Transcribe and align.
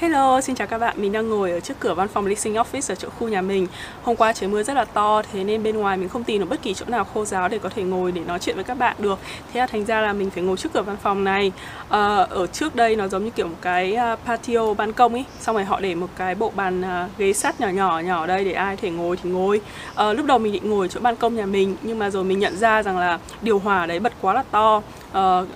Hello, 0.00 0.40
xin 0.40 0.56
chào 0.56 0.66
các 0.66 0.78
bạn. 0.78 0.94
Mình 0.98 1.12
đang 1.12 1.28
ngồi 1.28 1.50
ở 1.50 1.60
trước 1.60 1.74
cửa 1.80 1.94
văn 1.94 2.08
phòng 2.08 2.26
leasing 2.26 2.54
office 2.54 2.92
ở 2.92 2.94
chỗ 2.94 3.08
khu 3.18 3.28
nhà 3.28 3.42
mình. 3.42 3.66
Hôm 4.02 4.16
qua 4.16 4.32
trời 4.32 4.48
mưa 4.48 4.62
rất 4.62 4.74
là 4.74 4.84
to, 4.84 5.22
thế 5.32 5.44
nên 5.44 5.62
bên 5.62 5.76
ngoài 5.76 5.96
mình 5.96 6.08
không 6.08 6.24
tìm 6.24 6.40
được 6.40 6.46
bất 6.50 6.62
kỳ 6.62 6.74
chỗ 6.74 6.86
nào 6.88 7.04
khô 7.04 7.24
ráo 7.24 7.48
để 7.48 7.58
có 7.58 7.68
thể 7.68 7.82
ngồi 7.82 8.12
để 8.12 8.20
nói 8.24 8.38
chuyện 8.38 8.54
với 8.54 8.64
các 8.64 8.78
bạn 8.78 8.96
được. 8.98 9.18
Thế 9.52 9.60
là 9.60 9.66
thành 9.66 9.84
ra 9.84 10.00
là 10.00 10.12
mình 10.12 10.30
phải 10.30 10.42
ngồi 10.42 10.56
trước 10.56 10.72
cửa 10.72 10.82
văn 10.82 10.96
phòng 11.02 11.24
này. 11.24 11.52
À, 11.88 12.16
ở 12.16 12.46
trước 12.46 12.74
đây 12.74 12.96
nó 12.96 13.08
giống 13.08 13.24
như 13.24 13.30
kiểu 13.30 13.48
một 13.48 13.56
cái 13.60 13.94
à, 13.94 14.16
patio 14.26 14.74
ban 14.74 14.92
công 14.92 15.12
ấy. 15.12 15.24
Xong 15.40 15.56
rồi 15.56 15.64
họ 15.64 15.80
để 15.80 15.94
một 15.94 16.08
cái 16.16 16.34
bộ 16.34 16.52
bàn 16.54 16.82
à, 16.82 17.08
ghế 17.18 17.32
sắt 17.32 17.60
nhỏ 17.60 17.68
nhỏ 17.68 17.98
nhỏ 17.98 18.20
ở 18.20 18.26
đây 18.26 18.44
để 18.44 18.52
ai 18.52 18.76
thể 18.76 18.90
ngồi 18.90 19.16
thì 19.22 19.30
ngồi. 19.30 19.60
À, 19.94 20.12
lúc 20.12 20.26
đầu 20.26 20.38
mình 20.38 20.52
định 20.52 20.70
ngồi 20.70 20.88
chỗ 20.88 21.00
ban 21.00 21.16
công 21.16 21.36
nhà 21.36 21.46
mình 21.46 21.76
nhưng 21.82 21.98
mà 21.98 22.10
rồi 22.10 22.24
mình 22.24 22.38
nhận 22.38 22.56
ra 22.56 22.82
rằng 22.82 22.98
là 22.98 23.18
điều 23.42 23.58
hòa 23.58 23.86
đấy 23.86 24.00
bật 24.00 24.12
quá 24.20 24.34
là 24.34 24.44
to 24.50 24.82
uh, 25.10 25.48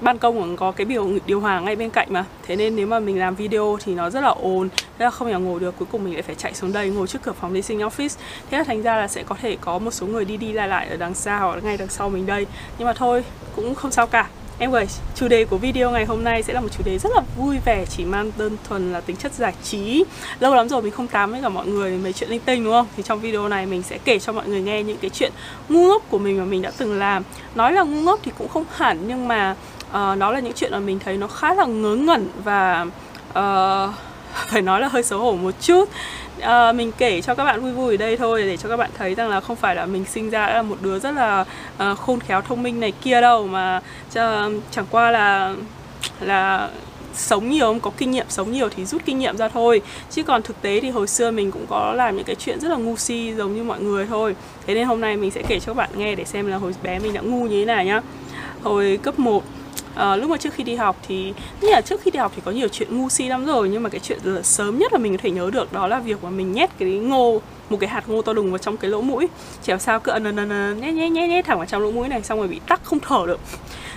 ban 0.00 0.18
công 0.18 0.40
cũng 0.40 0.56
có 0.56 0.72
cái 0.72 0.84
biểu 0.84 1.08
điều 1.26 1.40
hòa 1.40 1.60
ngay 1.60 1.76
bên 1.76 1.90
cạnh 1.90 2.08
mà. 2.10 2.24
Thế 2.42 2.56
nên 2.56 2.76
nếu 2.76 2.86
mà 2.86 3.00
mình 3.00 3.18
làm 3.18 3.34
video 3.34 3.78
thì 3.84 3.94
nó 3.94 4.10
rất 4.10 4.20
là 4.20 4.28
ồn. 4.28 4.68
Thế 4.98 5.04
là 5.04 5.10
không 5.10 5.28
thể 5.28 5.38
ngồi 5.38 5.60
được 5.60 5.74
cuối 5.78 5.88
cùng 5.92 6.04
mình 6.04 6.12
lại 6.12 6.22
phải 6.22 6.34
chạy 6.34 6.54
xuống 6.54 6.72
đây 6.72 6.88
ngồi 6.88 7.06
trước 7.06 7.22
cửa 7.22 7.32
phòng 7.32 7.52
leasing 7.52 7.78
office. 7.78 8.16
Thế 8.50 8.58
là 8.58 8.64
thành 8.64 8.82
ra 8.82 8.96
là 8.96 9.08
sẽ 9.08 9.22
có 9.22 9.36
thể 9.40 9.56
có 9.60 9.78
một 9.78 9.90
số 9.90 10.06
người 10.06 10.24
đi 10.24 10.36
đi 10.36 10.52
lại 10.52 10.68
lại 10.68 10.88
ở 10.88 10.96
đằng 10.96 11.14
sau 11.14 11.38
hoặc 11.38 11.64
ngay 11.64 11.76
đằng 11.76 11.88
sau 11.88 12.08
mình 12.08 12.26
đây. 12.26 12.46
Nhưng 12.78 12.86
mà 12.86 12.92
thôi 12.92 13.24
cũng 13.56 13.74
không 13.74 13.90
sao 13.90 14.06
cả. 14.06 14.28
Anyway, 14.58 14.86
chủ 15.14 15.28
đề 15.28 15.44
của 15.44 15.58
video 15.58 15.90
ngày 15.90 16.04
hôm 16.04 16.24
nay 16.24 16.42
sẽ 16.42 16.52
là 16.52 16.60
một 16.60 16.68
chủ 16.78 16.84
đề 16.84 16.98
rất 16.98 17.10
là 17.14 17.22
vui 17.36 17.58
vẻ 17.64 17.84
Chỉ 17.86 18.04
mang 18.04 18.32
đơn 18.38 18.56
thuần 18.68 18.92
là 18.92 19.00
tính 19.00 19.16
chất 19.16 19.32
giải 19.32 19.54
trí. 19.62 20.04
Lâu 20.40 20.54
lắm 20.54 20.68
rồi 20.68 20.82
mình 20.82 20.92
không 20.92 21.06
tám 21.06 21.30
với 21.30 21.42
cả 21.42 21.48
mọi 21.48 21.66
người 21.66 21.98
mấy 21.98 22.12
chuyện 22.12 22.30
linh 22.30 22.40
tinh 22.40 22.64
đúng 22.64 22.72
không? 22.72 22.86
Thì 22.96 23.02
trong 23.02 23.20
video 23.20 23.48
này 23.48 23.66
mình 23.66 23.82
sẽ 23.82 23.98
kể 24.04 24.18
cho 24.18 24.32
mọi 24.32 24.48
người 24.48 24.60
nghe 24.60 24.82
những 24.82 24.98
cái 24.98 25.10
chuyện 25.10 25.32
ngu 25.68 25.88
ngốc 25.88 26.02
của 26.10 26.18
mình 26.18 26.38
mà 26.38 26.44
mình 26.44 26.62
đã 26.62 26.70
từng 26.78 26.98
làm. 26.98 27.22
Nói 27.54 27.72
là 27.72 27.82
ngu 27.82 28.00
ngốc 28.00 28.20
thì 28.22 28.32
cũng 28.38 28.48
không 28.48 28.64
hẳn 28.70 28.98
Nhưng 29.06 29.28
mà 29.28 29.56
uh, 29.88 30.18
đó 30.18 30.32
là 30.32 30.40
những 30.40 30.52
chuyện 30.52 30.72
mà 30.72 30.78
mình 30.78 30.98
thấy 30.98 31.16
nó 31.16 31.26
khá 31.26 31.54
là 31.54 31.64
ngớ 31.64 31.94
ngẩn 31.94 32.28
Và 32.44 32.86
uh, 33.28 33.94
phải 34.50 34.62
nói 34.62 34.80
là 34.80 34.88
hơi 34.88 35.02
xấu 35.02 35.18
hổ 35.18 35.32
một 35.32 35.54
chút 35.60 35.88
à, 36.42 36.72
mình 36.72 36.92
kể 36.98 37.20
cho 37.20 37.34
các 37.34 37.44
bạn 37.44 37.60
vui 37.60 37.72
vui 37.72 37.94
ở 37.94 37.96
đây 37.96 38.16
thôi 38.16 38.42
để 38.42 38.56
cho 38.56 38.68
các 38.68 38.76
bạn 38.76 38.90
thấy 38.98 39.14
rằng 39.14 39.28
là 39.28 39.40
không 39.40 39.56
phải 39.56 39.74
là 39.74 39.86
mình 39.86 40.04
sinh 40.04 40.30
ra 40.30 40.46
là 40.48 40.62
một 40.62 40.76
đứa 40.80 40.98
rất 40.98 41.10
là 41.10 41.44
uh, 41.90 41.98
khôn 41.98 42.20
khéo 42.20 42.40
thông 42.40 42.62
minh 42.62 42.80
này 42.80 42.92
kia 43.02 43.20
đâu 43.20 43.46
mà 43.46 43.80
ch- 44.14 44.60
chẳng 44.70 44.86
qua 44.90 45.10
là 45.10 45.54
là 46.20 46.70
sống 47.14 47.50
nhiều 47.50 47.78
có 47.82 47.90
kinh 47.96 48.10
nghiệm 48.10 48.26
sống 48.28 48.52
nhiều 48.52 48.68
thì 48.68 48.84
rút 48.84 49.02
kinh 49.04 49.18
nghiệm 49.18 49.36
ra 49.36 49.48
thôi. 49.48 49.82
Chứ 50.10 50.22
còn 50.22 50.42
thực 50.42 50.62
tế 50.62 50.80
thì 50.80 50.90
hồi 50.90 51.06
xưa 51.06 51.30
mình 51.30 51.50
cũng 51.50 51.66
có 51.68 51.92
làm 51.96 52.16
những 52.16 52.24
cái 52.24 52.36
chuyện 52.36 52.60
rất 52.60 52.68
là 52.68 52.76
ngu 52.76 52.96
si 52.96 53.34
giống 53.36 53.56
như 53.56 53.62
mọi 53.62 53.80
người 53.80 54.06
thôi. 54.06 54.36
Thế 54.66 54.74
nên 54.74 54.86
hôm 54.86 55.00
nay 55.00 55.16
mình 55.16 55.30
sẽ 55.30 55.42
kể 55.48 55.60
cho 55.60 55.66
các 55.66 55.76
bạn 55.76 55.90
nghe 55.96 56.14
để 56.14 56.24
xem 56.24 56.46
là 56.46 56.56
hồi 56.56 56.74
bé 56.82 56.98
mình 56.98 57.12
đã 57.12 57.20
ngu 57.20 57.46
như 57.46 57.60
thế 57.60 57.64
nào 57.64 57.84
nhá. 57.84 58.00
Hồi 58.62 58.98
cấp 59.02 59.18
1 59.18 59.44
à, 59.94 60.16
lúc 60.16 60.30
mà 60.30 60.36
trước 60.36 60.54
khi 60.54 60.64
đi 60.64 60.74
học 60.74 60.96
thì 61.08 61.32
như 61.60 61.68
là 61.68 61.80
trước 61.80 62.00
khi 62.00 62.10
đi 62.10 62.18
học 62.18 62.32
thì 62.36 62.42
có 62.44 62.50
nhiều 62.50 62.68
chuyện 62.68 62.98
ngu 62.98 63.08
si 63.08 63.28
lắm 63.28 63.46
rồi 63.46 63.68
nhưng 63.68 63.82
mà 63.82 63.88
cái 63.88 64.00
chuyện 64.00 64.18
sớm 64.42 64.78
nhất 64.78 64.92
là 64.92 64.98
mình 64.98 65.16
có 65.16 65.22
thể 65.22 65.30
nhớ 65.30 65.50
được 65.52 65.72
đó 65.72 65.86
là 65.86 65.98
việc 65.98 66.24
mà 66.24 66.30
mình 66.30 66.52
nhét 66.52 66.70
cái 66.78 66.88
ngô 66.88 67.40
một 67.72 67.78
cái 67.80 67.88
hạt 67.88 68.08
ngô 68.08 68.22
to 68.22 68.32
đùng 68.32 68.50
vào 68.50 68.58
trong 68.58 68.76
cái 68.76 68.90
lỗ 68.90 69.00
mũi. 69.00 69.28
Chỉ 69.62 69.72
làm 69.72 69.80
sao 69.80 70.00
cứ 70.00 70.12
ấn 70.12 70.24
ấn 70.24 70.36
ấn 70.36 70.80
nhét 70.80 70.94
nhét 70.94 71.12
nhét 71.12 71.30
nhét 71.30 71.44
thẳng 71.44 71.58
vào 71.58 71.66
trong 71.66 71.82
lỗ 71.82 71.90
mũi 71.90 72.08
này 72.08 72.22
xong 72.22 72.38
rồi 72.38 72.48
bị 72.48 72.60
tắc 72.68 72.84
không 72.84 73.00
thở 73.00 73.24
được. 73.26 73.40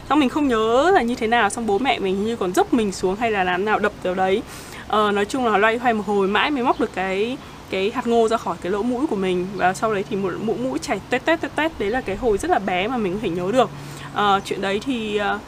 Xong 0.10 0.20
mình 0.20 0.30
không 0.30 0.48
nhớ 0.48 0.92
là 0.94 1.02
như 1.02 1.16
thế 1.16 1.28
nào 1.28 1.50
xong 1.50 1.68
bố 1.68 1.78
mẹ 1.78 2.00
mình 2.00 2.26
như 2.26 2.36
còn 2.36 2.54
dốc 2.54 2.74
mình 2.74 2.92
xuống 2.92 3.16
hay 3.16 3.32
là 3.32 3.44
làm 3.44 3.66
nào 3.66 3.80
đập 3.80 3.92
vào 4.04 4.16
đấy. 4.16 4.42
Ờ, 4.88 5.12
nói 5.12 5.26
chung 5.26 5.46
là 5.46 5.58
loay 5.58 5.78
hoay 5.78 5.94
một 5.94 6.04
hồi 6.08 6.28
mãi 6.28 6.52
mới 6.52 6.64
móc 6.64 6.80
được 6.80 6.90
cái 6.96 7.38
cái 7.70 7.92
hạt 7.96 8.08
ngô 8.08 8.28
ra 8.28 8.38
khỏi 8.38 8.58
cái 8.62 8.72
lỗ 8.72 8.82
mũi 8.82 9.08
của 9.08 9.16
mình. 9.16 9.48
Và 9.56 9.74
sau 9.74 9.94
đấy 9.94 10.04
thì 10.10 10.16
một 10.16 10.34
mũi 10.42 10.58
mũi 10.58 10.80
chảy 10.80 11.00
tét 11.10 11.26
tét 11.26 11.42
tét 11.42 11.56
tét. 11.56 11.72
Đấy 11.80 11.90
là 11.90 12.02
cái 12.02 12.16
hồi 12.16 12.38
rất 12.38 12.52
là 12.52 12.60
bé 12.60 12.88
mà 12.88 12.98
mình 12.98 13.14
có 13.14 13.20
thể 13.22 13.30
nhớ 13.30 13.52
được. 13.52 13.70
Uh, 14.14 14.46
chuyện 14.46 14.62
đấy 14.62 14.80
thì 14.86 15.20
uh, 15.36 15.42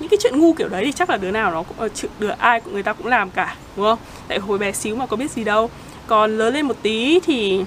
những 0.00 0.08
cái 0.08 0.18
chuyện 0.22 0.40
ngu 0.40 0.52
kiểu 0.52 0.68
đấy 0.68 0.84
thì 0.84 0.92
chắc 0.92 1.10
là 1.10 1.16
đứa 1.16 1.30
nào 1.30 1.50
nó 1.50 1.62
cũng 1.62 1.86
uh, 1.86 1.92
đứa 2.18 2.30
ai 2.38 2.60
cũng 2.60 2.72
người 2.72 2.82
ta 2.82 2.92
cũng 2.92 3.06
làm 3.06 3.30
cả 3.30 3.56
đúng 3.76 3.86
không? 3.86 3.98
Tại 4.28 4.38
hồi 4.38 4.58
bé 4.58 4.72
xíu 4.72 4.96
mà 4.96 5.06
có 5.06 5.16
biết 5.16 5.30
gì 5.30 5.44
đâu. 5.44 5.70
Còn 6.06 6.38
lớn 6.38 6.54
lên 6.54 6.66
một 6.66 6.76
tí 6.82 7.20
thì 7.20 7.64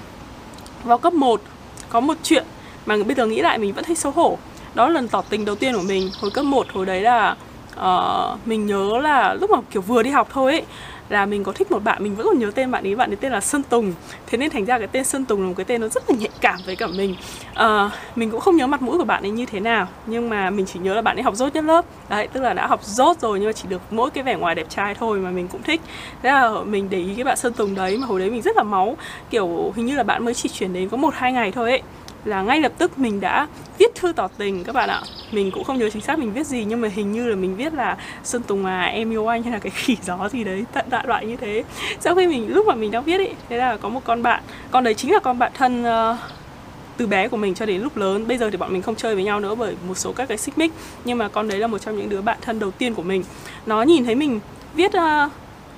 vào 0.84 0.98
cấp 0.98 1.12
1 1.12 1.40
có 1.88 2.00
một 2.00 2.14
chuyện 2.22 2.44
mà 2.86 2.96
bây 3.06 3.14
giờ 3.14 3.26
nghĩ 3.26 3.40
lại 3.40 3.58
mình 3.58 3.72
vẫn 3.72 3.84
thấy 3.84 3.96
xấu 3.96 4.12
hổ. 4.12 4.38
Đó 4.74 4.86
là 4.86 4.92
lần 4.92 5.08
tỏ 5.08 5.22
tình 5.28 5.44
đầu 5.44 5.54
tiên 5.54 5.74
của 5.74 5.82
mình 5.82 6.10
hồi 6.20 6.30
cấp 6.30 6.44
1 6.44 6.66
hồi 6.72 6.86
đấy 6.86 7.00
là 7.00 7.36
uh, 7.80 8.46
mình 8.46 8.66
nhớ 8.66 8.98
là 9.02 9.34
lúc 9.34 9.50
mà 9.50 9.58
kiểu 9.70 9.82
vừa 9.82 10.02
đi 10.02 10.10
học 10.10 10.28
thôi 10.32 10.52
ấy 10.52 10.62
là 11.14 11.26
mình 11.26 11.44
có 11.44 11.52
thích 11.52 11.70
một 11.70 11.84
bạn 11.84 12.02
mình 12.02 12.14
vẫn 12.14 12.26
còn 12.26 12.38
nhớ 12.38 12.50
tên 12.54 12.70
bạn 12.70 12.86
ấy 12.86 12.96
bạn 12.96 13.10
ấy 13.10 13.16
tên 13.16 13.32
là 13.32 13.40
Sơn 13.40 13.62
Tùng. 13.62 13.92
Thế 14.26 14.38
nên 14.38 14.50
thành 14.50 14.64
ra 14.64 14.78
cái 14.78 14.88
tên 14.88 15.04
Sơn 15.04 15.24
Tùng 15.24 15.42
là 15.42 15.48
một 15.48 15.54
cái 15.56 15.64
tên 15.64 15.80
nó 15.80 15.88
rất 15.88 16.10
là 16.10 16.16
nhạy 16.16 16.28
cảm 16.40 16.58
với 16.66 16.76
cả 16.76 16.86
mình. 16.86 17.16
À, 17.54 17.90
mình 18.16 18.30
cũng 18.30 18.40
không 18.40 18.56
nhớ 18.56 18.66
mặt 18.66 18.82
mũi 18.82 18.98
của 18.98 19.04
bạn 19.04 19.22
ấy 19.22 19.30
như 19.30 19.46
thế 19.46 19.60
nào 19.60 19.86
nhưng 20.06 20.28
mà 20.28 20.50
mình 20.50 20.66
chỉ 20.66 20.80
nhớ 20.80 20.94
là 20.94 21.02
bạn 21.02 21.16
ấy 21.16 21.22
học 21.22 21.34
dốt 21.34 21.54
nhất 21.54 21.64
lớp. 21.64 21.84
Đấy 22.08 22.28
tức 22.32 22.40
là 22.40 22.52
đã 22.52 22.66
học 22.66 22.84
dốt 22.84 23.20
rồi 23.20 23.38
nhưng 23.38 23.48
mà 23.48 23.52
chỉ 23.52 23.68
được 23.68 23.80
mỗi 23.90 24.10
cái 24.10 24.24
vẻ 24.24 24.34
ngoài 24.34 24.54
đẹp 24.54 24.66
trai 24.68 24.94
thôi 24.94 25.18
mà 25.18 25.30
mình 25.30 25.48
cũng 25.48 25.62
thích. 25.62 25.80
Thế 26.22 26.30
là 26.30 26.50
mình 26.64 26.90
để 26.90 26.98
ý 26.98 27.14
cái 27.14 27.24
bạn 27.24 27.36
Sơn 27.36 27.52
Tùng 27.52 27.74
đấy 27.74 27.98
mà 27.98 28.06
hồi 28.06 28.20
đấy 28.20 28.30
mình 28.30 28.42
rất 28.42 28.56
là 28.56 28.62
máu. 28.62 28.96
Kiểu 29.30 29.72
hình 29.76 29.86
như 29.86 29.96
là 29.96 30.02
bạn 30.02 30.24
mới 30.24 30.34
chỉ 30.34 30.48
chuyển 30.48 30.72
đến 30.72 30.88
có 30.88 30.96
một 30.96 31.14
hai 31.14 31.32
ngày 31.32 31.52
thôi 31.52 31.70
ấy 31.70 31.82
là 32.24 32.42
ngay 32.42 32.60
lập 32.60 32.72
tức 32.78 32.98
mình 32.98 33.20
đã 33.20 33.46
viết 33.78 33.94
thư 33.94 34.12
tỏ 34.12 34.28
tình 34.38 34.64
các 34.64 34.74
bạn 34.74 34.88
ạ. 34.88 35.02
Mình 35.32 35.50
cũng 35.50 35.64
không 35.64 35.78
nhớ 35.78 35.90
chính 35.90 36.02
xác 36.02 36.18
mình 36.18 36.32
viết 36.32 36.46
gì 36.46 36.64
nhưng 36.64 36.80
mà 36.80 36.88
hình 36.88 37.12
như 37.12 37.26
là 37.26 37.36
mình 37.36 37.56
viết 37.56 37.74
là 37.74 37.96
sơn 38.24 38.42
tùng 38.42 38.66
à 38.66 38.82
em 38.84 39.10
yêu 39.10 39.26
anh 39.26 39.42
hay 39.42 39.52
là 39.52 39.58
cái 39.58 39.70
khỉ 39.70 39.96
gió 40.02 40.28
gì 40.28 40.44
đấy 40.44 40.64
tận 40.72 40.84
đại 40.90 41.04
loại 41.06 41.26
như 41.26 41.36
thế. 41.36 41.64
Sau 42.00 42.14
khi 42.14 42.26
mình 42.26 42.54
lúc 42.54 42.66
mà 42.66 42.74
mình 42.74 42.90
đang 42.90 43.04
viết 43.04 43.16
ấy 43.16 43.34
thế 43.48 43.56
là 43.56 43.76
có 43.76 43.88
một 43.88 44.00
con 44.04 44.22
bạn 44.22 44.42
con 44.70 44.84
đấy 44.84 44.94
chính 44.94 45.12
là 45.12 45.18
con 45.18 45.38
bạn 45.38 45.52
thân 45.54 45.82
uh, 45.82 46.16
từ 46.96 47.06
bé 47.06 47.28
của 47.28 47.36
mình 47.36 47.54
cho 47.54 47.66
đến 47.66 47.80
lúc 47.80 47.96
lớn. 47.96 48.28
Bây 48.28 48.38
giờ 48.38 48.50
thì 48.50 48.56
bọn 48.56 48.72
mình 48.72 48.82
không 48.82 48.96
chơi 48.96 49.14
với 49.14 49.24
nhau 49.24 49.40
nữa 49.40 49.54
bởi 49.54 49.76
một 49.88 49.94
số 49.94 50.12
các 50.12 50.28
cái 50.28 50.38
xích 50.38 50.58
mích. 50.58 50.72
Nhưng 51.04 51.18
mà 51.18 51.28
con 51.28 51.48
đấy 51.48 51.58
là 51.58 51.66
một 51.66 51.78
trong 51.78 51.96
những 51.96 52.08
đứa 52.08 52.20
bạn 52.20 52.38
thân 52.40 52.58
đầu 52.58 52.70
tiên 52.70 52.94
của 52.94 53.02
mình. 53.02 53.24
Nó 53.66 53.82
nhìn 53.82 54.04
thấy 54.04 54.14
mình 54.14 54.40
viết 54.74 54.92
uh, 54.96 55.32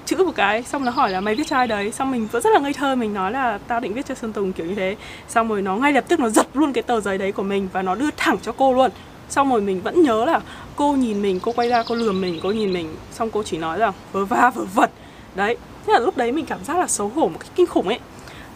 chữ 0.06 0.16
một 0.24 0.32
cái 0.34 0.62
xong 0.62 0.84
nó 0.84 0.90
hỏi 0.90 1.10
là 1.10 1.20
mày 1.20 1.34
viết 1.34 1.46
cho 1.46 1.56
ai 1.56 1.66
đấy? 1.66 1.92
Xong 1.92 2.10
mình 2.10 2.28
vẫn 2.32 2.42
rất 2.42 2.50
là 2.52 2.60
ngây 2.60 2.72
thơ 2.72 2.94
mình 2.94 3.14
nói 3.14 3.32
là 3.32 3.58
tao 3.68 3.80
định 3.80 3.94
viết 3.94 4.06
cho 4.06 4.14
sơn 4.14 4.32
tùng 4.32 4.52
kiểu 4.52 4.66
như 4.66 4.74
thế. 4.74 4.96
Xong 5.28 5.48
rồi 5.48 5.62
nó 5.62 5.76
ngay 5.76 5.92
lập 5.92 6.04
tức 6.08 6.20
nó 6.20 6.28
giật 6.28 6.46
luôn 6.54 6.72
cái 6.72 6.82
tờ 6.82 7.00
giấy 7.00 7.18
đấy 7.18 7.32
của 7.32 7.42
mình 7.42 7.68
và 7.72 7.82
nó 7.82 7.94
đưa 7.94 8.10
thẳng 8.16 8.38
cho 8.42 8.52
cô 8.52 8.72
luôn. 8.72 8.90
Xong 9.28 9.50
rồi 9.50 9.60
mình 9.60 9.80
vẫn 9.80 10.02
nhớ 10.02 10.24
là 10.24 10.40
cô 10.76 10.92
nhìn 10.92 11.22
mình 11.22 11.40
cô 11.42 11.52
quay 11.52 11.68
ra 11.68 11.82
cô 11.88 11.94
lườm 11.94 12.20
mình 12.20 12.40
cô 12.42 12.50
nhìn 12.50 12.72
mình. 12.72 12.94
Xong 13.12 13.30
cô 13.30 13.42
chỉ 13.42 13.58
nói 13.58 13.78
rằng 13.78 13.92
vớ 14.12 14.24
va 14.24 14.50
vớ 14.54 14.64
vật 14.74 14.90
đấy. 15.34 15.56
Thế 15.86 15.92
là 15.92 15.98
lúc 15.98 16.16
đấy 16.16 16.32
mình 16.32 16.46
cảm 16.46 16.64
giác 16.64 16.78
là 16.78 16.86
xấu 16.86 17.08
hổ 17.08 17.28
một 17.28 17.38
cách 17.40 17.50
kinh 17.54 17.66
khủng 17.66 17.88
ấy. 17.88 17.98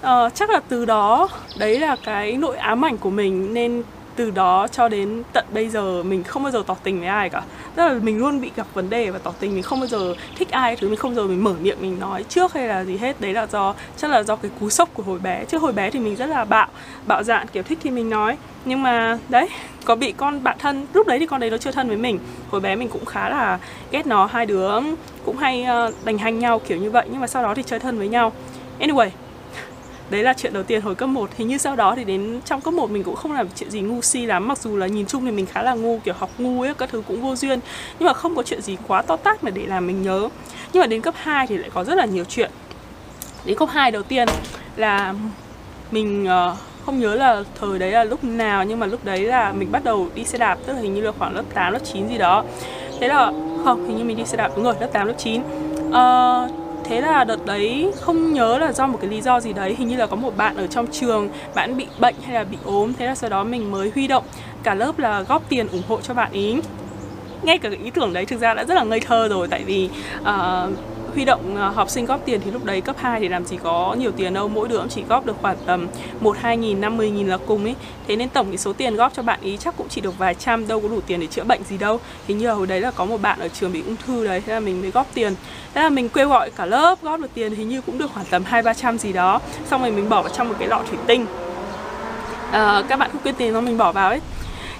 Uh, 0.01 0.35
chắc 0.35 0.51
là 0.51 0.61
từ 0.69 0.85
đó 0.85 1.29
đấy 1.59 1.79
là 1.79 1.97
cái 2.05 2.33
nỗi 2.33 2.57
ám 2.57 2.85
ảnh 2.85 2.99
của 2.99 3.11
mình 3.11 3.55
nên 3.55 3.83
từ 4.17 4.31
đó 4.31 4.69
cho 4.73 4.89
đến 4.89 5.23
tận 5.33 5.45
bây 5.53 5.69
giờ 5.69 6.03
mình 6.03 6.25
không 6.25 6.43
bao 6.43 6.53
giờ 6.53 6.63
tỏ 6.67 6.77
tình 6.83 6.99
với 6.99 7.09
ai 7.09 7.31
cả. 7.31 7.43
Tức 7.75 7.83
là 7.87 7.95
mình 8.03 8.19
luôn 8.19 8.41
bị 8.41 8.51
gặp 8.57 8.67
vấn 8.75 8.91
đề 8.91 9.11
và 9.11 9.19
tỏ 9.19 9.33
tình, 9.41 9.55
mình 9.55 9.63
không 9.63 9.81
bao 9.81 9.87
giờ 9.87 10.15
thích 10.39 10.51
ai, 10.51 10.77
thứ 10.77 10.89
mình 10.89 10.97
không 10.97 11.15
bao 11.15 11.25
giờ 11.25 11.29
mình 11.29 11.45
mở 11.45 11.55
miệng 11.61 11.79
mình 11.81 11.99
nói 11.99 12.25
trước 12.29 12.53
hay 12.53 12.69
là 12.69 12.85
gì 12.85 12.97
hết. 12.97 13.21
Đấy 13.21 13.33
là 13.33 13.47
do, 13.47 13.75
chắc 13.97 14.11
là 14.11 14.23
do 14.23 14.37
cái 14.37 14.51
cú 14.61 14.71
sốc 14.71 14.89
của 14.95 15.03
hồi 15.03 15.19
bé. 15.19 15.45
Chứ 15.45 15.59
hồi 15.59 15.73
bé 15.73 15.91
thì 15.91 15.99
mình 15.99 16.17
rất 16.17 16.27
là 16.27 16.45
bạo 16.45 16.69
bạo 17.07 17.23
dạn, 17.23 17.47
kiểu 17.53 17.63
thích 17.63 17.79
thì 17.83 17.91
mình 17.91 18.11
nói. 18.11 18.37
Nhưng 18.65 18.83
mà 18.83 19.19
đấy, 19.29 19.49
có 19.85 19.97
bị 19.97 20.13
con 20.13 20.43
bạn 20.43 20.57
thân, 20.59 20.87
lúc 20.95 21.07
đấy 21.07 21.19
thì 21.19 21.27
con 21.27 21.41
đấy 21.41 21.51
nó 21.51 21.57
chưa 21.57 21.73
thân 21.73 21.89
với 21.89 21.97
mình. 21.97 22.19
Hồi 22.51 22.61
bé 22.61 22.77
mình 22.77 22.89
cũng 22.89 23.05
khá 23.05 23.29
là 23.29 23.59
ghét 23.91 24.07
nó, 24.07 24.27
hai 24.27 24.47
đứa 24.47 24.71
cũng 25.25 25.37
hay 25.37 25.63
ờ, 25.63 25.93
đành 26.05 26.19
hành 26.19 26.39
nhau 26.39 26.59
kiểu 26.59 26.79
như 26.79 26.91
vậy, 26.91 27.07
nhưng 27.11 27.21
mà 27.21 27.27
sau 27.27 27.43
đó 27.43 27.55
thì 27.55 27.63
chơi 27.63 27.79
thân 27.79 27.99
với 27.99 28.09
nhau. 28.09 28.33
Anyway 28.81 29.09
đấy 30.11 30.23
là 30.23 30.33
chuyện 30.33 30.53
đầu 30.53 30.63
tiên 30.63 30.81
hồi 30.81 30.95
cấp 30.95 31.09
1 31.09 31.31
hình 31.37 31.49
như 31.49 31.59
sau 31.59 31.77
đó 31.77 31.95
thì 31.97 32.05
đến 32.05 32.41
trong 32.45 32.61
cấp 32.61 32.75
1 32.75 32.91
mình 32.91 33.05
cũng 33.05 33.17
không 33.17 33.33
làm 33.33 33.49
chuyện 33.57 33.71
gì 33.71 33.81
ngu 33.81 34.03
si 34.03 34.27
lắm. 34.27 34.49
Mặc 34.49 34.59
dù 34.59 34.77
là 34.77 34.87
nhìn 34.87 35.07
chung 35.07 35.25
thì 35.25 35.31
mình 35.31 35.47
khá 35.47 35.63
là 35.63 35.75
ngu 35.75 35.99
kiểu 36.05 36.15
học 36.19 36.31
ngu 36.39 36.63
ấy 36.63 36.75
các 36.75 36.89
thứ 36.93 37.03
cũng 37.09 37.23
vô 37.23 37.37
duyên. 37.37 37.61
Nhưng 37.99 38.07
mà 38.07 38.13
không 38.13 38.37
có 38.37 38.43
chuyện 38.43 38.63
gì 38.63 38.77
quá 38.89 39.03
to 39.03 39.17
tát 39.17 39.45
mà 39.45 39.51
để 39.51 39.67
làm 39.67 39.87
mình 39.87 40.03
nhớ. 40.03 40.29
Nhưng 40.73 40.81
mà 40.81 40.87
đến 40.87 41.01
cấp 41.01 41.15
2 41.17 41.47
thì 41.47 41.57
lại 41.57 41.71
có 41.75 41.85
rất 41.85 41.95
là 41.95 42.05
nhiều 42.05 42.25
chuyện. 42.25 42.51
Đến 43.45 43.59
cấp 43.59 43.69
2 43.73 43.91
đầu 43.91 44.03
tiên 44.03 44.29
là 44.77 45.15
mình 45.91 46.25
uh, 46.25 46.59
không 46.87 47.01
nhớ 47.01 47.15
là 47.15 47.45
thời 47.61 47.79
đấy 47.79 47.91
là 47.91 48.05
lúc 48.05 48.25
nào 48.25 48.65
nhưng 48.65 48.79
mà 48.79 48.87
lúc 48.87 49.05
đấy 49.05 49.21
là 49.21 49.53
mình 49.53 49.73
bắt 49.73 49.85
đầu 49.85 50.09
đi 50.15 50.25
xe 50.25 50.39
đạp. 50.39 50.59
Tức 50.67 50.73
là 50.73 50.81
hình 50.81 50.95
như 50.95 51.01
là 51.01 51.13
khoảng 51.19 51.35
lớp 51.35 51.45
8, 51.55 51.73
lớp 51.73 51.81
9 51.93 52.09
gì 52.09 52.19
đó. 52.19 52.45
Thế 53.01 53.09
là 53.09 53.33
không 53.65 53.89
hình 53.89 53.99
như 53.99 54.05
mình 54.05 54.17
đi 54.17 54.25
xe 54.25 54.37
đạp 54.37 54.51
đúng 54.57 54.65
rồi 54.65 54.75
lớp 54.81 54.89
8, 54.93 55.07
lớp 55.07 55.15
9 55.19 55.41
uh, 55.41 55.93
ờ, 55.93 56.49
thế 56.91 57.01
là 57.01 57.25
đợt 57.25 57.47
đấy 57.47 57.93
không 58.01 58.33
nhớ 58.33 58.59
là 58.59 58.73
do 58.73 58.87
một 58.87 58.99
cái 59.01 59.11
lý 59.11 59.21
do 59.21 59.41
gì 59.41 59.53
đấy 59.53 59.75
hình 59.79 59.89
như 59.89 59.97
là 59.97 60.07
có 60.07 60.17
một 60.17 60.37
bạn 60.37 60.57
ở 60.57 60.67
trong 60.67 60.87
trường 60.93 61.29
bạn 61.55 61.77
bị 61.77 61.87
bệnh 61.99 62.15
hay 62.25 62.35
là 62.35 62.45
bị 62.45 62.57
ốm 62.65 62.93
thế 62.99 63.07
là 63.07 63.15
sau 63.15 63.31
đó 63.31 63.45
mình 63.45 63.71
mới 63.71 63.91
huy 63.95 64.07
động 64.07 64.25
cả 64.63 64.75
lớp 64.75 64.99
là 64.99 65.23
góp 65.23 65.49
tiền 65.49 65.69
ủng 65.69 65.83
hộ 65.89 66.01
cho 66.01 66.15
bạn 66.15 66.33
ý. 66.33 66.57
Ngay 67.43 67.59
cả 67.59 67.69
cái 67.69 67.79
ý 67.85 67.91
tưởng 67.91 68.13
đấy 68.13 68.25
thực 68.27 68.41
ra 68.41 68.55
đã 68.55 68.65
rất 68.65 68.75
là 68.75 68.85
ngây 68.85 69.01
thơ 69.01 69.29
rồi 69.29 69.49
tại 69.49 69.65
vì 69.65 69.89
uh, 70.21 70.29
huy 71.15 71.25
động 71.25 71.57
ờ, 71.57 71.69
học 71.69 71.91
sinh 71.91 72.07
góp 72.07 72.21
tiền 72.25 72.41
thì 72.45 72.51
lúc 72.51 72.65
đấy 72.65 72.81
cấp 72.81 72.97
2 72.99 73.21
thì 73.21 73.29
làm 73.29 73.45
gì 73.45 73.57
có 73.63 73.97
nhiều 73.99 74.11
tiền 74.13 74.35
đâu 74.35 74.49
mỗi 74.49 74.69
đứa 74.69 74.79
cũng 74.79 74.89
chỉ 74.89 75.03
góp 75.09 75.27
được 75.27 75.37
khoảng 75.43 75.57
tầm 75.67 75.89
một 76.21 76.37
hai 76.41 76.57
nghìn 76.57 76.81
năm 76.81 76.97
mươi 76.97 77.11
nghìn 77.11 77.29
là 77.29 77.39
cùng 77.47 77.65
ấy 77.65 77.75
thế 78.09 78.17
nên 78.17 78.29
tổng 78.29 78.49
cái 78.49 78.59
số 78.59 78.73
tiền 78.73 78.97
góp 78.97 79.15
cho 79.15 79.23
bạn 79.23 79.39
ý 79.43 79.57
chắc 79.57 79.77
cũng 79.77 79.89
chỉ 79.89 80.01
được 80.01 80.19
vài 80.19 80.35
trăm 80.35 80.69
đâu 80.69 80.81
có 80.81 80.89
đủ 80.89 81.01
tiền 81.01 81.21
để 81.21 81.27
chữa 81.27 81.45
bệnh 81.45 81.61
gì 81.65 81.79
đâu. 81.79 82.01
Thì 82.29 82.35
như 82.35 82.47
là 82.47 82.53
hồi 82.53 82.67
đấy 82.67 82.81
là 82.81 82.91
có 82.91 83.05
một 83.05 83.23
bạn 83.23 83.41
ở 83.41 83.49
trường 83.49 83.73
bị 83.73 83.83
ung 83.87 83.97
thư 84.07 84.27
đấy 84.27 84.43
thế 84.47 84.53
là 84.53 84.61
mình 84.61 84.81
mới 84.81 84.91
góp 84.91 85.07
tiền. 85.15 85.35
Thế 85.75 85.83
là 85.83 85.91
mình 85.91 86.09
kêu 86.09 86.29
gọi 86.29 86.51
cả 86.51 86.67
lớp 86.67 87.03
góp 87.03 87.21
được 87.21 87.31
tiền 87.35 87.55
hình 87.55 87.69
như 87.69 87.81
cũng 87.81 87.99
được 87.99 88.11
khoảng 88.15 88.27
tầm 88.31 88.45
hai 88.45 88.63
ba 88.63 88.75
trăm 88.75 88.99
gì 88.99 89.13
đó. 89.13 89.41
Xong 89.71 89.83
rồi 89.83 89.91
mình 89.91 90.09
bỏ 90.09 90.23
vào 90.23 90.33
trong 90.37 90.49
một 90.49 90.55
cái 90.59 90.69
lọ 90.69 90.83
thủy 90.89 90.99
tinh. 91.07 91.27
À, 92.51 92.83
các 92.89 92.99
bạn 92.99 93.11
không 93.13 93.23
quên 93.23 93.35
tiền 93.35 93.55
mà 93.55 93.61
mình 93.61 93.79
bỏ 93.79 93.93
vào 93.93 94.09
ấy. 94.09 94.21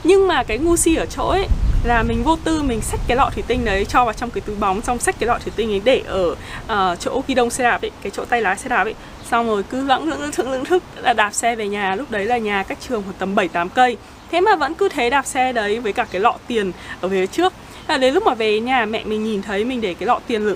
Nhưng 0.05 0.29
mà 0.29 0.43
cái 0.43 0.59
ngu 0.59 0.77
si 0.77 0.95
ở 0.95 1.07
chỗ 1.07 1.29
ấy 1.29 1.47
là 1.85 2.03
mình 2.03 2.25
vô 2.25 2.37
tư 2.45 2.63
mình 2.63 2.81
xách 2.81 3.01
cái 3.07 3.17
lọ 3.17 3.31
thủy 3.35 3.43
tinh 3.47 3.65
đấy 3.65 3.85
cho 3.85 4.05
vào 4.05 4.15
trong 4.15 4.31
cái 4.31 4.41
túi 4.41 4.57
bóng 4.57 4.83
xong 4.83 4.99
xách 4.99 5.19
cái 5.19 5.27
lọ 5.27 5.39
thủy 5.39 5.53
tinh 5.57 5.73
ấy 5.73 5.81
để 5.85 6.03
ở 6.07 6.31
uh, 6.33 7.01
chỗ 7.01 7.23
ghi 7.27 7.35
đông 7.35 7.51
xe 7.51 7.65
đạp 7.65 7.83
ấy 7.83 7.91
cái 8.03 8.11
chỗ 8.11 8.25
tay 8.25 8.43
lái 8.43 8.57
xe 8.57 8.69
đạp 8.69 8.85
ấy. 8.85 8.95
Xong 9.31 9.47
rồi 9.47 9.63
cứ 9.63 9.85
lững 9.85 10.09
lững 10.09 10.21
lững 10.21 10.51
lững 10.51 10.65
thức 10.65 10.83
là 10.97 11.13
đạp 11.13 11.35
xe 11.35 11.57
về 11.57 11.69
nhà. 11.69 11.95
Lúc 11.95 12.11
đấy 12.11 12.25
là 12.25 12.39
nhà 12.39 12.63
cách 12.63 12.79
trường 12.89 13.03
khoảng 13.03 13.15
tầm 13.19 13.35
7 13.35 13.49
8 13.49 13.69
cây. 13.69 13.97
Thế 14.31 14.41
mà 14.41 14.57
vẫn 14.57 14.75
cứ 14.75 14.89
thế 14.89 15.11
đạp 15.11 15.27
xe 15.27 15.53
đấy 15.53 15.81
với 15.81 15.93
cả 15.93 16.07
cái 16.11 16.21
lọ 16.21 16.35
tiền 16.47 16.73
ở 17.01 17.09
phía 17.09 17.27
trước. 17.27 17.53
Là 17.89 17.99
đến 17.99 18.15
lúc 18.15 18.27
mà 18.27 18.35
về 18.35 18.61
nhà 18.61 18.87
mẹ 18.87 19.05
mình 19.05 19.25
nhìn 19.25 19.43
thấy 19.43 19.65
mình 19.65 19.81
để 19.81 19.95
cái 19.95 20.07
lọ 20.07 20.21
tiền 20.27 20.55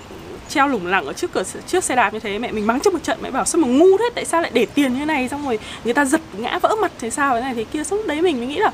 treo 0.49 0.69
lủng 0.69 0.87
lẳng 0.87 1.07
ở 1.07 1.13
trước 1.13 1.33
cửa 1.33 1.43
trước 1.67 1.85
xe 1.85 1.97
đạp 1.97 2.15
như 2.15 2.21
thế 2.21 2.39
mẹ 2.39 2.53
mình 2.53 2.67
mắng 2.67 2.81
cho 2.81 2.91
một 2.91 3.03
trận. 3.03 3.19
Mẹ 3.23 3.31
bảo 3.31 3.45
sao 3.45 3.61
mà 3.61 3.69
ngu 3.69 3.99
thế? 3.99 4.11
Tại 4.15 4.25
sao 4.25 4.41
lại 4.41 4.51
để 4.55 4.67
tiền 4.67 4.99
như 4.99 5.05
này? 5.05 5.29
Xong 5.29 5.47
rồi 5.47 5.59
người 5.85 5.95
ta 5.95 6.05
giật 6.05 6.21
ngã 6.39 6.59
vỡ 6.59 6.77
mặt 6.81 6.93
thế 7.01 7.11
sao? 7.11 7.35
Thế 7.35 7.41
này 7.41 7.55
thế 7.55 7.65
kia. 7.65 7.85
Xong 7.85 8.07
đấy 8.07 8.23
mình 8.23 8.39
mới 8.39 8.47
nghĩ 8.47 8.59
là 8.59 8.71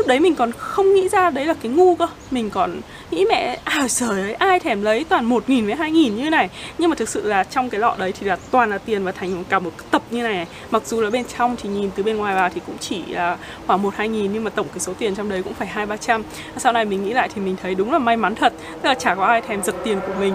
lúc 0.00 0.06
đấy 0.06 0.20
mình 0.20 0.34
còn 0.34 0.52
không 0.52 0.94
nghĩ 0.94 1.08
ra 1.08 1.30
đấy 1.30 1.46
là 1.46 1.54
cái 1.62 1.72
ngu 1.72 1.94
cơ. 1.94 2.06
Mình 2.30 2.50
còn 2.50 2.80
nghĩ 3.10 3.24
mẹ 3.28 3.58
à 3.64 3.88
trời 3.88 4.20
ơi, 4.22 4.34
ai 4.34 4.60
thèm 4.60 4.82
lấy 4.82 5.04
toàn 5.04 5.24
một 5.24 5.48
nghìn 5.48 5.66
với 5.66 5.74
hai 5.74 5.90
nghìn 5.90 6.16
như 6.16 6.30
này? 6.30 6.48
Nhưng 6.78 6.90
mà 6.90 6.96
thực 6.96 7.08
sự 7.08 7.26
là 7.26 7.44
trong 7.44 7.70
cái 7.70 7.80
lọ 7.80 7.94
đấy 7.98 8.12
thì 8.20 8.26
là 8.26 8.36
toàn 8.50 8.70
là 8.70 8.78
tiền 8.78 9.04
và 9.04 9.12
thành 9.12 9.44
cả 9.48 9.58
một 9.58 9.70
tập 9.90 10.02
như 10.10 10.22
này. 10.22 10.46
Mặc 10.70 10.82
dù 10.86 11.00
là 11.00 11.10
bên 11.10 11.24
trong 11.38 11.56
thì 11.62 11.68
nhìn 11.68 11.90
từ 11.94 12.02
bên 12.02 12.16
ngoài 12.16 12.34
vào 12.34 12.48
thì 12.54 12.60
cũng 12.66 12.78
chỉ 12.78 13.02
là 13.06 13.36
khoảng 13.66 13.82
một, 13.82 13.94
hai 13.96 14.08
nghìn, 14.08 14.32
nhưng 14.32 14.44
mà 14.44 14.50
tổng 14.50 14.66
cái 14.68 14.80
số 14.80 14.92
tiền 14.98 15.14
trong 15.14 15.28
đấy 15.28 15.42
cũng 15.42 15.54
phải 15.54 15.68
hai, 15.68 15.86
ba 15.86 15.96
trăm. 15.96 16.22
Sau 16.56 16.72
này 16.72 16.84
mình 16.84 17.04
nghĩ 17.04 17.12
lại 17.12 17.28
thì 17.34 17.40
mình 17.40 17.56
thấy 17.62 17.74
đúng 17.74 17.92
là 17.92 17.98
may 17.98 18.16
mắn 18.16 18.34
thật. 18.34 18.52
Tức 18.82 18.88
là 18.88 18.94
chả 18.94 19.14
có 19.14 19.24
ai 19.24 19.40
thèm 19.40 19.62
giật 19.62 19.74
tiền 19.84 20.00
của 20.06 20.14
mình. 20.20 20.34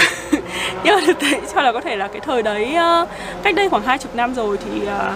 Nhưng 0.84 0.94
mà 0.94 1.00
thực 1.06 1.20
tế 1.20 1.40
cho 1.54 1.62
là 1.62 1.72
có 1.72 1.80
thể 1.80 1.96
là 1.96 2.08
cái 2.08 2.20
thời 2.20 2.42
đấy 2.42 2.74
ờ, 2.74 3.06
cách 3.42 3.54
đây 3.54 3.68
khoảng 3.68 3.82
hai 3.82 3.98
chục 3.98 4.14
năm 4.14 4.34
rồi 4.34 4.56
thì 4.64 4.86
ờ, 4.86 5.14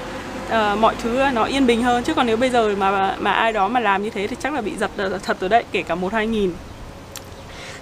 uh, 0.51 0.79
mọi 0.79 0.95
thứ 1.03 1.25
nó 1.33 1.45
yên 1.45 1.67
bình 1.67 1.83
hơn. 1.83 2.05
Chứ 2.05 2.15
còn 2.15 2.27
nếu 2.27 2.37
bây 2.37 2.51
giờ 2.51 2.75
mà 2.79 3.17
mà 3.19 3.33
ai 3.33 3.53
đó 3.53 3.69
mà 3.69 3.81
làm 3.81 4.03
như 4.03 4.11
thế 4.11 4.27
thì 4.27 4.37
chắc 4.41 4.55
là 4.55 4.61
bị 4.61 4.73
giật 4.77 4.91
ờ, 4.97 5.19
thật 5.23 5.37
rồi 5.41 5.49
đấy 5.49 5.65
kể 5.73 5.83
cả 5.83 5.95
một 5.95 6.13
hai 6.13 6.27
nghìn. 6.27 6.53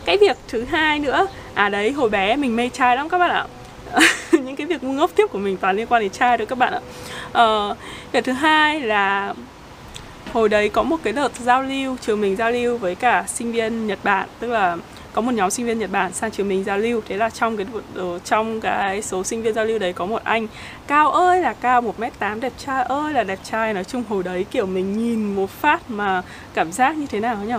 Cái 0.05 0.19
việc 0.19 0.37
thứ 0.49 0.65
hai 0.65 0.99
nữa 0.99 1.27
à 1.55 1.69
đấy 1.69 1.93
hồi 1.93 2.11
bé 2.11 2.37
mình 2.37 2.57
mê 2.57 2.69
trai 2.69 2.97
lắm 2.97 3.09
các 3.09 3.19
bạn 3.19 3.31
ạ. 3.31 3.47
Những 4.33 4.57
cái 4.57 4.67
việc 4.67 4.83
ngu 4.83 4.93
ngốc 4.93 5.11
tiếp 5.15 5.27
của 5.31 5.39
mình 5.39 5.57
toàn 5.57 5.77
liên 5.77 5.87
quan 5.87 6.03
đến 6.03 6.11
trai 6.11 6.39
thôi 6.39 6.47
các 6.47 6.59
bạn 6.59 6.73
ạ. 6.73 6.81
Uh, 7.43 7.77
việc 8.13 8.25
thứ 8.25 8.33
hai 8.33 8.81
là 8.81 9.35
hồi 10.33 10.49
đấy 10.49 10.69
có 10.69 10.83
một 10.83 10.97
cái 11.03 11.13
đợt 11.13 11.33
giao 11.37 11.63
lưu 11.63 11.97
trường 12.01 12.21
mình 12.21 12.37
giao 12.37 12.51
lưu 12.51 12.79
với 12.79 12.95
cả 12.95 13.25
sinh 13.27 13.53
viên 13.53 13.87
Nhật 13.87 13.99
Bản 14.03 14.29
tức 14.41 14.49
là 14.49 14.77
có 15.13 15.21
một 15.21 15.33
nhóm 15.35 15.51
sinh 15.51 15.67
viên 15.67 15.79
Nhật 15.79 15.91
Bản 15.91 16.13
sang 16.13 16.31
trường 16.31 16.49
mình 16.49 16.65
giao 16.65 16.79
lưu. 16.79 17.03
Thế 17.09 17.17
là 17.17 17.31
trong 17.31 17.57
cái 17.57 17.67
ờ, 17.95 18.19
trong 18.19 18.61
cái 18.61 19.03
số 19.03 19.25
sinh 19.25 19.43
viên 19.43 19.55
giao 19.55 19.65
lưu 19.65 19.79
đấy 19.79 19.93
có 19.93 20.07
một 20.07 20.25
anh 20.25 20.47
cao 20.87 21.13
ơi 21.13 21.41
là 21.41 21.53
cao 21.53 21.81
một 21.81 22.01
m 22.01 22.05
tám 22.19 22.41
đẹp 22.41 22.53
trai 22.59 22.85
ơi 22.85 23.13
là 23.13 23.25
đẹp 23.25 23.39
trai. 23.45 23.75
Nói 23.75 23.85
chung 23.85 24.03
hồi 24.09 24.23
đấy 24.23 24.47
kiểu 24.51 24.67
mình 24.67 24.99
nhìn 24.99 25.35
một 25.35 25.51
phát 25.51 25.91
mà 25.91 26.23
cảm 26.55 26.73
giác 26.73 26.97
như 26.97 27.07
thế 27.07 27.21
nào 27.21 27.37
nhỉ? 27.47 27.55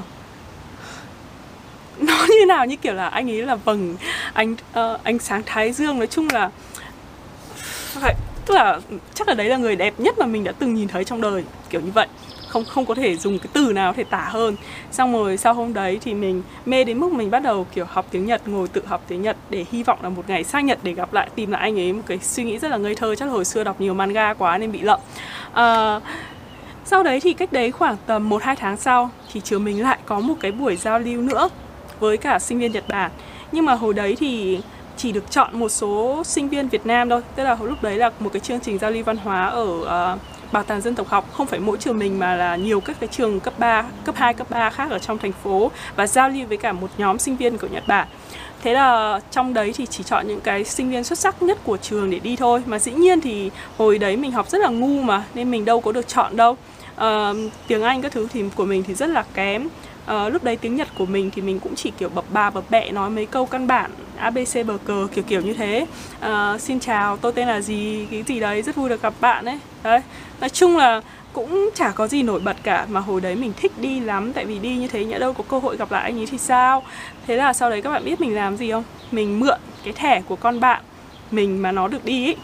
Nó 2.08 2.26
như 2.30 2.46
nào? 2.48 2.66
Như 2.66 2.76
kiểu 2.76 2.94
là 2.94 3.08
anh 3.08 3.32
ấy 3.32 3.42
là 3.42 3.56
vầng 3.56 3.98
anh 4.34 4.52
uh, 4.52 4.60
ờ, 4.74 5.00
ánh 5.04 5.20
sáng 5.20 5.44
thái 5.46 5.72
dương. 5.72 5.98
Nói 5.98 6.08
chung 6.08 6.28
là 6.34 6.50
phải 7.94 8.16
tức 8.50 8.56
là 8.56 8.80
chắc 9.14 9.28
là 9.28 9.34
đấy 9.34 9.50
là 9.50 9.58
người 9.58 9.76
đẹp 9.76 9.94
nhất 9.98 10.18
mà 10.18 10.26
mình 10.26 10.44
đã 10.44 10.52
từng 10.52 10.74
nhìn 10.74 10.88
thấy 10.88 11.04
trong 11.04 11.22
đời 11.22 11.44
kiểu 11.70 11.82
như 11.82 11.92
vậy. 11.92 12.08
Không 12.48 12.66
không 12.66 12.86
có 12.86 12.96
thể 12.96 13.18
dùng 13.18 13.40
cái 13.40 13.48
từ 13.54 13.74
nào 13.74 13.94
thể 13.94 14.04
tả 14.04 14.30
hơn. 14.32 14.56
Xong 14.92 15.14
rồi 15.14 15.38
sau 15.38 15.54
hôm 15.54 15.74
đấy 15.74 16.00
thì 16.02 16.14
mình 16.14 16.44
mê 16.66 16.84
đến 16.84 17.00
mức 17.00 17.12
mình 17.12 17.32
bắt 17.32 17.40
đầu 17.40 17.68
kiểu 17.74 17.86
học 17.90 18.06
tiếng 18.12 18.26
nhật 18.26 18.48
ngồi 18.48 18.68
tự 18.68 18.82
học 18.86 19.04
tiếng 19.08 19.22
nhật 19.22 19.38
để 19.50 19.66
hy 19.72 19.84
vọng 19.84 20.00
là 20.02 20.10
một 20.10 20.24
ngày 20.28 20.44
sang 20.44 20.66
nhật 20.66 20.80
để 20.84 20.94
gặp 20.94 21.14
lại 21.14 21.30
tìm 21.36 21.52
lại 21.52 21.62
anh 21.62 21.80
ấy. 21.80 21.94
Một 21.94 22.02
cái 22.06 22.20
suy 22.22 22.44
nghĩ 22.44 22.58
rất 22.58 22.72
là 22.72 22.78
ngây 22.78 22.96
thơ 22.96 23.16
chắc 23.16 23.26
là 23.26 23.32
hồi 23.32 23.46
xưa 23.46 23.64
đọc 23.64 23.82
nhiều 23.82 23.94
manga 23.94 24.34
quá 24.34 24.58
nên 24.58 24.72
bị 24.72 24.82
lậm. 24.82 25.00
À, 25.54 26.00
sau 26.86 27.04
đấy 27.04 27.20
thì 27.20 27.34
cách 27.34 27.54
đấy 27.54 27.72
khoảng 27.72 27.98
tầm 28.06 28.30
1-2 28.30 28.56
tháng 28.56 28.78
sau 28.78 29.10
thì 29.34 29.42
trường 29.44 29.64
mình 29.64 29.84
lại 29.84 30.00
có 30.06 30.20
một 30.20 30.36
cái 30.40 30.52
buổi 30.52 30.76
giao 30.76 31.00
lưu 31.00 31.22
nữa 31.22 31.50
với 32.00 32.18
cả 32.18 32.40
sinh 32.40 32.60
viên 32.60 32.72
Nhật 32.72 32.84
Bản. 32.88 33.12
Nhưng 33.52 33.66
mà 33.66 33.74
hồi 33.74 33.94
đấy 33.94 34.16
thì 34.20 34.60
chỉ 35.00 35.12
được 35.12 35.32
chọn 35.32 35.60
một 35.60 35.70
số 35.70 36.24
sinh 36.26 36.50
viên 36.50 36.70
Việt 36.70 36.86
Nam 36.86 37.10
thôi. 37.10 37.22
Tức 37.36 37.44
là 37.44 37.58
lúc 37.64 37.84
đấy 37.84 37.98
là 37.98 38.12
một 38.20 38.30
cái 38.34 38.40
chương 38.40 38.60
trình 38.60 38.78
giao 38.78 38.92
lưu 38.92 39.04
văn 39.04 39.18
hóa 39.18 39.46
ở 39.48 39.64
uh, 39.64 40.20
bảo 40.52 40.64
tàng 40.64 40.82
dân 40.82 40.96
tộc 40.96 41.08
học. 41.08 41.34
Không 41.34 41.48
phải 41.48 41.60
mỗi 41.60 41.78
trường 41.78 42.00
mình 42.00 42.20
mà 42.20 42.36
là 42.36 42.56
nhiều 42.56 42.80
các 42.80 43.00
cái 43.00 43.10
trường 43.12 43.40
cấp 43.40 43.54
3, 43.60 43.86
cấp 44.06 44.16
2, 44.16 44.34
cấp 44.34 44.50
3 44.50 44.70
khác 44.70 44.92
ở 44.92 45.00
trong 45.00 45.18
thành 45.18 45.32
phố 45.32 45.72
và 45.96 46.08
giao 46.08 46.30
lưu 46.30 46.48
với 46.48 46.58
cả 46.58 46.74
một 46.74 46.90
nhóm 46.98 47.20
sinh 47.20 47.36
viên 47.36 47.58
của 47.58 47.68
Nhật 47.68 47.88
Bản. 47.88 48.08
Thế 48.64 48.74
là 48.74 49.20
trong 49.32 49.54
đấy 49.54 49.74
thì 49.76 49.86
chỉ 49.86 50.04
chọn 50.04 50.28
những 50.28 50.42
cái 50.42 50.64
sinh 50.64 50.90
viên 50.90 51.04
xuất 51.04 51.20
sắc 51.20 51.42
nhất 51.42 51.58
của 51.64 51.78
trường 51.78 52.10
để 52.10 52.20
đi 52.20 52.36
thôi. 52.36 52.64
Mà 52.66 52.80
dĩ 52.80 52.92
nhiên 52.92 53.22
thì 53.22 53.52
hồi 53.78 53.98
đấy 53.98 54.18
mình 54.18 54.32
học 54.32 54.50
rất 54.50 54.58
là 54.58 54.70
ngu 54.70 55.02
mà 55.02 55.24
Nên 55.34 55.52
mình 55.52 55.66
đâu 55.66 55.82
có 55.82 55.92
được 55.92 56.08
chọn 56.08 56.38
đâu. 56.38 56.58
Uh, 56.96 57.38
Tiếng 57.68 57.84
Anh 57.84 58.02
các 58.02 58.12
thứ 58.12 58.28
thì 58.34 58.44
của 58.56 58.66
mình 58.66 58.84
thì 58.88 58.94
rất 58.94 59.10
là 59.10 59.24
kém 59.34 59.68
uh, 60.14 60.34
lúc 60.34 60.44
đấy 60.44 60.56
tiếng 60.56 60.76
Nhật 60.76 60.88
của 60.98 61.06
mình 61.06 61.32
thì 61.36 61.42
mình 61.42 61.60
cũng 61.60 61.76
chỉ 61.76 61.92
kiểu 61.98 62.10
bập 62.10 62.26
bà 62.34 62.50
bập 62.50 62.64
bẹ 62.70 62.92
nói 62.92 63.10
mấy 63.10 63.26
câu 63.26 63.46
căn 63.46 63.68
bản 63.68 63.92
ABC 64.18 64.66
bờ 64.68 64.78
cờ 64.86 65.08
kiểu 65.14 65.24
kiểu 65.24 65.42
như 65.42 65.54
thế. 65.54 65.86
Uh, 66.26 66.62
xin 66.62 66.80
chào 66.80 67.18
tôi 67.18 67.34
tên 67.34 67.48
là 67.48 67.62
gì 67.62 68.08
cái 68.12 68.24
gì 68.24 68.40
đấy 68.40 68.62
rất 68.62 68.76
vui 68.76 68.90
được 68.90 69.02
gặp 69.02 69.14
bạn 69.22 69.46
ấy. 69.46 69.60
Đấy 69.84 70.02
nói 70.42 70.50
chung 70.50 70.78
là 70.78 71.02
cũng 71.34 71.70
chả 71.76 71.92
có 71.92 72.08
gì 72.08 72.24
nổi 72.24 72.40
bật 72.40 72.58
cả 72.64 72.86
mà 72.90 73.00
hồi 73.00 73.22
đấy 73.22 73.36
mình 73.36 73.54
thích 73.58 73.72
đi 73.78 74.00
lắm 74.00 74.34
tại 74.34 74.46
vì 74.46 74.60
đi 74.60 74.76
như 74.78 74.88
thế 74.88 75.06
nhỡ 75.06 75.20
đâu 75.20 75.34
có 75.34 75.44
cơ 75.48 75.60
hội 75.60 75.78
gặp 75.78 75.92
lại 75.92 76.04
anh 76.04 76.20
ấy 76.20 76.26
thì 76.26 76.38
sao? 76.38 76.84
Thế 77.28 77.36
là 77.36 77.54
sau 77.54 77.70
đấy 77.70 77.82
các 77.82 77.90
bạn 77.90 78.06
biết 78.06 78.22
mình 78.22 78.36
làm 78.36 78.58
gì 78.58 78.72
không? 78.72 78.84
Mình 79.12 79.40
mượn 79.40 79.60
cái 79.84 79.94
thẻ 79.94 80.22
của 80.22 80.36
con 80.36 80.60
bạn 80.60 80.82
mình 81.32 81.62
mà 81.62 81.72
nó 81.72 81.88
được 81.88 82.06
đi 82.06 82.28
ấy 82.28 82.36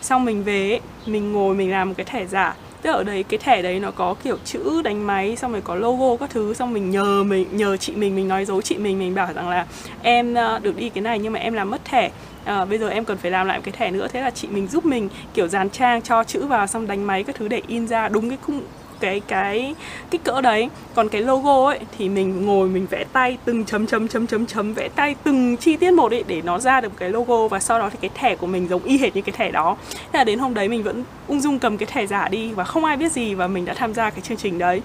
xong 0.00 0.24
mình 0.24 0.44
về 0.44 0.70
ấy, 0.70 0.80
mình 1.06 1.32
ngồi 1.32 1.54
mình 1.54 1.70
làm 1.70 1.88
một 1.88 1.94
cái 1.96 2.04
thẻ 2.04 2.26
giả 2.26 2.54
tức 2.82 2.90
ở 2.90 3.04
đấy 3.04 3.22
cái 3.22 3.38
thẻ 3.38 3.62
đấy 3.62 3.80
nó 3.80 3.90
có 3.90 4.14
kiểu 4.24 4.36
chữ 4.44 4.82
đánh 4.82 5.06
máy 5.06 5.36
xong 5.36 5.52
rồi 5.52 5.60
có 5.60 5.74
logo 5.74 6.16
các 6.16 6.30
thứ 6.30 6.54
xong 6.54 6.72
mình 6.72 6.90
nhờ 6.90 7.24
mình 7.24 7.46
nhờ 7.52 7.76
chị 7.76 7.92
mình 7.96 8.16
mình 8.16 8.28
nói 8.28 8.44
dối 8.44 8.62
chị 8.62 8.76
mình 8.76 8.98
mình 8.98 9.14
bảo 9.14 9.32
rằng 9.32 9.48
là 9.48 9.66
em 10.02 10.34
ờ, 10.34 10.58
được 10.58 10.76
đi 10.76 10.88
cái 10.88 11.02
này 11.02 11.18
nhưng 11.18 11.32
mà 11.32 11.40
em 11.40 11.52
làm 11.52 11.70
mất 11.70 11.84
thẻ. 11.84 12.10
À, 12.44 12.64
bây 12.64 12.78
giờ 12.78 12.88
em 12.88 13.04
cần 13.04 13.18
phải 13.18 13.30
làm 13.30 13.46
lại 13.46 13.60
cái 13.64 13.72
thẻ 13.78 13.90
nữa. 13.90 14.08
Thế 14.12 14.20
là 14.20 14.30
chị 14.30 14.48
mình 14.50 14.66
giúp 14.66 14.86
mình 14.86 15.08
kiểu 15.34 15.48
dán 15.48 15.70
trang 15.70 16.02
cho 16.02 16.24
chữ 16.24 16.46
vào 16.46 16.66
xong 16.66 16.86
đánh 16.86 17.06
máy 17.06 17.24
các 17.24 17.36
thứ 17.36 17.48
để 17.48 17.62
in 17.66 17.86
ra 17.86 18.08
đúng 18.08 18.28
cái 18.28 18.38
khung 18.42 18.62
cái 19.00 19.20
cái 19.20 19.74
kích 20.10 20.24
cỡ 20.24 20.40
đấy. 20.40 20.68
Còn 20.94 21.08
cái 21.08 21.22
logo 21.22 21.66
ấy 21.66 21.78
thì 21.98 22.08
mình 22.08 22.46
ngồi 22.46 22.68
mình 22.68 22.86
vẽ 22.90 23.04
tay 23.12 23.38
từng 23.44 23.64
chấm 23.64 23.86
chấm 23.86 24.08
chấm 24.08 24.26
chấm 24.26 24.46
chấm 24.46 24.74
vẽ 24.74 24.88
tay 24.88 25.14
từng 25.24 25.56
chi 25.56 25.76
tiết 25.76 25.90
một 25.90 26.12
ấy 26.12 26.24
để 26.26 26.42
nó 26.42 26.58
ra 26.58 26.80
được 26.80 26.92
cái 26.96 27.10
logo 27.10 27.48
và 27.48 27.60
sau 27.60 27.78
đó 27.78 27.90
thì 27.90 27.98
cái 28.00 28.10
thẻ 28.14 28.36
của 28.36 28.46
mình 28.46 28.68
giống 28.68 28.82
y 28.82 28.98
hệt 28.98 29.16
như 29.16 29.22
cái 29.22 29.32
thẻ 29.32 29.50
đó. 29.50 29.76
Thế 30.12 30.18
là 30.18 30.24
đến 30.24 30.38
hôm 30.38 30.54
đấy 30.54 30.68
mình 30.68 30.82
vẫn 30.82 31.04
ung 31.28 31.40
dung 31.40 31.58
cầm 31.58 31.76
cái 31.76 31.86
thẻ 31.86 32.06
giả 32.06 32.28
đi 32.28 32.52
và 32.52 32.64
không 32.64 32.84
ai 32.84 32.96
biết 32.96 33.12
gì 33.12 33.34
và 33.34 33.46
mình 33.46 33.64
đã 33.64 33.74
tham 33.74 33.94
gia 33.94 34.10
cái 34.10 34.20
chương 34.20 34.38
trình 34.38 34.58
đấy. 34.58 34.82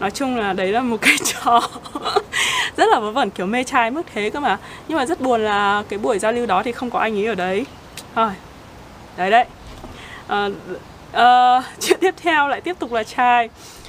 Nói 0.00 0.10
chung 0.10 0.36
là 0.36 0.52
đấy 0.52 0.72
là 0.72 0.82
một 0.82 0.96
cái 1.02 1.16
trò 1.24 1.60
rất 2.76 2.88
là 2.88 3.00
vớ 3.00 3.10
vẩn 3.10 3.30
kiểu 3.30 3.46
mê 3.46 3.64
trai 3.64 3.90
mức 3.90 4.02
thế 4.14 4.30
cơ 4.30 4.40
mà. 4.40 4.58
Nhưng 4.88 4.98
mà 4.98 5.06
rất 5.06 5.20
buồn 5.20 5.40
là 5.40 5.82
cái 5.88 5.98
buổi 5.98 6.18
giao 6.18 6.32
lưu 6.32 6.46
đó 6.46 6.62
thì 6.62 6.72
không 6.72 6.90
có 6.90 6.98
anh 6.98 7.18
ấy 7.18 7.26
ở 7.26 7.34
đấy. 7.34 7.66
Thôi 8.14 8.30
đấy 9.16 9.30
đấy. 9.30 9.44
À, 10.28 10.48
uh, 11.12 11.64
chuyện 11.80 11.98
tiếp 12.00 12.14
theo 12.16 12.48
lại 12.48 12.60
tiếp 12.60 12.76
tục 12.78 12.92
là 12.92 13.04
trai. 13.04 13.48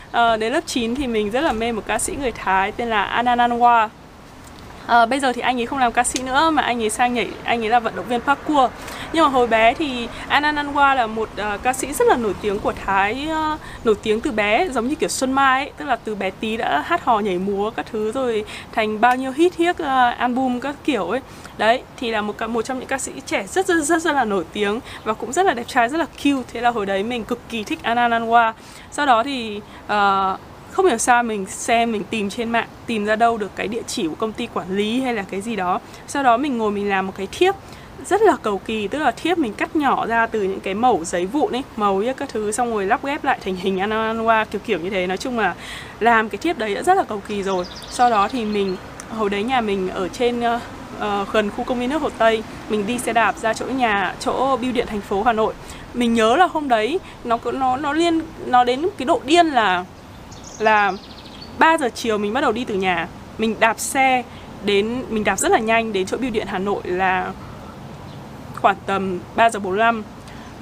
Uh, 0.09 0.39
đến 0.39 0.53
lớp 0.53 0.61
9 0.65 0.95
thì 0.95 1.07
mình 1.07 1.31
rất 1.31 1.41
là 1.41 1.51
mê 1.51 1.71
một 1.71 1.83
ca 1.87 1.99
sĩ 1.99 2.15
người 2.15 2.31
Thái 2.31 2.71
tên 2.71 2.89
là 2.89 3.23
Anananwa 3.23 3.85
uh, 3.85 3.91
ờ, 4.87 5.05
bây 5.05 5.19
giờ 5.19 5.33
thì 5.33 5.41
anh 5.41 5.59
ấy 5.59 5.65
không 5.65 5.79
làm 5.79 5.91
ca 5.91 6.03
sĩ 6.03 6.23
nữa 6.23 6.49
mà 6.49 6.61
anh 6.61 6.83
ấy 6.83 6.89
sang 6.89 7.13
nhảy 7.13 7.27
anh 7.43 7.63
ấy 7.63 7.69
là 7.69 7.79
vận 7.79 7.95
động 7.95 8.05
viên 8.05 8.21
parkour 8.21 8.71
nhưng 9.13 9.23
mà 9.23 9.29
hồi 9.29 9.47
bé 9.47 9.73
thì 9.73 10.07
Anananwa 10.29 10.95
là 10.95 11.07
một 11.07 11.29
uh, 11.33 11.63
ca 11.63 11.73
sĩ 11.73 11.93
rất 11.93 12.07
là 12.07 12.15
nổi 12.15 12.33
tiếng 12.41 12.59
của 12.59 12.73
Thái 12.85 13.27
uh, 13.53 13.59
nổi 13.83 13.95
tiếng 14.03 14.21
từ 14.21 14.31
bé 14.31 14.69
giống 14.69 14.87
như 14.87 14.95
kiểu 14.95 15.09
Xuân 15.09 15.31
Mai 15.31 15.61
ấy, 15.61 15.71
tức 15.77 15.85
là 15.85 15.95
từ 15.95 16.15
bé 16.15 16.29
tí 16.29 16.57
đã 16.57 16.83
hát 16.85 17.05
hò 17.05 17.19
nhảy 17.19 17.37
múa 17.37 17.69
các 17.69 17.85
thứ 17.91 18.11
rồi 18.11 18.45
thành 18.71 19.01
bao 19.01 19.15
nhiêu 19.15 19.31
hit 19.31 19.55
hiếc 19.55 19.75
uh, 19.75 19.85
ờ, 19.85 20.09
album 20.09 20.59
các 20.59 20.75
kiểu 20.83 21.09
ấy. 21.09 21.21
Đấy 21.57 21.81
thì 21.97 22.11
là 22.11 22.21
một 22.21 22.35
một 22.49 22.61
trong 22.61 22.79
những 22.79 22.87
ca 22.87 22.97
sĩ 22.97 23.11
trẻ 23.25 23.45
rất 23.47 23.67
rất 23.67 23.83
rất 23.83 24.01
rất 24.01 24.15
là 24.15 24.25
nổi 24.25 24.43
tiếng 24.53 24.79
và 25.03 25.13
cũng 25.13 25.33
rất 25.33 25.45
là 25.45 25.53
đẹp 25.53 25.67
trai 25.67 25.89
rất 25.89 25.97
là 25.97 26.05
cute. 26.05 26.49
Thế 26.53 26.61
là 26.61 26.69
hồi 26.69 26.85
đấy 26.85 27.03
mình 27.03 27.23
cực 27.23 27.39
kỳ 27.49 27.63
thích 27.63 27.79
Anananwa 27.83 28.53
sau 28.91 29.05
đó 29.05 29.23
thì 29.23 29.61
uh, 29.85 30.39
không 30.71 30.85
hiểu 30.85 30.97
sao 30.97 31.23
mình 31.23 31.45
xem 31.45 31.91
mình 31.91 32.03
tìm 32.09 32.29
trên 32.29 32.49
mạng 32.49 32.67
tìm 32.85 33.05
ra 33.05 33.15
đâu 33.15 33.37
được 33.37 33.51
cái 33.55 33.67
địa 33.67 33.81
chỉ 33.87 34.07
của 34.07 34.15
công 34.15 34.31
ty 34.31 34.47
quản 34.53 34.77
lý 34.77 35.01
hay 35.01 35.13
là 35.13 35.23
cái 35.31 35.41
gì 35.41 35.55
đó. 35.55 35.79
Sau 36.07 36.23
đó 36.23 36.37
mình 36.37 36.57
ngồi 36.57 36.71
mình 36.71 36.89
làm 36.89 37.07
một 37.07 37.13
cái 37.17 37.27
thiếp 37.31 37.55
rất 38.05 38.21
là 38.21 38.35
cầu 38.41 38.57
kỳ 38.57 38.87
tức 38.87 38.99
là 38.99 39.11
thiếp 39.11 39.37
mình 39.37 39.53
cắt 39.53 39.75
nhỏ 39.75 40.05
ra 40.05 40.25
từ 40.25 40.41
những 40.41 40.59
cái 40.59 40.73
mẩu 40.73 41.05
giấy 41.05 41.25
vụn 41.25 41.51
ấy 41.51 41.63
màu 41.75 41.97
ấy 41.97 42.13
các 42.13 42.29
thứ 42.29 42.51
xong 42.51 42.73
rồi 42.73 42.85
lắp 42.85 43.05
ghép 43.05 43.23
lại 43.23 43.39
thành 43.43 43.55
hình 43.55 43.77
ananwa 43.77 44.45
kiểu 44.51 44.61
kiểu 44.65 44.79
như 44.79 44.89
thế. 44.89 45.07
Nói 45.07 45.17
chung 45.17 45.39
là 45.39 45.55
làm 45.99 46.29
cái 46.29 46.37
thiếp 46.37 46.57
đấy 46.57 46.75
đã 46.75 46.83
rất 46.83 46.97
là 46.97 47.03
cầu 47.03 47.21
kỳ 47.27 47.43
rồi. 47.43 47.65
Sau 47.89 48.09
đó 48.09 48.27
thì 48.27 48.45
mình 48.45 48.77
hồi 49.09 49.29
đấy 49.29 49.43
nhà 49.43 49.61
mình 49.61 49.89
ở 49.89 50.07
trên 50.07 50.39
uh, 50.39 50.61
gần 51.33 51.49
khu 51.49 51.63
công 51.63 51.79
viên 51.79 51.89
nước 51.89 52.01
hồ 52.01 52.09
tây 52.17 52.43
mình 52.69 52.87
đi 52.87 52.97
xe 52.97 53.13
đạp 53.13 53.37
ra 53.37 53.53
chỗ 53.53 53.65
nhà 53.65 54.15
chỗ 54.19 54.57
bưu 54.61 54.71
điện 54.71 54.87
thành 54.87 55.01
phố 55.01 55.23
hà 55.23 55.33
nội. 55.33 55.53
Mình 55.93 56.13
nhớ 56.13 56.35
là 56.35 56.45
hôm 56.45 56.67
đấy 56.67 56.99
nó 57.23 57.37
nó 57.53 57.77
nó 57.77 57.93
liên 57.93 58.21
nó 58.45 58.63
đến 58.63 58.89
cái 58.97 59.05
độ 59.05 59.21
điên 59.25 59.47
là 59.47 59.85
là 60.59 60.91
3 61.59 61.77
giờ 61.77 61.89
chiều 61.95 62.17
mình 62.17 62.33
bắt 62.33 62.41
đầu 62.41 62.51
đi 62.51 62.65
từ 62.65 62.75
nhà. 62.75 63.07
Mình 63.37 63.55
đạp 63.59 63.79
xe 63.79 64.23
đến 64.63 65.03
mình 65.09 65.23
đạp 65.23 65.39
rất 65.39 65.51
là 65.51 65.59
nhanh 65.59 65.93
đến 65.93 66.05
chỗ 66.05 66.17
bưu 66.17 66.31
điện 66.31 66.47
Hà 66.47 66.59
Nội 66.59 66.81
là 66.85 67.31
khoảng 68.61 68.75
tầm 68.85 69.19
3 69.35 69.49
giờ 69.49 69.59
45 69.59 70.03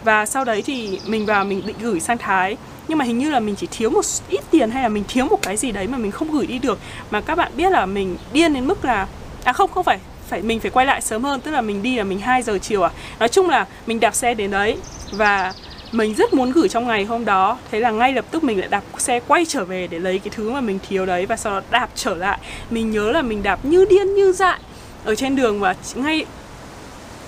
và 0.04 0.26
sau 0.26 0.46
đấy 0.46 0.62
thì 0.62 1.00
mình 1.06 1.26
vào 1.26 1.46
mình 1.46 1.62
định 1.66 1.76
gửi 1.82 2.00
sang 2.00 2.18
Thái. 2.18 2.58
Nhưng 2.88 2.98
mà 2.98 3.06
hình 3.06 3.18
như 3.18 3.30
là 3.30 3.40
mình 3.40 3.56
chỉ 3.56 3.68
thiếu 3.72 3.90
một 3.90 4.06
ít 4.30 4.42
tiền 4.52 4.72
hay 4.72 4.84
là 4.84 4.90
mình 4.90 5.04
thiếu 5.08 5.26
một 5.26 5.42
cái 5.42 5.58
gì 5.58 5.72
đấy 5.72 5.88
mà 5.88 5.98
mình 5.98 6.12
không 6.12 6.32
gửi 6.32 6.48
đi 6.48 6.60
được. 6.60 6.80
Mà 7.12 7.22
các 7.22 7.36
bạn 7.36 7.52
biết 7.58 7.72
là 7.72 7.86
mình 7.86 8.18
điên 8.34 8.54
đến 8.54 8.68
mức 8.68 8.86
là 8.86 9.08
à 9.44 9.54
không 9.54 9.72
không 9.72 9.84
phải 9.84 10.00
phải, 10.28 10.42
mình 10.42 10.60
phải 10.60 10.72
quay 10.72 10.86
lại 10.86 11.02
sớm 11.02 11.24
hơn. 11.24 11.42
Tức 11.42 11.52
là 11.52 11.62
mình 11.62 11.82
đi 11.84 11.96
là 11.96 12.04
mình 12.04 12.20
2 12.20 12.44
giờ 12.44 12.58
chiều 12.62 12.82
à. 12.84 12.92
Nói 13.20 13.30
chung 13.30 13.50
là 13.50 13.66
mình 13.88 14.00
đạp 14.00 14.16
xe 14.16 14.34
đến 14.34 14.52
đấy. 14.52 14.78
Và 15.12 15.54
mình 15.92 16.14
rất 16.14 16.34
muốn 16.34 16.52
gửi 16.52 16.70
trong 16.70 16.88
ngày 16.88 17.06
hôm 17.06 17.26
đó. 17.26 17.58
Thế 17.72 17.80
là 17.80 17.92
ngay 17.92 18.14
lập 18.14 18.26
tức 18.32 18.44
mình 18.44 18.60
lại 18.60 18.68
đạp 18.68 18.84
xe 18.98 19.20
quay 19.28 19.46
trở 19.46 19.66
về 19.66 19.88
để 19.88 20.00
lấy 20.00 20.20
cái 20.20 20.32
thứ 20.36 20.52
mà 20.52 20.62
mình 20.62 20.80
thiếu 20.90 21.06
đấy 21.06 21.26
và 21.26 21.38
sau 21.38 21.54
đó 21.54 21.62
đạp 21.72 21.90
trở 21.96 22.16
lại. 22.16 22.40
Mình 22.70 22.92
nhớ 22.92 23.12
là 23.12 23.22
mình 23.22 23.44
đạp 23.44 23.66
như 23.66 23.86
điên 23.90 24.16
như 24.16 24.32
dại 24.32 24.60
ở 25.04 25.16
trên 25.16 25.36
đường 25.36 25.60
và 25.60 25.76
ngay 25.96 26.26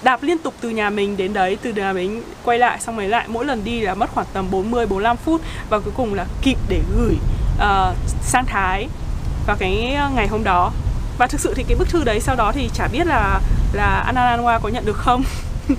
đạp 0.04 0.24
liên 0.24 0.38
tục 0.38 0.54
từ 0.62 0.70
nhà 0.70 0.90
mình 0.90 1.18
đến 1.18 1.34
đấy 1.34 1.58
từ 1.62 1.74
nhà 1.74 1.94
mình 1.94 2.24
quay 2.44 2.60
lại 2.60 2.80
xong 2.82 2.98
rồi 2.98 3.08
lại 3.08 3.26
mỗi 3.28 3.46
lần 3.46 3.64
đi 3.64 3.80
là 3.80 3.94
mất 3.94 4.10
khoảng 4.14 4.28
tầm 4.34 4.52
40 4.52 4.86
45 4.86 5.18
phút 5.18 5.42
và 5.70 5.80
cuối 5.80 5.94
cùng 5.98 6.14
là 6.14 6.26
kịp 6.42 6.58
để 6.70 6.82
gửi 6.96 7.16
uh, 7.56 7.96
sang 8.22 8.46
Thái 8.46 8.88
vào 9.48 9.58
cái 9.60 9.94
ờ, 9.94 10.10
ngày 10.16 10.28
hôm 10.28 10.44
đó. 10.44 10.72
Và 11.18 11.28
thực 11.28 11.42
sự 11.42 11.54
thì 11.56 11.64
cái 11.68 11.76
bức 11.78 11.90
thư 11.90 12.04
đấy 12.04 12.20
sau 12.20 12.36
đó 12.36 12.52
thì 12.52 12.70
chả 12.74 12.88
biết 12.88 13.08
là 13.08 13.42
là 13.74 14.12
Anananwa 14.14 14.60
có 14.60 14.70
nhận 14.70 14.86
được 14.86 14.98
không. 14.98 15.24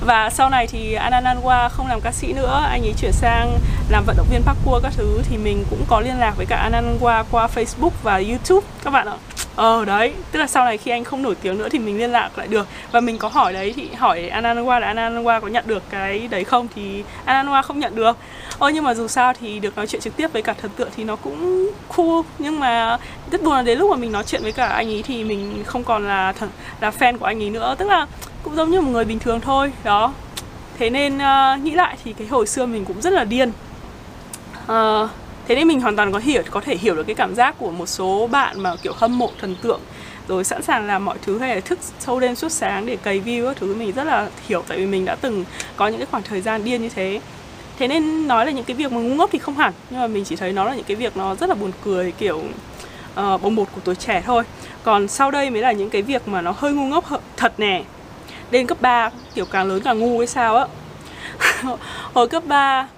Và 0.00 0.30
sau 0.30 0.50
này 0.50 0.66
thì 0.66 0.94
Anananwa 0.94 1.68
không 1.68 1.86
làm 1.86 2.00
ca 2.00 2.12
sĩ 2.12 2.32
nữa 2.32 2.66
anh 2.70 2.82
ấy 2.82 2.94
chuyển 2.98 3.12
sang 3.12 3.58
làm 3.88 4.04
vận 4.04 4.16
động 4.16 4.26
viên 4.30 4.42
parkour 4.42 4.82
các 4.82 4.92
thứ 4.96 5.22
thì 5.30 5.36
mình 5.36 5.64
cũng 5.70 5.84
có 5.88 6.00
liên 6.00 6.18
lạc 6.18 6.36
với 6.36 6.46
cả 6.46 6.70
Anananwa 6.70 7.24
qua 7.30 7.48
Facebook 7.54 7.90
và 8.02 8.16
YouTube 8.16 8.66
các 8.84 8.90
bạn 8.90 9.06
ạ 9.06 9.16
ờ 9.56 9.84
đấy 9.84 10.12
tức 10.32 10.40
là 10.40 10.46
sau 10.46 10.64
này 10.64 10.78
khi 10.78 10.90
anh 10.90 11.04
không 11.04 11.22
nổi 11.22 11.34
tiếng 11.34 11.58
nữa 11.58 11.68
thì 11.68 11.78
mình 11.78 11.98
liên 11.98 12.10
lạc 12.10 12.38
lại 12.38 12.48
được. 12.48 12.66
Và 12.92 13.00
mình 13.00 13.18
có 13.18 13.28
hỏi 13.28 13.52
đấy 13.52 13.72
thì 13.76 13.88
hỏi 13.98 14.30
Ananwa 14.34 14.80
là 14.80 14.94
Ananwa 14.94 15.40
có 15.40 15.48
nhận 15.48 15.64
được 15.66 15.82
cái 15.90 16.28
đấy 16.28 16.44
không? 16.44 16.68
Thì 16.74 17.04
Ananwa 17.26 17.62
không 17.62 17.78
nhận 17.78 17.96
được. 17.96 18.16
Ơ 18.58 18.68
nhưng 18.68 18.84
mà 18.84 18.94
dù 18.94 19.08
sao 19.08 19.32
thì 19.40 19.60
được 19.60 19.76
nói 19.76 19.86
chuyện 19.86 20.02
trực 20.02 20.16
tiếp 20.16 20.32
với 20.32 20.42
cả 20.42 20.52
thần 20.52 20.70
tượng 20.76 20.88
thì 20.96 21.04
nó 21.04 21.16
cũng 21.16 21.70
cool 21.96 22.20
nhưng 22.38 22.60
mà 22.60 22.98
rất 23.30 23.42
buồn 23.42 23.54
là 23.54 23.62
đến 23.62 23.78
lúc 23.78 23.90
mà 23.90 23.96
mình 23.96 24.12
nói 24.12 24.24
chuyện 24.26 24.42
với 24.42 24.52
cả 24.52 24.66
anh 24.66 24.88
ấy 24.88 25.02
thì 25.06 25.24
mình 25.24 25.62
không 25.66 25.84
còn 25.84 26.08
là 26.08 26.32
thần, 26.32 26.48
là 26.80 26.90
fan 26.90 27.18
của 27.18 27.26
anh 27.26 27.42
ấy 27.42 27.50
nữa. 27.50 27.74
Tức 27.78 27.88
là 27.88 28.06
cũng 28.42 28.56
giống 28.56 28.70
như 28.70 28.80
một 28.80 28.90
người 28.90 29.04
bình 29.04 29.18
thường 29.18 29.40
thôi 29.40 29.72
đó. 29.84 30.12
Thế 30.78 30.90
nên 30.90 31.16
uh, 31.16 31.60
nghĩ 31.62 31.70
lại 31.70 31.96
thì 32.04 32.12
cái 32.12 32.26
hồi 32.26 32.46
xưa 32.46 32.66
mình 32.66 32.84
cũng 32.84 33.00
rất 33.00 33.12
là 33.12 33.24
điên. 33.24 33.52
Uh, 34.64 35.10
thế 35.48 35.54
nên 35.54 35.68
mình 35.68 35.80
hoàn 35.80 35.96
toàn 35.96 36.12
có 36.12 36.18
hiểu 36.18 36.42
có 36.50 36.60
thể 36.60 36.76
hiểu 36.76 36.94
được 36.94 37.06
cái 37.06 37.14
cảm 37.14 37.34
giác 37.34 37.54
của 37.58 37.70
một 37.70 37.86
số 37.86 38.26
bạn 38.26 38.60
mà 38.60 38.76
kiểu 38.76 38.92
hâm 38.96 39.18
mộ 39.18 39.30
thần 39.40 39.54
tượng. 39.62 39.80
Rồi 40.28 40.44
sẵn 40.44 40.62
sàng 40.62 40.86
làm 40.86 41.04
mọi 41.04 41.18
thứ 41.22 41.38
hay 41.38 41.54
là 41.54 41.60
thức 41.60 41.78
sâu 41.98 42.20
đêm 42.20 42.34
suốt 42.34 42.48
sáng 42.48 42.86
để 42.86 42.96
cày 42.96 43.20
view 43.20 43.46
các 43.46 43.56
thứ 43.56 43.74
mình 43.74 43.92
rất 43.92 44.04
là 44.04 44.28
hiểu 44.46 44.64
tại 44.68 44.78
vì 44.78 44.86
mình 44.86 45.04
đã 45.04 45.14
từng 45.14 45.44
có 45.76 45.88
những 45.88 45.98
cái 45.98 46.06
khoảng 46.10 46.22
thời 46.22 46.40
gian 46.40 46.64
điên 46.64 46.82
như 46.82 46.88
thế. 46.88 47.20
Thế 47.78 47.88
nên 47.88 48.28
nói 48.28 48.46
là 48.46 48.52
những 48.52 48.64
cái 48.64 48.76
việc 48.76 48.92
mà 48.92 49.00
ngu 49.00 49.14
ngốc 49.14 49.30
thì 49.32 49.38
không 49.38 49.56
hẳn 49.56 49.72
nhưng 49.90 50.00
mà 50.00 50.06
mình 50.06 50.24
chỉ 50.24 50.36
thấy 50.36 50.52
nó 50.52 50.64
là 50.64 50.74
những 50.74 50.84
cái 50.84 50.96
việc 50.96 51.16
nó 51.16 51.34
rất 51.34 51.48
là 51.48 51.54
buồn 51.54 51.72
cười 51.84 52.12
kiểu 52.12 52.36
uh, 52.36 53.42
bồng 53.42 53.56
bột 53.56 53.68
của 53.74 53.80
tuổi 53.84 53.94
trẻ 53.94 54.22
thôi. 54.26 54.42
Còn 54.82 55.08
sau 55.08 55.30
đây 55.30 55.50
mới 55.50 55.62
là 55.62 55.72
những 55.72 55.90
cái 55.90 56.02
việc 56.02 56.28
mà 56.28 56.40
nó 56.40 56.54
hơi 56.56 56.72
ngu 56.72 56.86
ngốc 56.86 57.04
thật 57.36 57.52
nè. 57.58 57.82
Lên 58.50 58.66
cấp 58.66 58.78
3 58.80 59.10
kiểu 59.34 59.44
càng 59.44 59.68
lớn 59.68 59.80
càng 59.84 59.98
ngu 59.98 60.18
hay 60.18 60.26
sao 60.26 60.56
á. 60.56 60.66
Hồi 62.14 62.28
cấp 62.28 62.42
3 62.46 62.88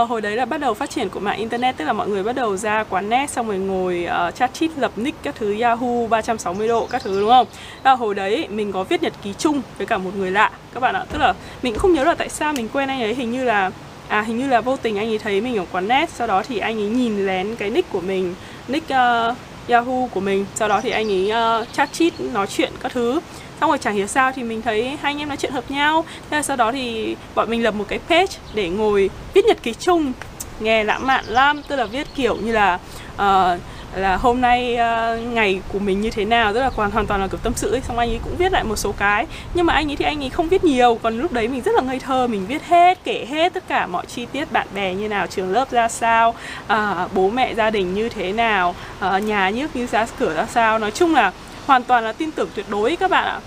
uh, 0.00 0.08
hồi 0.08 0.20
đấy 0.20 0.36
là 0.36 0.44
bắt 0.44 0.60
đầu 0.60 0.74
phát 0.74 0.90
triển 0.90 1.08
của 1.08 1.20
mạng 1.20 1.38
internet 1.38 1.76
tức 1.76 1.84
là 1.84 1.92
mọi 1.92 2.08
người 2.08 2.22
bắt 2.22 2.32
đầu 2.32 2.56
ra 2.56 2.84
quán 2.84 3.08
net 3.08 3.30
xong 3.30 3.48
rồi 3.48 3.58
ngồi 3.58 4.06
uh, 4.28 4.34
chat 4.34 4.54
chít 4.54 4.70
lập 4.76 4.92
nick 4.96 5.22
các 5.22 5.34
thứ 5.34 5.60
Yahoo 5.60 6.06
360 6.10 6.68
độ 6.68 6.86
các 6.90 7.02
thứ 7.02 7.20
đúng 7.20 7.30
không? 7.30 7.46
Và 7.82 7.92
hồi 7.92 8.14
đấy 8.14 8.48
mình 8.50 8.72
có 8.72 8.84
viết 8.84 9.02
nhật 9.02 9.12
ký 9.22 9.34
chung 9.38 9.62
với 9.78 9.86
cả 9.86 9.98
một 9.98 10.10
người 10.16 10.30
lạ 10.30 10.50
các 10.74 10.80
bạn 10.80 10.94
ạ. 10.94 11.04
Tức 11.12 11.18
là 11.18 11.34
mình 11.62 11.72
cũng 11.72 11.80
không 11.80 11.92
nhớ 11.92 12.04
là 12.04 12.14
tại 12.14 12.28
sao 12.28 12.52
mình 12.52 12.68
quen 12.72 12.88
anh 12.88 13.02
ấy 13.02 13.14
hình 13.14 13.30
như 13.32 13.44
là 13.44 13.70
à 14.08 14.22
hình 14.22 14.38
như 14.38 14.48
là 14.48 14.60
vô 14.60 14.76
tình 14.76 14.98
anh 14.98 15.08
ấy 15.08 15.18
thấy 15.18 15.40
mình 15.40 15.56
ở 15.56 15.64
quán 15.72 15.88
net 15.88 16.10
sau 16.10 16.26
đó 16.26 16.42
thì 16.48 16.58
anh 16.58 16.80
ấy 16.80 16.88
nhìn 16.88 17.26
lén 17.26 17.56
cái 17.56 17.70
nick 17.70 17.92
của 17.92 18.00
mình 18.00 18.34
nick 18.68 18.86
uh, 18.86 19.36
Yahoo 19.68 20.06
của 20.10 20.20
mình. 20.20 20.46
Sau 20.54 20.68
đó 20.68 20.80
thì 20.80 20.90
anh 20.90 21.08
ấy 21.08 21.32
uh, 21.60 21.72
chat 21.72 21.92
chít 21.92 22.20
nói 22.20 22.46
chuyện 22.46 22.72
các 22.82 22.92
thứ. 22.92 23.20
Xong 23.60 23.70
rồi 23.70 23.78
chẳng 23.78 23.94
hiểu 23.94 24.06
sao 24.06 24.32
thì 24.32 24.42
mình 24.42 24.62
thấy 24.62 24.88
hai 24.88 24.98
anh 25.02 25.18
em 25.18 25.28
nói 25.28 25.36
chuyện 25.36 25.52
hợp 25.52 25.70
nhau. 25.70 26.04
Thế 26.30 26.36
là 26.36 26.42
sau 26.42 26.56
đó 26.56 26.72
thì 26.72 27.16
bọn 27.34 27.50
mình 27.50 27.62
lập 27.62 27.74
một 27.74 27.84
cái 27.88 27.98
page 28.08 28.32
để 28.54 28.68
ngồi 28.68 29.10
viết 29.34 29.44
nhật 29.44 29.62
ký 29.62 29.74
chung. 29.74 30.12
Nghe 30.60 30.84
lãng 30.84 31.06
mạn 31.06 31.24
lắm 31.28 31.62
tức 31.68 31.76
là 31.76 31.84
viết 31.84 32.06
kiểu 32.14 32.36
như 32.36 32.52
là 32.52 32.78
uh, 33.14 33.60
là 33.94 34.16
hôm 34.16 34.40
nay 34.40 34.74
uh, 34.74 35.34
ngày 35.34 35.60
của 35.72 35.78
mình 35.78 36.00
như 36.00 36.10
thế 36.10 36.24
nào 36.24 36.52
rất 36.52 36.60
là 36.60 36.70
hoàn 36.74 36.90
hoàn 36.90 37.06
toàn 37.06 37.20
là 37.20 37.26
kiểu 37.26 37.40
tâm 37.42 37.52
sự 37.56 37.70
ấy. 37.70 37.80
xong 37.80 37.98
anh 37.98 38.10
ấy 38.10 38.20
cũng 38.24 38.36
viết 38.36 38.52
lại 38.52 38.64
một 38.64 38.76
số 38.76 38.92
cái. 38.92 39.26
Nhưng 39.54 39.66
mà 39.66 39.74
anh 39.74 39.90
ấy 39.90 39.96
thì 39.96 40.04
anh 40.04 40.22
ấy 40.22 40.30
không 40.30 40.48
viết 40.48 40.64
nhiều. 40.64 40.98
Còn 41.02 41.18
lúc 41.18 41.32
đấy 41.32 41.48
mình 41.48 41.62
rất 41.62 41.74
là 41.74 41.82
ngây 41.82 41.98
thơ. 41.98 42.26
Mình 42.26 42.46
viết 42.46 42.62
hết 42.62 42.98
kể 43.04 43.26
hết 43.28 43.54
tất 43.54 43.62
cả 43.68 43.86
mọi 43.86 44.06
chi 44.06 44.26
tiết 44.26 44.52
bạn 44.52 44.66
bè 44.74 44.94
như 44.94 45.08
nào 45.08 45.26
trường 45.26 45.52
lớp 45.52 45.70
ra 45.70 45.88
sao 45.88 46.34
uh, 46.72 47.12
bố 47.14 47.30
mẹ 47.30 47.54
gia 47.54 47.70
đình 47.70 47.94
như 47.94 48.08
thế 48.08 48.32
nào 48.32 48.74
uh, 49.06 49.22
nhà 49.22 49.50
nhức 49.50 49.76
như 49.76 49.86
ra 49.86 50.06
cửa 50.18 50.34
ra 50.34 50.46
sao. 50.46 50.78
Nói 50.78 50.90
chung 50.90 51.14
là 51.14 51.32
hoàn 51.66 51.82
toàn 51.84 52.04
là 52.04 52.12
tin 52.12 52.30
tưởng 52.30 52.48
tuyệt 52.54 52.66
đối 52.68 52.96
các 52.96 53.10
bạn 53.10 53.24
ạ. 53.24 53.40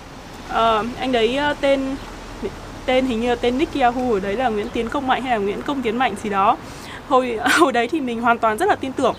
Uh, 0.48 0.86
anh 0.98 1.12
đấy 1.12 1.38
uh, 1.50 1.56
tên 1.60 1.96
tên 2.86 3.06
hình 3.06 3.20
như 3.20 3.28
là 3.28 3.34
tên 3.34 3.58
nick 3.58 3.80
Yahoo 3.80 4.12
ở 4.12 4.20
đấy 4.20 4.36
là 4.36 4.48
Nguyễn 4.48 4.68
Tiến 4.68 4.88
Công 4.88 5.06
Mạnh 5.06 5.22
hay 5.22 5.32
là 5.32 5.38
Nguyễn 5.38 5.62
Công 5.62 5.82
Tiến 5.82 5.96
Mạnh 5.96 6.14
gì 6.22 6.30
đó. 6.30 6.56
Hồi 7.08 7.38
hồi 7.58 7.72
đấy 7.72 7.88
thì 7.88 8.00
mình 8.00 8.20
hoàn 8.20 8.38
toàn 8.38 8.58
rất 8.58 8.68
là 8.68 8.74
tin 8.74 8.92
tưởng 8.92 9.14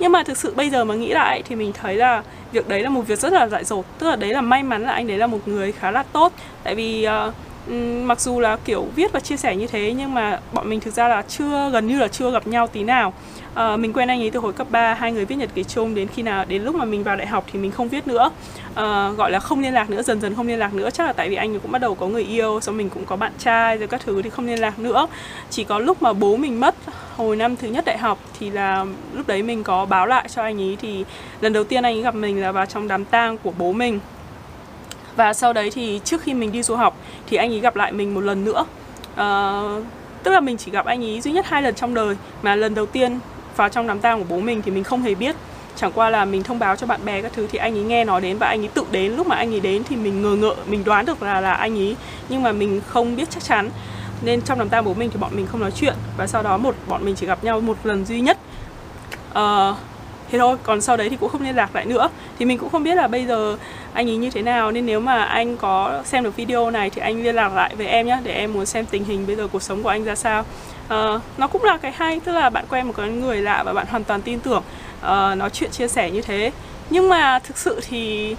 nhưng 0.00 0.12
mà 0.12 0.22
thực 0.22 0.36
sự 0.36 0.54
bây 0.56 0.70
giờ 0.70 0.84
mà 0.84 0.94
nghĩ 0.94 1.12
lại 1.12 1.42
thì 1.48 1.56
mình 1.56 1.72
thấy 1.72 1.96
là 1.96 2.22
việc 2.52 2.68
đấy 2.68 2.82
là 2.82 2.90
một 2.90 3.02
việc 3.06 3.18
rất 3.18 3.32
là 3.32 3.48
dại 3.48 3.64
dột. 3.64 3.84
Tức 3.98 4.08
là 4.08 4.16
đấy 4.16 4.32
là 4.32 4.40
may 4.40 4.62
mắn 4.62 4.82
là 4.82 4.92
anh 4.92 5.06
đấy 5.06 5.18
là 5.18 5.26
một 5.26 5.48
người 5.48 5.72
khá 5.72 5.90
là 5.90 6.02
tốt. 6.02 6.32
Tại 6.64 6.74
vì 6.74 7.06
uh, 7.28 7.34
mặc 8.04 8.20
dù 8.20 8.40
là 8.40 8.56
kiểu 8.64 8.86
viết 8.96 9.12
và 9.12 9.20
chia 9.20 9.36
sẻ 9.36 9.56
như 9.56 9.66
thế 9.66 9.94
nhưng 9.96 10.14
mà 10.14 10.40
bọn 10.52 10.70
mình 10.70 10.80
thực 10.80 10.94
ra 10.94 11.08
là 11.08 11.22
chưa 11.28 11.70
gần 11.72 11.86
như 11.86 11.98
là 11.98 12.08
chưa 12.08 12.30
gặp 12.30 12.46
nhau 12.46 12.66
tí 12.66 12.82
nào 12.82 13.12
uh, 13.52 13.80
mình 13.80 13.92
quen 13.92 14.08
anh 14.08 14.20
ấy 14.20 14.30
từ 14.30 14.40
hồi 14.40 14.52
cấp 14.52 14.66
3 14.70 14.94
hai 14.94 15.12
người 15.12 15.24
viết 15.24 15.36
nhật 15.36 15.50
ký 15.54 15.64
chung 15.64 15.94
đến 15.94 16.08
khi 16.08 16.22
nào 16.22 16.44
đến 16.44 16.62
lúc 16.62 16.74
mà 16.74 16.84
mình 16.84 17.04
vào 17.04 17.16
đại 17.16 17.26
học 17.26 17.44
thì 17.52 17.58
mình 17.58 17.70
không 17.70 17.88
viết 17.88 18.06
nữa. 18.06 18.30
Uh, 18.70 18.76
gọi 19.16 19.30
là 19.30 19.40
không 19.40 19.60
liên 19.60 19.74
lạc 19.74 19.90
nữa 19.90 20.02
dần 20.02 20.20
dần 20.20 20.34
không 20.34 20.46
liên 20.46 20.58
lạc 20.58 20.74
nữa. 20.74 20.90
Chắc 20.90 21.06
là 21.06 21.12
tại 21.12 21.28
vì 21.28 21.36
anh 21.36 21.54
ấy 21.54 21.60
cũng 21.60 21.72
bắt 21.72 21.78
đầu 21.78 21.94
có 21.94 22.06
người 22.06 22.24
yêu 22.24 22.60
xong 22.60 22.76
mình 22.76 22.90
cũng 22.90 23.04
có 23.04 23.16
bạn 23.16 23.32
trai 23.38 23.78
rồi 23.78 23.88
các 23.88 24.00
thứ 24.04 24.22
thì 24.22 24.30
không 24.30 24.46
liên 24.46 24.60
lạc 24.60 24.78
nữa. 24.78 25.06
Chỉ 25.50 25.64
có 25.64 25.78
lúc 25.78 26.02
mà 26.02 26.12
bố 26.12 26.36
mình 26.36 26.60
mất 26.60 26.74
hồi 27.16 27.36
năm 27.36 27.56
thứ 27.56 27.68
nhất 27.68 27.84
đại 27.84 27.98
học 27.98 28.18
thì 28.38 28.50
là 28.50 28.84
lúc 29.12 29.26
đấy 29.26 29.42
mình 29.42 29.64
có 29.64 29.86
báo 29.86 30.06
lại 30.06 30.28
cho 30.28 30.42
anh 30.42 30.60
ấy. 30.60 30.76
Thì 30.80 31.04
lần 31.40 31.52
đầu 31.52 31.64
tiên 31.64 31.82
anh 31.82 31.94
ấy 31.94 32.02
gặp 32.02 32.14
mình 32.14 32.40
là 32.40 32.52
vào 32.52 32.66
trong 32.66 32.88
đám 32.88 33.04
tang 33.04 33.38
của 33.38 33.52
bố 33.58 33.72
mình. 33.72 34.00
Và 35.16 35.32
sau 35.32 35.52
đấy 35.52 35.70
thì 35.70 36.00
trước 36.04 36.22
khi 36.22 36.34
mình 36.34 36.52
đi 36.52 36.62
du 36.62 36.76
học 36.76 36.96
thì 37.26 37.36
anh 37.36 37.52
ấy 37.52 37.60
gặp 37.60 37.76
lại 37.76 37.92
mình 37.92 38.14
một 38.14 38.20
lần 38.20 38.44
nữa. 38.44 38.64
Uh, 39.12 39.84
tức 40.22 40.30
là 40.30 40.40
mình 40.40 40.56
chỉ 40.56 40.70
gặp 40.70 40.86
anh 40.86 41.04
ấy 41.04 41.20
duy 41.20 41.32
nhất 41.32 41.46
hai 41.48 41.62
lần 41.62 41.74
trong 41.74 41.94
đời 41.94 42.16
mà 42.42 42.56
lần 42.56 42.74
đầu 42.74 42.86
tiên 42.86 43.18
vào 43.60 43.68
trong 43.68 43.86
đám 43.86 44.00
tang 44.00 44.18
của 44.18 44.26
bố 44.28 44.40
mình 44.40 44.62
thì 44.62 44.70
mình 44.70 44.84
không 44.84 45.02
hề 45.02 45.14
biết. 45.14 45.36
Chẳng 45.76 45.92
qua 45.94 46.10
là 46.10 46.24
mình 46.24 46.42
thông 46.42 46.58
báo 46.58 46.76
cho 46.76 46.86
bạn 46.86 47.04
bè 47.04 47.22
các 47.22 47.32
thứ 47.34 47.46
thì 47.52 47.58
anh 47.58 47.74
ấy 47.74 47.84
nghe 47.84 48.04
nói 48.04 48.20
đến 48.20 48.38
và 48.38 48.46
anh 48.46 48.60
ấy 48.60 48.68
tự 48.74 48.84
đến. 48.90 49.12
Lúc 49.12 49.26
mà 49.26 49.36
anh 49.36 49.54
ấy 49.54 49.60
đến 49.60 49.82
thì 49.88 49.96
mình 49.96 50.22
ngờ 50.22 50.36
ngợ 50.36 50.54
mình 50.66 50.84
đoán 50.84 51.06
được 51.06 51.22
là 51.22 51.40
là 51.40 51.52
anh 51.52 51.78
ấy 51.78 51.96
nhưng 52.28 52.42
mà 52.42 52.52
mình 52.52 52.80
không 52.86 53.16
biết 53.16 53.30
chắc 53.30 53.42
chắn. 53.42 53.70
Nên 54.22 54.42
trong 54.42 54.58
đám 54.58 54.68
tang 54.68 54.84
bố 54.84 54.94
mình 54.94 55.10
thì 55.10 55.18
bọn 55.20 55.30
mình 55.36 55.46
không 55.46 55.60
nói 55.60 55.70
chuyện. 55.70 55.94
Và 56.16 56.26
sau 56.26 56.42
đó 56.42 56.56
một 56.56 56.74
bọn 56.88 57.04
mình 57.04 57.14
chỉ 57.14 57.26
gặp 57.26 57.44
nhau 57.44 57.60
một 57.60 57.76
lần 57.84 58.04
duy 58.04 58.20
nhất. 58.20 58.38
Uh, 59.30 59.76
thế 60.30 60.38
thôi 60.38 60.56
còn 60.62 60.80
sau 60.80 60.96
đấy 60.96 61.08
thì 61.08 61.16
cũng 61.16 61.28
không 61.28 61.42
liên 61.42 61.56
lạc 61.56 61.74
lại 61.74 61.84
nữa. 61.84 62.08
Thì 62.38 62.44
mình 62.44 62.58
cũng 62.58 62.70
không 62.70 62.82
biết 62.82 62.94
là 62.94 63.08
bây 63.08 63.26
giờ 63.26 63.56
anh 63.92 64.10
ấy 64.10 64.16
như 64.16 64.30
thế 64.30 64.42
nào. 64.42 64.70
Nên 64.70 64.86
nếu 64.86 65.00
mà 65.00 65.22
anh 65.22 65.56
có 65.56 66.02
xem 66.04 66.24
được 66.24 66.36
video 66.36 66.70
này 66.70 66.90
thì 66.90 67.02
anh 67.02 67.22
liên 67.22 67.34
lạc 67.34 67.52
lại 67.54 67.74
với 67.76 67.86
em 67.86 68.06
nhé 68.06 68.18
để 68.24 68.32
em 68.32 68.52
muốn 68.52 68.66
xem 68.66 68.86
tình 68.86 69.04
hình 69.04 69.26
bây 69.26 69.36
giờ 69.36 69.48
cuộc 69.52 69.62
sống 69.62 69.82
của 69.82 69.88
anh 69.88 70.04
ra 70.04 70.14
sao. 70.14 70.44
Uh, 70.84 71.20
nó 71.38 71.46
cũng 71.46 71.64
là 71.64 71.76
cái 71.76 71.92
hay 71.92 72.20
tức 72.20 72.32
là 72.32 72.50
bạn 72.50 72.64
quen 72.68 72.86
một 72.86 72.92
cái 72.96 73.08
người 73.08 73.36
lạ 73.36 73.62
và 73.66 73.72
bạn 73.72 73.86
hoàn 73.90 74.04
toàn 74.04 74.22
tin 74.22 74.40
tưởng 74.40 74.62
uh, 74.98 75.38
nói 75.38 75.50
chuyện 75.52 75.70
chia 75.70 75.88
sẻ 75.88 76.10
như 76.10 76.22
thế. 76.22 76.52
Nhưng 76.90 77.08
mà 77.08 77.38
thực 77.38 77.58
sự 77.58 77.80
thì 77.88 78.36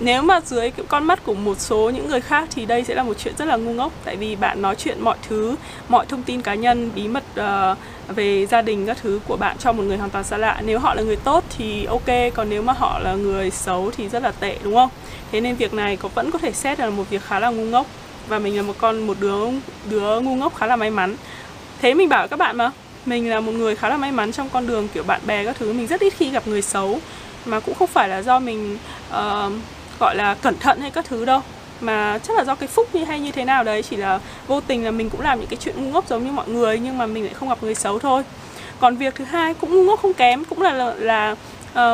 nếu 0.00 0.22
mà 0.22 0.40
dưới 0.40 0.70
con 0.70 1.04
mắt 1.04 1.24
của 1.24 1.34
một 1.34 1.60
số 1.60 1.90
những 1.90 2.08
người 2.08 2.20
khác 2.20 2.48
thì 2.54 2.66
đây 2.66 2.84
sẽ 2.84 2.94
là 2.94 3.02
một 3.02 3.14
chuyện 3.18 3.34
rất 3.38 3.44
là 3.44 3.56
ngu 3.56 3.72
ngốc. 3.72 3.92
Tại 4.04 4.16
vì 4.16 4.36
bạn 4.36 4.62
nói 4.62 4.74
chuyện 4.74 5.00
mọi 5.00 5.16
thứ 5.28 5.56
mọi 5.88 6.06
thông 6.06 6.22
tin 6.22 6.42
cá 6.42 6.54
nhân 6.54 6.90
bí 6.94 7.08
mật 7.08 7.24
uh, 7.40 7.78
về 8.08 8.46
gia 8.46 8.62
đình 8.62 8.86
các 8.86 8.98
thứ 9.02 9.20
của 9.28 9.36
bạn 9.36 9.56
cho 9.58 9.72
một 9.72 9.82
người 9.82 9.96
hoàn 9.96 10.10
toàn 10.10 10.24
xa 10.24 10.36
lạ. 10.36 10.60
Nếu 10.64 10.78
họ 10.78 10.94
là 10.94 11.02
người 11.02 11.16
tốt 11.16 11.44
thì 11.58 11.84
ok 11.84 12.34
còn 12.34 12.48
nếu 12.50 12.62
mà 12.62 12.72
họ 12.72 12.98
là 12.98 13.14
người 13.14 13.50
xấu 13.50 13.90
thì 13.96 14.08
rất 14.08 14.22
là 14.22 14.32
tệ 14.40 14.58
đúng 14.62 14.74
không? 14.74 14.90
Thế 15.32 15.40
nên 15.40 15.56
việc 15.56 15.74
này 15.74 15.96
có 15.96 16.08
vẫn 16.08 16.30
có 16.30 16.38
thể 16.38 16.52
xét 16.52 16.80
là 16.80 16.90
một 16.90 17.10
việc 17.10 17.22
khá 17.22 17.40
là 17.40 17.50
ngu 17.50 17.64
ngốc. 17.64 17.86
Và 18.28 18.38
mình 18.38 18.56
là 18.56 18.62
một 18.62 18.74
con 18.78 19.06
một 19.06 19.16
đứa 19.20 19.38
đứa 19.90 20.20
ngu 20.20 20.34
ngốc 20.34 20.54
khá 20.56 20.66
là 20.66 20.76
may 20.76 20.90
mắn. 20.90 21.16
Thế 21.82 21.94
mình 21.94 22.08
bảo 22.08 22.28
các 22.28 22.38
bạn 22.38 22.56
mà 22.56 22.70
mình 23.06 23.30
là 23.30 23.40
một 23.40 23.52
người 23.52 23.76
khá 23.76 23.88
là 23.88 23.96
may 23.96 24.12
mắn 24.12 24.32
trong 24.32 24.48
con 24.48 24.66
đường 24.66 24.88
kiểu 24.94 25.02
bạn 25.02 25.20
bè 25.26 25.44
các 25.44 25.56
thứ. 25.58 25.72
Mình 25.72 25.86
rất 25.86 26.00
ít 26.00 26.14
khi 26.16 26.30
gặp 26.30 26.46
người 26.46 26.62
xấu. 26.62 27.00
Mà 27.44 27.60
cũng 27.60 27.74
không 27.74 27.88
phải 27.88 28.08
là 28.08 28.22
do 28.22 28.38
mình 28.38 28.78
uh, 29.10 29.52
gọi 30.00 30.16
là 30.16 30.34
cẩn 30.34 30.58
thận 30.58 30.80
hay 30.80 30.90
các 30.90 31.04
thứ 31.04 31.24
đâu 31.24 31.40
mà 31.80 32.18
chắc 32.22 32.36
là 32.36 32.44
do 32.44 32.54
cái 32.54 32.68
phúc 32.68 32.88
như 32.92 33.04
hay 33.04 33.20
như 33.20 33.32
thế 33.32 33.44
nào 33.44 33.64
đấy 33.64 33.82
chỉ 33.82 33.96
là 33.96 34.20
vô 34.46 34.60
tình 34.60 34.84
là 34.84 34.90
mình 34.90 35.10
cũng 35.10 35.20
làm 35.20 35.40
những 35.40 35.48
cái 35.48 35.58
chuyện 35.62 35.74
ngu 35.78 35.90
ngốc 35.90 36.08
giống 36.08 36.24
như 36.24 36.32
mọi 36.32 36.48
người 36.48 36.78
nhưng 36.78 36.98
mà 36.98 37.06
mình 37.06 37.24
lại 37.24 37.34
không 37.34 37.48
gặp 37.48 37.62
người 37.62 37.74
xấu 37.74 37.98
thôi. 37.98 38.22
Còn 38.80 38.96
việc 38.96 39.14
thứ 39.14 39.24
hai 39.24 39.54
cũng 39.54 39.74
ngu 39.74 39.84
ngốc 39.84 40.00
không 40.00 40.14
kém 40.14 40.44
cũng 40.44 40.62
là 40.62 40.72
là, 40.72 40.94
là 40.94 41.36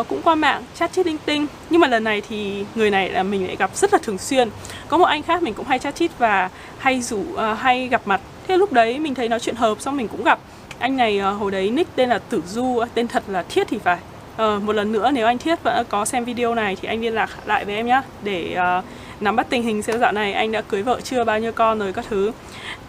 uh, 0.00 0.08
cũng 0.08 0.22
qua 0.22 0.34
mạng 0.34 0.62
chat 0.74 0.92
chít 0.92 1.06
linh 1.06 1.18
tinh. 1.24 1.46
Nhưng 1.70 1.80
mà 1.80 1.88
lần 1.88 2.04
này 2.04 2.22
thì 2.28 2.64
người 2.74 2.90
này 2.90 3.10
là 3.10 3.22
mình 3.22 3.46
lại 3.46 3.56
gặp 3.56 3.76
rất 3.76 3.92
là 3.92 3.98
thường 4.02 4.18
xuyên. 4.18 4.50
Có 4.88 4.98
một 4.98 5.04
anh 5.04 5.22
khác 5.22 5.42
mình 5.42 5.54
cũng 5.54 5.66
hay 5.66 5.78
chat 5.78 5.94
chít 5.94 6.10
và 6.18 6.50
hay 6.78 7.02
rủ 7.02 7.20
uh, 7.20 7.58
hay 7.58 7.88
gặp 7.88 8.02
mặt. 8.04 8.20
Thế 8.48 8.56
lúc 8.56 8.72
đấy 8.72 8.98
mình 8.98 9.14
thấy 9.14 9.28
nói 9.28 9.40
chuyện 9.40 9.56
hợp 9.56 9.80
xong 9.80 9.96
mình 9.96 10.08
cũng 10.08 10.24
gặp. 10.24 10.38
Anh 10.78 10.96
này 10.96 11.20
uh, 11.20 11.40
hồi 11.40 11.50
đấy 11.50 11.70
nick 11.70 11.96
tên 11.96 12.08
là 12.08 12.18
Tử 12.18 12.42
Du 12.48 12.84
tên 12.94 13.08
thật 13.08 13.22
là 13.28 13.42
Thiết 13.48 13.68
thì 13.68 13.78
phải. 13.78 13.98
Uh, 14.32 14.62
một 14.62 14.72
lần 14.72 14.92
nữa 14.92 15.10
nếu 15.10 15.26
anh 15.26 15.38
Thiết 15.38 15.62
vẫn 15.62 15.86
có 15.88 16.04
xem 16.04 16.24
video 16.24 16.54
này 16.54 16.76
thì 16.82 16.88
anh 16.88 17.00
liên 17.00 17.14
lạc 17.14 17.30
lại 17.44 17.64
với 17.64 17.74
em 17.74 17.86
nhé 17.86 18.02
để 18.22 18.56
uh, 18.78 18.84
nắm 19.22 19.36
bắt 19.36 19.46
tình 19.50 19.62
hình 19.62 19.82
xem 19.82 20.00
dạo 20.00 20.12
này 20.12 20.32
anh 20.32 20.52
đã 20.52 20.60
cưới 20.60 20.82
vợ 20.82 21.00
chưa 21.00 21.24
bao 21.24 21.38
nhiêu 21.38 21.52
con 21.52 21.78
rồi 21.78 21.92
các 21.92 22.04
thứ. 22.10 22.32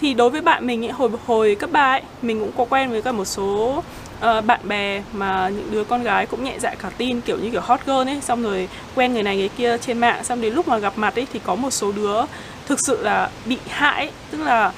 Thì 0.01 0.13
đối 0.13 0.29
với 0.29 0.41
bạn 0.41 0.67
mình 0.67 0.85
ấy, 0.85 0.91
hồi 0.91 1.09
hồi 1.25 1.55
cấp 1.59 1.71
3 1.71 1.91
ấy 1.91 2.01
mình 2.21 2.39
cũng 2.39 2.51
có 2.57 2.65
quen 2.65 2.89
với 2.91 3.01
cả 3.01 3.11
một 3.11 3.25
số 3.25 3.83
uh, 4.17 4.45
bạn 4.45 4.59
bè 4.63 5.03
mà 5.13 5.49
những 5.49 5.71
đứa 5.71 5.83
con 5.83 6.03
gái 6.03 6.25
cũng 6.25 6.43
nhẹ 6.43 6.55
dạ 6.59 6.75
cả 6.75 6.89
tin 6.97 7.21
kiểu 7.21 7.37
như 7.37 7.49
kiểu 7.49 7.61
hot 7.61 7.79
girl 7.85 8.07
ấy 8.07 8.21
xong 8.21 8.43
rồi 8.43 8.69
quen 8.95 9.13
người 9.13 9.23
này 9.23 9.37
người 9.37 9.49
kia 9.49 9.77
trên 9.77 9.97
mạng 9.97 10.23
xong 10.23 10.41
đến 10.41 10.53
lúc 10.53 10.67
mà 10.67 10.77
gặp 10.77 10.93
mặt 10.95 11.15
ấy 11.15 11.27
thì 11.33 11.39
có 11.43 11.55
một 11.55 11.71
số 11.71 11.91
đứa 11.91 12.21
thực 12.67 12.79
sự 12.79 13.03
là 13.03 13.29
bị 13.45 13.57
hại 13.69 14.05
ấy, 14.05 14.11
tức 14.31 14.41
là 14.41 14.71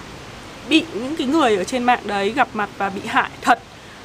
bị 0.69 0.85
những 0.93 1.15
cái 1.15 1.27
người 1.27 1.57
ở 1.57 1.63
trên 1.63 1.83
mạng 1.83 1.99
đấy 2.03 2.29
gặp 2.29 2.47
mặt 2.53 2.69
và 2.77 2.89
bị 2.89 3.01
hại 3.05 3.29
thật. 3.41 3.59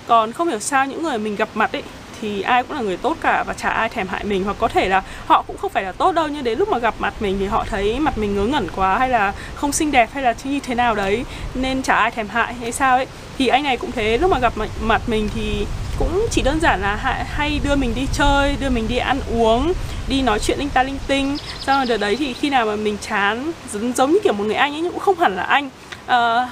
Còn 0.06 0.32
không 0.32 0.48
hiểu 0.48 0.58
sao 0.58 0.86
những 0.86 1.02
người 1.02 1.18
mình 1.18 1.36
gặp 1.36 1.48
mặt 1.54 1.72
ấy 1.72 1.82
thì 2.20 2.42
ai 2.42 2.62
cũng 2.62 2.76
là 2.76 2.82
người 2.82 2.96
tốt 2.96 3.16
cả 3.20 3.44
và 3.46 3.54
chả 3.54 3.68
ai 3.68 3.88
thèm 3.88 4.08
hại 4.08 4.24
mình 4.24 4.44
hoặc 4.44 4.56
có 4.58 4.68
thể 4.68 4.88
là 4.88 5.02
họ 5.26 5.42
cũng 5.42 5.56
không 5.58 5.70
phải 5.70 5.82
là 5.82 5.92
tốt 5.92 6.12
đâu 6.12 6.28
nhưng 6.28 6.44
đến 6.44 6.58
lúc 6.58 6.68
mà 6.68 6.78
gặp 6.78 6.94
mặt 6.98 7.14
mình 7.20 7.36
thì 7.40 7.46
họ 7.46 7.64
thấy 7.70 8.00
mặt 8.00 8.18
mình 8.18 8.36
ngớ 8.36 8.44
ngẩn 8.44 8.68
quá 8.76 8.98
hay 8.98 9.08
là 9.08 9.32
không 9.54 9.72
xinh 9.72 9.90
đẹp 9.90 10.10
hay 10.12 10.22
là 10.22 10.34
như 10.44 10.60
thế 10.60 10.74
nào 10.74 10.94
đấy 10.94 11.24
nên 11.54 11.82
chả 11.82 11.94
ai 11.94 12.10
thèm 12.10 12.28
hại 12.28 12.54
hay 12.54 12.72
sao 12.72 12.96
ấy. 12.96 13.06
Thì 13.38 13.46
anh 13.46 13.62
này 13.62 13.76
cũng 13.76 13.92
thế 13.92 14.18
lúc 14.18 14.30
mà 14.30 14.38
gặp 14.38 14.52
mặt 14.80 15.02
mình 15.06 15.28
thì 15.34 15.66
cũng 15.98 16.26
chỉ 16.30 16.42
đơn 16.42 16.60
giản 16.60 16.80
là 16.80 17.24
hay 17.30 17.60
đưa 17.64 17.76
mình 17.76 17.94
đi 17.94 18.06
chơi 18.12 18.56
đưa 18.60 18.70
mình 18.70 18.88
đi 18.88 18.96
ăn 18.96 19.20
uống 19.32 19.72
đi 20.08 20.22
nói 20.22 20.38
chuyện 20.38 20.58
linh 20.58 20.68
ta 20.68 20.82
linh 20.82 20.98
tinh. 21.06 21.36
Xong 21.60 21.76
rồi 21.76 21.86
đợt 21.86 21.96
đấy 21.96 22.16
thì 22.16 22.34
khi 22.34 22.50
nào 22.50 22.66
mà 22.66 22.76
mình 22.76 22.96
chán 23.08 23.52
giống, 23.72 23.92
giống 23.92 24.12
như 24.12 24.18
kiểu 24.24 24.32
một 24.32 24.44
người 24.44 24.54
anh 24.54 24.74
ấy 24.74 24.80
nhưng 24.80 24.92
cũng 24.92 25.00
không 25.00 25.18
hẳn 25.18 25.36
là 25.36 25.42
anh. 25.42 25.70
Uh, 26.04 26.48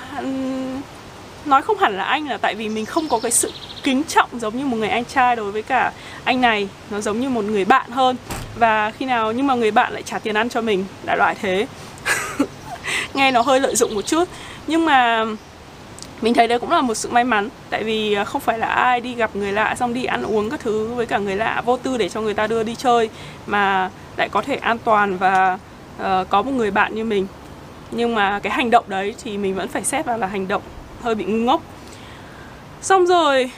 nói 1.47 1.63
không 1.63 1.79
hẳn 1.79 1.97
là 1.97 2.05
anh 2.05 2.29
là 2.29 2.37
tại 2.37 2.55
vì 2.55 2.69
mình 2.69 2.87
không 2.87 3.09
có 3.09 3.19
cái 3.19 3.31
sự 3.31 3.53
kính 3.83 4.05
trọng 4.05 4.41
giống 4.41 4.59
như 4.59 4.67
một 4.67 4.77
người 4.77 4.89
anh 4.89 5.05
trai 5.05 5.37
đối 5.37 5.53
với 5.53 5.63
cả 5.63 5.93
anh 6.25 6.41
này. 6.41 6.69
Nó 6.91 7.01
giống 7.01 7.21
như 7.21 7.29
một 7.29 7.45
người 7.45 7.65
bạn 7.65 7.91
hơn. 7.91 8.17
Và 8.57 8.91
khi 8.91 9.07
nào 9.07 9.33
nhưng 9.33 9.47
mà 9.47 9.55
người 9.55 9.71
bạn 9.71 9.93
lại 9.93 10.03
trả 10.03 10.19
tiền 10.19 10.35
ăn 10.35 10.49
cho 10.49 10.61
mình 10.61 10.85
đại 11.05 11.17
loại 11.17 11.35
thế. 11.35 11.67
Nghe 13.15 13.31
nó 13.31 13.41
hơi 13.41 13.61
lợi 13.61 13.77
dụng 13.77 13.95
một 13.95 14.03
chút. 14.07 14.25
Nhưng 14.67 14.85
mà 14.85 15.25
mình 16.23 16.35
thấy 16.35 16.49
đấy 16.49 16.59
cũng 16.59 16.71
là 16.71 16.81
một 16.81 16.95
sự 16.95 17.09
may 17.11 17.25
mắn 17.25 17.49
tại 17.71 17.85
vì 17.85 18.15
à, 18.15 18.25
không 18.25 18.41
phải 18.41 18.59
là 18.59 18.67
ai 18.67 19.01
đi 19.01 19.15
gặp 19.15 19.37
người 19.37 19.53
lạ 19.53 19.75
xong 19.79 19.95
đi 19.95 20.05
ăn 20.05 20.23
uống 20.23 20.51
các 20.51 20.61
thứ 20.61 20.87
với 20.95 21.07
cả 21.07 21.19
người 21.19 21.37
lạ 21.37 21.63
vô 21.65 21.77
tư 21.77 21.97
để 21.97 22.09
cho 22.09 22.21
người 22.21 22.35
ta 22.35 22.47
đưa 22.47 22.63
đi 22.63 22.75
chơi 22.75 23.11
mà 23.47 23.91
lại 24.17 24.29
có 24.29 24.43
thể 24.43 24.57
an 24.57 24.79
toàn 24.79 25.17
và 25.19 25.59
uh, 26.03 26.29
có 26.29 26.43
một 26.43 26.53
người 26.53 26.71
bạn 26.71 26.95
như 26.95 27.05
mình. 27.05 27.27
Nhưng 27.91 28.15
mà 28.15 28.39
cái 28.39 28.53
hành 28.53 28.71
động 28.71 28.85
đấy 28.89 29.15
thì 29.25 29.39
mình 29.39 29.55
vẫn 29.55 29.69
phải 29.69 29.85
xét 29.85 30.07
vào 30.07 30.19
là 30.19 30.27
hành 30.27 30.49
động 30.49 30.63
hơi 31.03 31.15
bị 31.15 31.25
ngu 31.25 31.45
ngốc. 31.45 31.63
Xong 32.83 33.07
rồi 33.07 33.51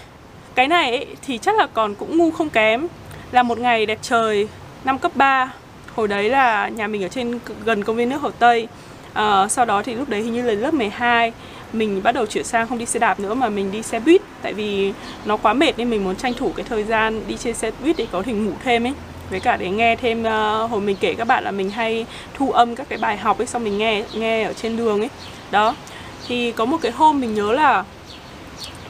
cái 0.55 0.69
này 0.69 0.91
ấy, 0.91 1.07
thì 1.27 1.39
chắc 1.39 1.59
là 1.59 1.67
còn 1.67 1.95
cũng 1.95 2.19
ngu 2.19 2.31
không 2.31 2.51
kém. 2.51 2.87
Là 3.33 3.43
một 3.43 3.59
ngày 3.59 3.87
đẹp 3.87 3.99
trời 4.03 4.49
năm 4.85 4.99
cấp 4.99 5.13
3 5.15 5.53
hồi 5.97 6.09
đấy 6.09 6.29
là 6.29 6.69
nhà 6.69 6.87
mình 6.87 7.03
ở 7.03 7.09
trên 7.09 7.39
gần 7.65 7.85
công 7.85 7.97
viên 7.97 8.09
nước 8.09 8.23
Hồ 8.23 8.31
Tây. 8.31 8.69
À, 9.13 9.49
sau 9.49 9.65
đó 9.65 9.83
thì 9.83 9.95
lúc 9.95 10.09
đấy 10.09 10.23
hình 10.23 10.35
như 10.35 10.43
là 10.43 10.53
lớp 10.53 10.75
12 10.75 11.33
mình 11.73 12.03
bắt 12.03 12.13
đầu 12.13 12.27
chuyển 12.27 12.45
sang 12.45 12.69
không 12.69 12.79
đi 12.79 12.87
xe 12.87 12.99
đạp 12.99 13.21
nữa 13.21 13.35
mà 13.35 13.49
mình 13.49 13.73
đi 13.73 13.83
xe 13.83 14.01
buýt. 14.01 14.23
Tại 14.43 14.53
vì 14.53 14.93
nó 15.25 15.37
quá 15.37 15.53
mệt 15.53 15.79
nên 15.79 15.91
mình 15.91 16.05
muốn 16.05 16.17
tranh 16.17 16.35
thủ 16.35 16.53
cái 16.57 16.67
thời 16.69 16.85
gian 16.85 17.23
đi 17.27 17.37
trên 17.37 17.55
xe 17.55 17.71
buýt 17.83 17.97
để 17.97 18.07
có 18.13 18.23
thể 18.23 18.33
ngủ 18.33 18.53
thêm 18.65 18.87
ấy. 18.87 18.93
Với 19.31 19.41
cả 19.41 19.57
để 19.57 19.71
nghe 19.71 19.97
thêm 19.97 20.21
uh, 20.21 20.71
hồi 20.71 20.81
mình 20.81 20.97
kể 21.01 21.15
các 21.15 21.25
bạn 21.25 21.45
là 21.45 21.51
mình 21.51 21.71
hay 21.71 22.07
thu 22.35 22.51
âm 22.51 22.77
các 22.77 22.89
cái 22.89 22.99
bài 22.99 23.17
học 23.17 23.39
ấy 23.39 23.47
xong 23.47 23.65
mình 23.65 23.79
nghe 23.79 24.03
nghe 24.15 24.43
ở 24.43 24.53
trên 24.53 24.77
đường 24.77 25.01
ấy. 25.01 25.11
Đó 25.51 25.75
thì 26.29 26.53
có 26.53 26.65
một 26.65 26.79
cái 26.83 26.93
hôm 26.93 27.21
mình 27.21 27.35
nhớ 27.35 27.53
là 27.53 27.85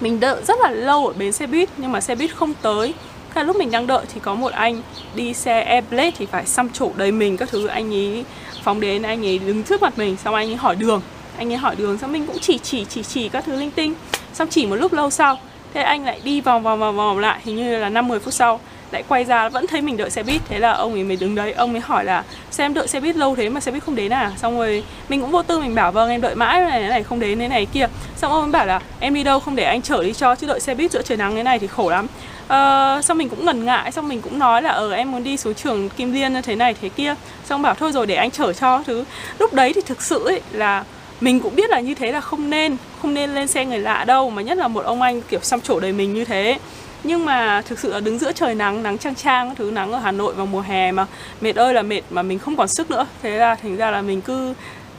mình 0.00 0.20
đợi 0.20 0.42
rất 0.44 0.58
là 0.62 0.70
lâu 0.70 1.06
ở 1.06 1.12
bến 1.12 1.32
xe 1.32 1.46
buýt, 1.46 1.68
nhưng 1.76 1.92
mà 1.92 2.00
xe 2.00 2.14
buýt 2.14 2.36
không 2.36 2.54
tới. 2.62 2.94
Cả 3.34 3.42
lúc 3.42 3.56
mình 3.56 3.70
đang 3.70 3.86
đợi 3.86 4.04
thì 4.14 4.20
có 4.20 4.34
một 4.34 4.52
anh 4.52 4.82
đi 5.14 5.34
xe 5.34 5.60
Airblade 5.60 6.10
thì 6.10 6.26
phải 6.26 6.46
xăm 6.46 6.70
trổ 6.70 6.90
đầy 6.96 7.12
mình 7.12 7.36
các 7.36 7.48
thứ. 7.48 7.66
Anh 7.66 7.94
ấy 7.94 8.24
phóng 8.62 8.80
đến, 8.80 9.02
anh 9.02 9.26
ấy 9.26 9.38
đứng 9.38 9.62
trước 9.62 9.82
mặt 9.82 9.98
mình, 9.98 10.16
xong 10.16 10.34
anh 10.34 10.48
ấy 10.50 10.56
hỏi 10.56 10.76
đường. 10.76 11.02
Anh 11.36 11.52
ấy 11.52 11.56
hỏi 11.56 11.76
đường, 11.76 11.98
xong 11.98 12.12
mình 12.12 12.26
cũng 12.26 12.38
chỉ 12.38 12.58
chỉ 12.58 12.84
chỉ 12.88 13.02
chỉ 13.02 13.28
các 13.28 13.44
thứ 13.44 13.56
linh 13.56 13.70
tinh. 13.70 13.94
Xong 14.32 14.48
chỉ 14.50 14.66
một 14.66 14.76
lúc 14.76 14.92
lâu 14.92 15.10
sau, 15.10 15.38
thế 15.74 15.82
anh 15.82 16.04
lại 16.04 16.20
đi 16.24 16.40
vòng 16.40 16.62
vòng 16.62 16.78
vòng 16.78 16.96
vòng 16.96 17.18
lại, 17.18 17.40
hình 17.44 17.56
như 17.56 17.78
là 17.78 17.88
năm 17.88 18.08
10 18.08 18.20
phút 18.20 18.34
sau 18.34 18.60
lại 18.92 19.02
quay 19.08 19.24
ra 19.24 19.48
vẫn 19.48 19.66
thấy 19.66 19.80
mình 19.80 19.96
đợi 19.96 20.10
xe 20.10 20.22
buýt. 20.22 20.42
Thế 20.48 20.58
là 20.58 20.72
ông 20.72 20.92
ấy 20.92 21.04
mới 21.04 21.16
đứng 21.16 21.34
đấy 21.34 21.52
ông 21.52 21.72
ấy 21.72 21.80
hỏi 21.80 22.04
là 22.04 22.24
xem 22.50 22.74
đợi 22.74 22.88
xe 22.88 23.00
buýt 23.00 23.16
lâu 23.16 23.36
thế 23.36 23.48
mà 23.48 23.60
xe 23.60 23.72
buýt 23.72 23.84
không 23.84 23.94
đến 23.94 24.12
à? 24.12 24.32
Xong 24.36 24.58
rồi 24.58 24.84
mình 25.08 25.20
cũng 25.20 25.30
vô 25.30 25.42
tư 25.42 25.60
mình 25.60 25.74
bảo 25.74 25.92
vâng 25.92 26.10
em 26.10 26.20
đợi 26.20 26.34
mãi 26.34 26.60
này 26.60 26.88
này 26.88 27.02
không 27.02 27.20
đến 27.20 27.38
thế 27.38 27.48
này 27.48 27.66
kia. 27.66 27.86
Xong 28.16 28.32
ông 28.32 28.42
ấy 28.42 28.50
bảo 28.50 28.66
là 28.66 28.80
em 29.00 29.14
đi 29.14 29.22
đâu 29.22 29.40
không 29.40 29.56
để 29.56 29.64
anh 29.64 29.82
chở 29.82 30.02
đi 30.02 30.12
cho 30.12 30.34
chứ 30.34 30.46
đợi 30.46 30.60
xe 30.60 30.74
buýt 30.74 30.92
giữa 30.92 31.02
trời 31.02 31.18
nắng 31.18 31.34
thế 31.34 31.42
này 31.42 31.58
thì 31.58 31.66
khổ 31.66 31.90
lắm. 31.90 32.06
Uh, 32.44 33.04
xong 33.04 33.18
mình 33.18 33.28
cũng 33.28 33.44
ngần 33.44 33.64
ngại 33.64 33.92
xong 33.92 34.08
mình 34.08 34.20
cũng 34.20 34.38
nói 34.38 34.62
là 34.62 34.70
ờ 34.70 34.92
em 34.92 35.12
muốn 35.12 35.24
đi 35.24 35.36
xuống 35.36 35.54
trường 35.54 35.88
kim 35.88 36.12
liên 36.12 36.32
như 36.32 36.42
thế 36.42 36.56
này 36.56 36.74
thế 36.80 36.88
kia. 36.88 37.14
Xong 37.44 37.62
bảo 37.62 37.74
thôi 37.74 37.92
rồi 37.92 38.06
để 38.06 38.14
anh 38.14 38.30
chở 38.30 38.52
cho. 38.52 38.82
Thứ 38.86 39.04
lúc 39.38 39.54
đấy 39.54 39.72
thì 39.74 39.80
thực 39.80 40.02
sự 40.02 40.24
ấy 40.24 40.40
là 40.52 40.84
mình 41.20 41.40
cũng 41.40 41.56
biết 41.56 41.70
là 41.70 41.80
như 41.80 41.94
thế 41.94 42.12
là 42.12 42.20
không 42.20 42.50
nên 42.50 42.76
không 43.02 43.14
nên 43.14 43.34
lên 43.34 43.46
xe 43.46 43.64
người 43.64 43.78
lạ 43.78 44.04
đâu 44.04 44.30
mà 44.30 44.42
nhất 44.42 44.58
là 44.58 44.68
một 44.68 44.84
ông 44.84 45.02
anh 45.02 45.22
kiểu 45.22 45.40
xăm 45.42 45.60
trổ 45.60 45.80
đời 45.80 45.92
mình 45.92 46.14
như 46.14 46.24
thế 46.24 46.58
nhưng 47.04 47.24
mà 47.24 47.62
thực 47.62 47.78
sự 47.78 47.92
là 47.92 48.00
đứng 48.00 48.18
giữa 48.18 48.32
trời 48.32 48.54
nắng 48.54 48.82
nắng 48.82 48.98
trang 48.98 49.14
trang 49.14 49.54
thứ, 49.54 49.70
nắng 49.70 49.92
ở 49.92 49.98
Hà 49.98 50.10
Nội 50.10 50.34
vào 50.34 50.46
mùa 50.46 50.60
hè 50.60 50.92
mà 50.92 51.06
mệt 51.40 51.56
ơi 51.56 51.74
là 51.74 51.82
mệt 51.82 52.02
mà 52.10 52.22
mình 52.22 52.38
không 52.38 52.56
còn 52.56 52.68
sức 52.68 52.90
nữa. 52.90 53.06
Thế 53.22 53.38
là 53.38 53.54
thành 53.54 53.76
ra 53.76 53.90
là 53.90 54.02
mình 54.02 54.20
cứ 54.20 54.54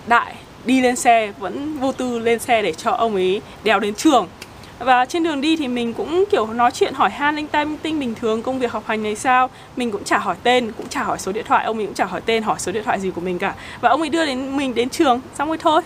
đại 0.07 0.35
đi 0.65 0.81
lên 0.81 0.95
xe, 0.95 1.33
vẫn 1.39 1.77
vô 1.77 1.91
tư 1.91 2.19
lên 2.19 2.39
xe 2.39 2.61
để 2.61 2.73
cho 2.73 2.91
ông 2.91 3.15
ấy 3.15 3.41
đèo 3.63 3.79
đến 3.79 3.95
trường. 3.95 4.27
Và 4.79 5.05
trên 5.05 5.23
đường 5.23 5.41
đi 5.41 5.55
thì 5.57 5.67
mình 5.67 5.93
cũng, 5.93 6.23
kiểu, 6.31 6.47
nói 6.47 6.71
chuyện 6.71 6.93
hỏi 6.93 7.09
han 7.09 7.35
linh 7.35 7.47
tay 7.47 7.65
tinh 7.81 7.99
bình 7.99 8.15
thường, 8.15 8.41
công 8.41 8.59
việc 8.59 8.71
học 8.71 8.83
hành 8.87 9.03
này 9.03 9.15
sao? 9.15 9.49
Mình 9.75 9.91
cũng 9.91 10.03
chả 10.03 10.17
hỏi 10.17 10.35
tên, 10.43 10.71
cũng 10.71 10.87
chả 10.87 11.03
hỏi 11.03 11.19
số 11.19 11.31
điện 11.31 11.45
thoại, 11.47 11.65
ông 11.65 11.77
ấy 11.77 11.85
cũng 11.85 11.95
chả 11.95 12.05
hỏi 12.05 12.21
tên, 12.25 12.43
hỏi 12.43 12.59
số 12.59 12.71
điện 12.71 12.83
thoại 12.83 12.99
gì 12.99 13.11
của 13.11 13.21
mình 13.21 13.39
cả. 13.39 13.53
Và 13.81 13.89
ông 13.89 13.99
ấy 13.99 14.09
đưa 14.09 14.25
đến, 14.25 14.57
mình 14.57 14.75
đến 14.75 14.89
trường, 14.89 15.21
xong 15.37 15.47
rồi 15.47 15.57
thôi. 15.57 15.81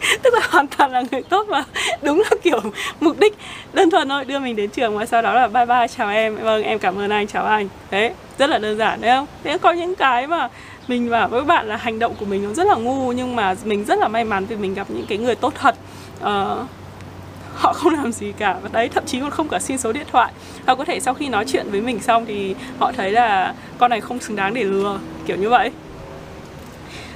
tức 0.22 0.34
là 0.34 0.40
hoàn 0.50 0.66
toàn 0.66 0.92
là 0.92 1.02
người 1.10 1.22
tốt 1.22 1.46
và 1.48 1.64
đúng 2.02 2.18
là 2.18 2.30
kiểu 2.42 2.60
mục 3.00 3.20
đích 3.20 3.34
đơn 3.72 3.90
thuần 3.90 4.08
thôi 4.08 4.24
đưa 4.24 4.38
mình 4.38 4.56
đến 4.56 4.70
trường 4.70 4.98
và 4.98 5.06
sau 5.06 5.22
đó 5.22 5.34
là 5.34 5.48
bye 5.48 5.66
bye 5.66 5.86
chào 5.96 6.08
em. 6.08 6.36
Vâng 6.36 6.62
em 6.62 6.78
cảm 6.78 6.98
ơn 6.98 7.10
anh 7.10 7.26
chào 7.26 7.44
anh. 7.44 7.68
Đấy 7.90 8.12
rất 8.38 8.50
là 8.50 8.58
đơn 8.58 8.78
giản 8.78 9.00
đấy 9.00 9.10
không? 9.10 9.26
Thế 9.44 9.58
có 9.58 9.72
những 9.72 9.94
cái 9.94 10.26
mà 10.26 10.48
mình 10.88 11.10
bảo 11.10 11.28
với 11.28 11.44
bạn 11.44 11.68
là 11.68 11.76
hành 11.76 11.98
động 11.98 12.14
của 12.20 12.26
mình 12.26 12.44
nó 12.44 12.52
rất 12.54 12.66
là 12.66 12.74
ngu 12.74 13.12
nhưng 13.12 13.36
mà 13.36 13.54
mình 13.64 13.84
rất 13.84 13.98
là 13.98 14.08
may 14.08 14.24
mắn 14.24 14.46
vì 14.46 14.56
mình 14.56 14.74
gặp 14.74 14.90
những 14.90 15.06
cái 15.08 15.18
người 15.18 15.34
tốt 15.34 15.52
thật. 15.54 15.74
Uh, 16.20 16.68
họ 17.54 17.72
không 17.72 17.94
làm 17.94 18.12
gì 18.12 18.32
cả. 18.38 18.56
Và 18.62 18.68
đấy 18.72 18.88
thậm 18.88 19.04
chí 19.06 19.20
còn 19.20 19.30
không 19.30 19.48
cả 19.48 19.58
xin 19.58 19.78
số 19.78 19.92
điện 19.92 20.06
thoại. 20.12 20.32
Họ 20.66 20.74
có 20.74 20.84
thể 20.84 21.00
sau 21.00 21.14
khi 21.14 21.28
nói 21.28 21.44
chuyện 21.48 21.70
với 21.70 21.80
mình 21.80 22.00
xong 22.00 22.26
thì 22.26 22.54
họ 22.78 22.92
thấy 22.92 23.12
là 23.12 23.54
con 23.78 23.90
này 23.90 24.00
không 24.00 24.20
xứng 24.20 24.36
đáng 24.36 24.54
để 24.54 24.64
lừa 24.64 24.98
kiểu 25.26 25.36
như 25.36 25.48
vậy 25.48 25.70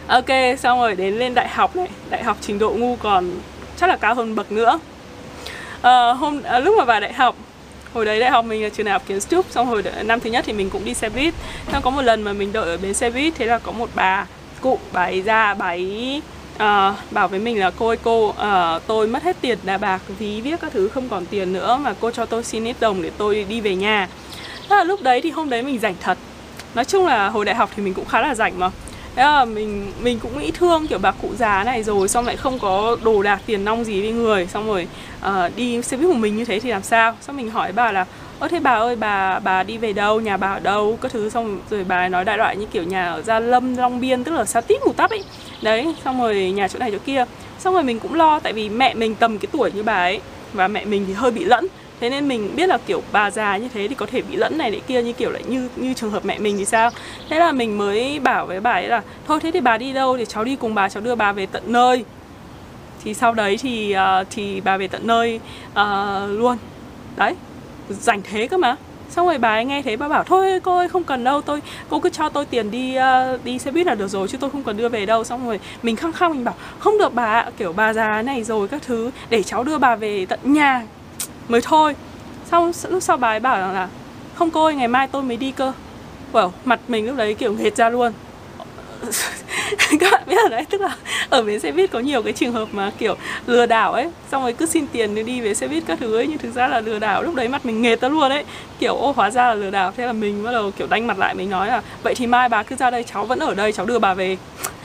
ok 0.07 0.59
xong 0.59 0.81
rồi 0.81 0.95
đến 0.95 1.15
lên 1.15 1.35
đại 1.35 1.49
học 1.49 1.77
này. 1.77 1.89
Đại 2.11 2.25
học 2.25 2.37
trình 2.41 2.59
độ 2.59 2.71
ngu 2.71 2.97
còn 2.97 3.31
chắc 3.77 3.89
là 3.89 3.97
cao 3.97 4.15
hơn 4.15 4.35
bậc 4.35 4.53
nữa. 4.53 4.79
À, 5.83 6.13
hôm 6.13 6.43
à, 6.43 6.59
lúc 6.59 6.75
mà 6.79 6.85
vào 6.85 7.01
đại 7.01 7.13
học 7.13 7.37
hồi 7.95 8.05
đấy 8.05 8.21
đại 8.21 8.31
học 8.31 8.45
mình 8.45 8.63
là 8.63 8.69
trường 8.69 8.87
đại 8.87 8.93
học 8.93 9.03
kiến 9.07 9.19
trúc 9.31 9.47
xong 9.51 9.67
hồi 9.67 9.83
năm 10.05 10.21
thứ 10.21 10.31
nhất 10.31 10.45
thì 10.47 10.53
mình 10.53 10.71
cũng 10.71 10.85
đi 10.85 10.95
xe 10.95 11.09
buýt. 11.09 11.35
Xong 11.73 11.83
có 11.83 11.91
một 11.91 12.03
lần 12.03 12.23
mà 12.23 12.33
mình 12.33 12.53
đợi 12.53 12.65
ở 12.65 12.77
bến 12.77 12.95
xe 12.95 13.11
buýt 13.11 13.35
thế 13.37 13.47
là 13.47 13.59
có 13.59 13.73
một 13.73 13.91
bà 13.95 14.27
cụ 14.61 14.79
bà 14.93 15.03
ấy 15.03 15.23
ra 15.23 15.55
bà 15.55 15.67
ấy 15.67 16.23
uh, 16.55 16.61
bảo 17.11 17.29
với 17.29 17.39
mình 17.39 17.61
là 17.61 17.71
cô 17.79 17.89
ơi 17.89 17.97
cô 18.03 18.29
uh, 18.29 18.83
tôi 18.87 19.07
mất 19.07 19.23
hết 19.23 19.37
tiền 19.41 19.59
đà 19.63 19.79
bạc 19.79 20.03
ví 20.19 20.41
viết 20.41 20.61
các 20.61 20.73
thứ 20.73 20.89
không 20.89 21.09
còn 21.09 21.27
tiền 21.27 21.53
nữa 21.53 21.79
mà 21.83 21.95
cô 22.01 22.11
cho 22.11 22.27
tôi 22.27 22.45
xin 22.45 22.65
ít 22.65 22.77
đồng 22.81 23.03
để 23.03 23.11
tôi 23.19 23.47
đi 23.49 23.61
về 23.61 23.75
nhà. 23.75 24.09
Thế 24.69 24.77
là 24.77 24.85
lúc 24.85 25.03
đấy 25.03 25.21
thì 25.21 25.31
hôm 25.31 25.51
đấy 25.51 25.63
mình 25.63 25.79
rảnh 25.79 25.95
thật. 26.01 26.19
Nói 26.75 26.85
chung 26.85 27.07
là 27.07 27.29
hồi 27.29 27.45
đại 27.45 27.55
học 27.55 27.71
thì 27.77 27.83
mình 27.83 27.95
cũng 27.95 28.05
khá 28.05 28.21
là 28.21 28.35
rảnh 28.35 28.59
mà 28.59 28.71
thế 29.17 29.23
là 29.23 29.45
mình 29.45 29.93
mình 30.03 30.19
cũng 30.19 30.39
nghĩ 30.39 30.51
thương 30.51 30.87
kiểu 30.87 30.99
bà 30.99 31.11
cụ 31.11 31.29
già 31.39 31.65
này 31.65 31.83
rồi 31.83 32.09
xong 32.09 32.27
lại 32.27 32.37
không 32.37 32.59
có 32.59 32.97
đồ 33.03 33.23
đạc 33.23 33.41
tiền 33.47 33.65
nong 33.65 33.85
gì 33.85 34.01
với 34.01 34.13
người. 34.13 34.47
Xong 34.47 34.67
rồi 34.67 34.89
uh, 35.27 35.57
đi 35.57 35.83
xe 35.83 35.97
buýt 35.97 36.07
của 36.09 36.15
mình 36.15 36.37
như 36.37 36.45
thế 36.45 36.61
thì 36.61 36.71
làm 36.71 36.83
sao? 36.83 37.17
Xong 37.21 37.37
mình 37.37 37.51
hỏi 37.51 37.73
bà 37.73 37.93
là 37.93 38.07
ơ 38.39 38.49
thế 38.49 38.61
bà 38.61 38.75
ơi 38.75 38.97
bà 38.97 39.39
bà 39.39 39.63
đi 39.63 39.79
về 39.79 39.93
đâu? 39.93 40.21
Nhà 40.21 40.37
bà 40.37 40.53
ở 40.53 40.61
đâu? 40.61 40.99
Các 41.03 41.13
thứ. 41.13 41.31
Xong 41.31 41.61
rồi 41.71 41.85
bà 41.85 42.09
nói 42.09 42.25
đại 42.25 42.39
loại 42.39 42.57
như 42.57 42.67
kiểu 42.67 42.83
nhà 42.83 43.13
ở 43.13 43.23
gia 43.23 43.41
lâm 43.41 43.77
long 43.77 44.01
biên 44.01 44.25
tức 44.25 44.33
là 44.33 44.45
xa 44.45 44.61
tít 44.61 44.81
ngủ 44.87 44.93
tắp 44.93 45.11
ấy. 45.11 45.25
Đấy 45.63 45.95
xong 46.05 46.23
rồi 46.23 46.51
nhà 46.51 46.69
chỗ 46.69 46.79
này 46.79 46.91
chỗ 46.91 46.99
kia. 47.07 47.25
Xong 47.59 47.75
rồi 47.75 47.83
mình 47.83 48.01
cũng 48.01 48.15
lo 48.15 48.39
tại 48.39 48.53
vì 48.53 48.69
mẹ 48.69 48.95
mình 48.95 49.15
tầm 49.15 49.39
cái 49.39 49.49
tuổi 49.53 49.71
như 49.75 49.83
bà 49.83 49.95
ấy 49.95 50.21
và 50.53 50.69
mẹ 50.69 50.85
mình 50.85 51.05
thì 51.07 51.13
hơi 51.13 51.31
bị 51.31 51.45
lẫn 51.45 51.67
thế 52.03 52.11
nên 52.11 52.29
mình 52.29 52.57
biết 52.57 52.67
là 52.67 52.79
kiểu 52.87 53.03
bà 53.13 53.31
già 53.31 53.57
như 53.57 53.69
thế 53.75 53.89
thì 53.89 53.95
có 53.95 54.07
thể 54.07 54.23
bị 54.23 54.37
lẫn 54.37 54.59
này 54.59 54.71
để 54.71 54.81
kia 54.87 55.03
như 55.03 55.13
kiểu 55.13 55.31
lại 55.31 55.43
như 55.49 55.69
như 55.77 55.95
trường 55.95 56.11
hợp 56.11 56.25
mẹ 56.25 56.39
mình 56.39 56.57
thì 56.59 56.65
sao? 56.65 56.91
Thế 57.31 57.39
là 57.39 57.53
mình 57.53 57.79
mới 57.79 58.21
bảo 58.21 58.47
với 58.47 58.61
bà 58.61 58.71
ấy 58.71 58.89
là 58.89 59.03
thôi 59.27 59.41
thế 59.43 59.51
thì 59.51 59.61
bà 59.61 59.79
đi 59.79 59.93
đâu 59.93 60.17
thì 60.17 60.25
cháu 60.25 60.45
đi 60.45 60.57
cùng 60.57 60.75
bà 60.75 60.89
cháu 60.89 61.03
đưa 61.03 61.15
bà 61.15 61.33
về 61.33 61.47
tận 61.47 61.63
nơi? 61.67 62.05
Thì 63.05 63.15
sau 63.15 63.35
đấy 63.35 63.57
thì 63.57 63.97
uh, 64.21 64.27
thì 64.31 64.61
bà 64.61 64.77
về 64.77 64.89
tận 64.89 65.07
nơi 65.07 65.41
uh, 65.71 65.79
luôn. 66.31 66.57
Đấy 67.17 67.35
rảnh 67.89 68.23
thế 68.23 68.47
cơ 68.47 68.57
mà. 68.57 68.77
Xong 69.11 69.27
rồi 69.27 69.39
bà 69.39 69.49
ấy 69.49 69.65
nghe 69.65 69.83
thế 69.83 69.97
bà 69.97 70.09
bảo 70.09 70.25
thôi 70.25 70.61
cô 70.63 70.77
ơi 70.77 70.89
không 70.89 71.05
cần 71.05 71.25
đâu 71.25 71.41
tôi 71.41 71.61
cô 71.89 72.01
cứ 72.01 72.11
cho 72.11 72.29
tôi 72.29 72.47
tiền 72.47 72.71
đi 72.71 72.97
uh, 72.99 73.45
đi 73.45 73.59
xe 73.59 73.71
buýt 73.71 73.87
là 73.87 73.95
được 73.95 74.09
rồi 74.09 74.29
chứ 74.29 74.39
tôi 74.41 74.51
không 74.51 74.63
cần 74.63 74.77
đưa 74.77 74.89
về 74.89 75.07
đâu. 75.07 75.25
Xong 75.25 75.47
rồi 75.47 75.61
mình 75.83 75.97
khăng 75.97 76.13
khăng 76.13 76.31
mình 76.31 76.45
bảo 76.45 76.55
không 76.79 76.99
được 76.99 77.15
bà 77.15 77.45
kiểu 77.59 77.73
bà 77.73 77.93
già 77.93 78.23
này 78.23 78.45
rồi 78.45 78.69
các 78.69 78.83
thứ 78.87 79.11
để 79.31 79.43
cháu 79.43 79.65
đưa 79.65 79.79
bà 79.79 79.97
về 79.97 80.27
tận 80.27 80.41
nhà 80.43 80.83
mới 81.53 81.61
thôi. 81.61 81.95
Xong 82.51 82.73
lúc 82.89 83.03
sau 83.03 83.17
bà 83.17 83.29
ấy 83.29 83.41
bảo 83.41 83.57
rằng 83.57 83.75
là 83.75 83.89
không 84.35 84.51
cô 84.51 84.65
ơi 84.65 84.75
ngày 84.75 84.89
mai 84.89 85.09
tôi 85.09 85.23
mới 85.23 85.37
đi 85.37 85.53
cơ. 85.53 85.73
Wow, 86.33 86.51
mặt 86.65 86.81
mình 86.89 87.07
lúc 87.07 87.17
đấy 87.17 87.35
kiểu 87.35 87.53
nghệt 87.53 87.77
ra 87.77 87.89
luôn. 87.89 88.13
Các 90.01 90.13
bạn 90.13 90.23
biết 90.27 90.37
rồi 90.41 90.51
đấy 90.51 90.65
tức 90.71 90.81
là 90.81 90.97
ở 91.31 91.43
bến 91.43 91.61
xe 91.61 91.73
buýt 91.73 91.91
có 91.91 91.99
nhiều 91.99 92.23
cái 92.23 92.33
trường 92.33 92.53
hợp 92.53 92.69
mà 92.73 92.91
kiểu 92.99 93.17
lừa 93.47 93.67
đảo 93.67 93.93
ấy 93.93 94.11
xong 94.31 94.43
rồi 94.43 94.53
cứ 94.53 94.67
xin 94.67 94.87
tiền 94.87 95.15
để 95.15 95.23
đi 95.23 95.41
về 95.41 95.55
xe 95.55 95.69
buýt 95.69 95.83
các 95.87 95.99
thứ 96.01 96.17
ấy 96.17 96.27
nhưng 96.27 96.39
thực 96.39 96.55
ra 96.55 96.69
là 96.69 96.81
lừa 96.81 96.99
đảo 96.99 97.23
lúc 97.23 97.35
đấy 97.35 97.49
mặt 97.49 97.67
mình 97.67 97.83
nghệt 97.83 98.01
ra 98.01 98.09
luôn 98.09 98.31
ấy. 98.31 98.45
Kiểu 98.79 98.97
ô 98.97 99.13
hóa 99.17 99.31
ra 99.31 99.49
là 99.49 99.55
lừa 99.55 99.71
đảo. 99.71 99.93
Thế 99.97 100.07
là 100.07 100.13
mình 100.13 100.45
bắt 100.45 100.53
đầu 100.53 100.71
kiểu 100.71 100.87
đánh 100.87 101.07
mặt 101.07 101.19
lại 101.19 101.35
mình 101.35 101.51
nói 101.51 101.67
là 101.69 101.83
vậy 102.03 102.15
thì 102.15 102.27
mai 102.27 102.49
bà 102.49 102.63
cứ 102.63 102.77
ra 102.77 102.91
đây 102.91 103.05
cháu 103.13 103.25
vẫn 103.25 103.39
ở 103.39 103.55
đây 103.55 103.73
cháu 103.73 103.87
đưa 103.87 103.99
bà 103.99 104.15
về. 104.15 104.37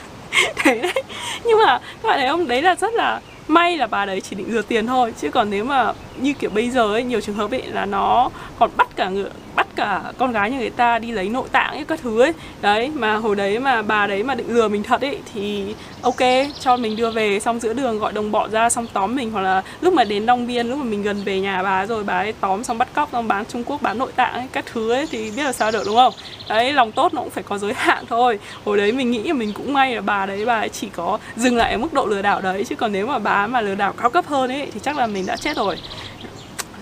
Thế 0.56 0.82
đấy. 0.82 1.03
Nhưng 1.43 1.58
mà 1.65 1.80
các 2.03 2.08
bạn 2.10 2.19
thấy 2.19 2.30
không? 2.30 2.47
Đấy 2.47 2.62
là 2.62 2.75
rất 2.75 2.93
là 2.93 3.19
may 3.47 3.77
là 3.77 3.88
bà 3.88 4.05
đấy 4.05 4.21
chỉ 4.21 4.36
định 4.36 4.51
rửa 4.51 4.62
tiền 4.62 4.88
thôi, 4.88 5.13
chứ 5.21 5.31
còn 5.31 5.49
nếu 5.49 5.63
mà 5.63 5.93
như 6.17 6.33
kiểu 6.33 6.49
bây 6.49 6.69
giờ 6.69 6.93
ấy, 6.93 7.03
nhiều 7.03 7.21
trường 7.21 7.36
hợp 7.36 7.51
ấy 7.51 7.63
là 7.67 7.86
nó 7.86 8.29
còn 8.60 8.69
bắt 8.77 8.88
cả 8.95 9.10
người 9.10 9.29
cả 9.78 10.02
con 10.18 10.32
gái 10.32 10.52
như 10.52 10.58
người 10.58 10.70
ta 10.70 11.00
đi 11.00 11.12
lấy 11.12 11.30
nội 11.30 11.48
tạng 11.52 11.74
ấy 11.74 11.86
các 11.88 12.00
thứ 12.04 12.22
ấy. 12.22 12.34
Đấy 12.62 12.92
mà 12.96 13.16
hồi 13.16 13.36
đấy 13.36 13.60
mà 13.60 13.82
bà 13.82 14.08
đấy 14.08 14.24
mà 14.24 14.36
định 14.36 14.56
lừa 14.56 14.68
mình 14.68 14.84
thật 14.84 15.02
ấy 15.02 15.20
thì 15.34 15.76
ok 16.02 16.20
cho 16.60 16.78
mình 16.78 16.96
đưa 16.96 17.12
về 17.12 17.40
xong 17.40 17.60
giữa 17.60 17.74
đường 17.74 18.00
gọi 18.00 18.13
đồng 18.13 18.32
bọn 18.32 18.52
ra 18.52 18.70
xong 18.70 18.88
tóm 18.94 19.16
mình. 19.16 19.32
Hoặc 19.32 19.42
là 19.42 19.62
lúc 19.82 19.94
mà 19.94 20.04
đến 20.04 20.26
Long 20.26 20.48
Biên 20.48 20.68
lúc 20.68 20.78
mà 20.78 20.84
mình 20.84 21.04
gần 21.04 21.24
về 21.24 21.40
nhà 21.40 21.63
bà 21.63 21.86
rồi 21.86 22.04
bà 22.04 22.18
ấy 22.18 22.34
tóm 22.42 22.63
xong 22.63 22.78
bắt 22.78 22.88
cóc 22.94 23.10
xong 23.12 23.28
bán 23.28 23.46
Trung 23.46 23.63
Quốc 23.63 23.82
bán 23.82 23.98
nội 23.98 24.12
tạng 24.16 24.34
ấy 24.34 24.48
các 24.52 24.66
thứ 24.74 24.92
ấy 24.92 25.08
thì 25.12 25.32
biết 25.32 25.44
là 25.44 25.54
sao 25.54 25.72
được 25.72 25.84
đúng 25.86 25.96
không? 25.96 26.13
Đấy 26.50 26.74
lòng 26.74 26.92
tốt 26.92 27.13
nó 27.13 27.22
cũng 27.22 27.30
phải 27.30 27.44
có 27.44 27.58
giới 27.58 27.74
hạn 27.74 28.06
thôi. 28.10 28.40
Hồi 28.66 28.78
đấy 28.78 28.92
mình 28.92 29.12
nghĩ 29.12 29.24
là 29.24 29.34
mình 29.34 29.54
cũng 29.54 29.74
may 29.74 29.96
là 29.96 30.02
bà 30.02 30.26
đấy 30.26 30.46
bà 30.46 30.60
ấy 30.60 30.70
chỉ 30.70 30.90
có 30.90 31.18
dừng 31.36 31.58
lại 31.58 31.72
ở 31.72 31.78
mức 31.78 31.94
độ 31.94 32.06
lừa 32.06 32.22
đảo 32.22 32.42
đấy. 32.42 32.63
Chứ 32.63 32.76
còn 32.76 32.92
nếu 32.92 33.08
mà 33.08 33.20
bà 33.20 33.48
mà 33.48 33.62
lừa 33.62 33.76
đảo 33.76 33.94
cao 33.98 34.10
cấp 34.10 34.26
hơn 34.28 34.52
ấy 34.52 34.72
thì 34.74 34.80
chắc 34.84 34.98
là 34.98 35.08
mình 35.08 35.26
đã 35.26 35.36
chết 35.36 35.58
rồi. 35.58 35.78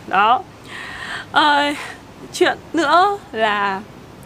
Đó. 0.08 0.42
À, 1.32 1.74
chuyện 2.36 2.58
nữa 2.74 3.17
là 3.32 3.82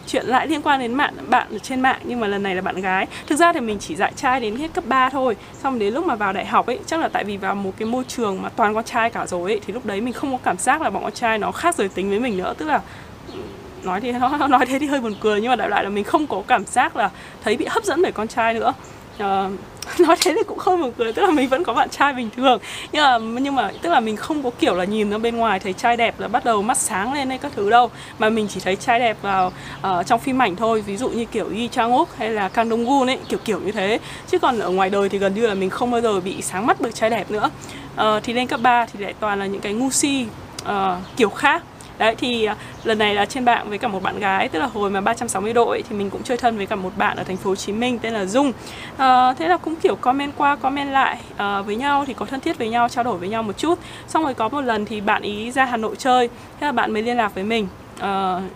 chuyện 0.06 0.26
lại 0.26 0.46
liên 0.46 0.62
quan 0.62 0.80
đến 0.80 0.96
bạn 0.96 1.14
bạn 1.28 1.46
ở 1.50 1.58
trên 1.58 1.80
mạng 1.80 2.00
nhưng 2.04 2.20
mà 2.20 2.26
lần 2.26 2.42
này 2.42 2.54
là 2.54 2.62
bạn 2.62 2.80
gái. 2.80 3.06
Thực 3.26 3.36
ra 3.36 3.52
thì 3.52 3.60
mình 3.60 3.78
chỉ 3.78 3.96
dạy 3.96 4.12
trai 4.16 4.40
đến 4.40 4.56
hết 4.56 4.74
cấp 4.74 4.84
3 4.86 5.08
thôi 5.08 5.36
xong 5.62 5.78
đến 5.78 5.94
lúc 5.94 6.06
mà 6.06 6.14
vào 6.14 6.32
đại 6.32 6.46
học 6.46 6.66
ấy 6.66 6.78
chắc 6.86 7.00
là 7.00 7.08
tại 7.08 7.24
vì 7.24 7.36
vào 7.36 7.54
một 7.54 7.72
cái 7.78 7.88
môi 7.88 8.04
trường 8.08 8.42
mà 8.42 8.48
toàn 8.48 8.74
con 8.74 8.84
trai 8.84 9.10
cả 9.10 9.26
rồi 9.26 9.50
ấy 9.50 9.60
thì 9.66 9.72
lúc 9.72 9.86
đấy 9.86 10.00
mình 10.00 10.12
không 10.12 10.32
có 10.32 10.38
cảm 10.42 10.58
giác 10.58 10.82
là 10.82 10.90
bọn 10.90 11.02
con 11.02 11.12
trai 11.12 11.38
nó 11.38 11.52
khác 11.52 11.74
giới 11.74 11.88
tính 11.88 12.10
với 12.10 12.20
mình 12.20 12.36
nữa. 12.36 12.54
Tức 12.58 12.66
là 12.66 12.80
ừ, 13.32 13.38
nói 13.82 14.00
thì 14.00 14.12
nó 14.38 14.46
nói 14.46 14.66
thế 14.66 14.78
thì 14.78 14.86
hơi 14.86 15.00
buồn 15.00 15.14
cười 15.20 15.40
nhưng 15.40 15.50
mà 15.50 15.56
đại 15.56 15.68
loại 15.68 15.84
là 15.84 15.90
mình 15.90 16.04
không 16.04 16.26
có 16.26 16.42
cảm 16.46 16.64
giác 16.64 16.96
là 16.96 17.10
thấy 17.44 17.56
bị 17.56 17.66
hấp 17.68 17.84
dẫn 17.84 18.02
bởi 18.02 18.12
con 18.12 18.28
trai 18.28 18.54
nữa. 18.54 18.72
Uh, 19.22 19.26
nói 19.98 20.16
thế 20.20 20.34
thì 20.36 20.42
cũng 20.46 20.58
không 20.58 20.80
buồn 20.80 20.92
cười 20.98 21.12
tức 21.12 21.22
là 21.22 21.30
mình 21.30 21.48
vẫn 21.48 21.64
có 21.64 21.72
bạn 21.72 21.88
trai 21.90 22.12
bình 22.12 22.30
thường. 22.36 22.58
Nhưng 22.92 23.02
mà 23.02 23.18
nhưng 23.40 23.54
mà 23.54 23.70
tức 23.82 23.90
là 23.90 24.00
mình 24.00 24.16
không 24.16 24.42
có 24.42 24.50
kiểu 24.58 24.74
là 24.74 24.84
nhìn 24.84 25.10
ra 25.10 25.18
bên 25.18 25.36
ngoài 25.36 25.60
thấy 25.60 25.72
trai 25.72 25.96
đẹp 25.96 26.20
là 26.20 26.28
bắt 26.28 26.44
đầu 26.44 26.62
mắt 26.62 26.78
sáng 26.78 27.12
lên 27.12 27.28
hay 27.28 27.38
các 27.38 27.52
thứ 27.56 27.70
đâu. 27.70 27.90
Mà 28.18 28.30
mình 28.30 28.46
chỉ 28.48 28.60
thấy 28.60 28.76
trai 28.76 28.98
đẹp 28.98 29.16
vào 29.22 29.52
uh, 29.78 30.06
trong 30.06 30.20
phim 30.20 30.42
ảnh 30.42 30.56
thôi 30.56 30.80
ví 30.86 30.96
dụ 30.96 31.08
như 31.08 31.24
kiểu 31.24 31.48
Yi 31.50 31.68
Chang 31.68 31.92
Wook 31.92 32.06
hay 32.18 32.30
là 32.30 32.48
Kang 32.48 32.70
Dong 32.70 32.86
Gun 32.86 33.10
ấy 33.10 33.18
kiểu 33.28 33.38
kiểu 33.44 33.60
như 33.60 33.72
thế. 33.72 33.98
Chứ 34.30 34.38
còn 34.38 34.58
ở 34.58 34.70
ngoài 34.70 34.90
đời 34.90 35.08
thì 35.08 35.18
gần 35.18 35.34
như 35.34 35.46
là 35.46 35.54
mình 35.54 35.70
không 35.70 35.90
bao 35.90 36.00
giờ 36.00 36.20
bị 36.20 36.42
sáng 36.42 36.66
mắt 36.66 36.76
bởi 36.80 36.92
trai 36.92 37.10
đẹp 37.10 37.30
nữa. 37.30 37.50
Uh, 37.94 38.22
thì 38.22 38.32
lên 38.32 38.46
cấp 38.46 38.60
3 38.62 38.86
thì 38.92 39.04
lại 39.04 39.14
toàn 39.20 39.38
là 39.38 39.46
những 39.46 39.60
cái 39.60 39.72
ngu 39.72 39.90
si 39.90 40.26
uh, 40.62 40.72
kiểu 41.16 41.30
khác 41.30 41.62
đấy 42.00 42.14
thì 42.18 42.44
à, 42.44 42.56
lần 42.84 42.98
này 42.98 43.14
là 43.14 43.24
trên 43.24 43.44
bạn 43.44 43.68
với 43.68 43.78
cả 43.78 43.88
một 43.88 44.02
bạn 44.02 44.18
gái 44.18 44.48
tức 44.48 44.58
là 44.58 44.66
hồi 44.66 44.90
mà 44.90 45.00
360 45.00 45.52
độ 45.52 45.68
ấy, 45.68 45.82
thì 45.88 45.96
mình 45.96 46.10
cũng 46.10 46.22
chơi 46.22 46.36
thân 46.36 46.56
với 46.56 46.66
cả 46.66 46.76
một 46.76 46.90
bạn 46.96 47.16
ở 47.16 47.24
thành 47.24 47.36
phố 47.36 47.50
Hồ 47.50 47.56
Chí 47.56 47.72
Minh 47.72 47.98
tên 47.98 48.12
là 48.12 48.26
Dung. 48.26 48.52
À, 48.96 49.34
thế 49.38 49.48
là 49.48 49.56
cũng 49.56 49.76
kiểu 49.76 49.96
comment 49.96 50.32
qua 50.36 50.56
comment 50.56 50.92
lại 50.92 51.20
à, 51.36 51.62
với 51.62 51.76
nhau 51.76 52.04
thì 52.06 52.14
có 52.14 52.26
thân 52.26 52.40
thiết 52.40 52.58
với 52.58 52.68
nhau 52.68 52.88
trao 52.88 53.04
đổi 53.04 53.18
với 53.18 53.28
nhau 53.28 53.42
một 53.42 53.58
chút. 53.58 53.78
Xong 54.08 54.22
rồi 54.22 54.34
có 54.34 54.48
một 54.48 54.60
lần 54.60 54.84
thì 54.84 55.00
bạn 55.00 55.22
ý 55.22 55.50
ra 55.50 55.64
Hà 55.64 55.76
Nội 55.76 55.96
chơi 55.96 56.28
thế 56.60 56.66
là 56.66 56.72
bạn 56.72 56.92
mới 56.92 57.02
liên 57.02 57.16
lạc 57.16 57.34
với 57.34 57.44
mình 57.44 57.68
uh, 57.98 58.06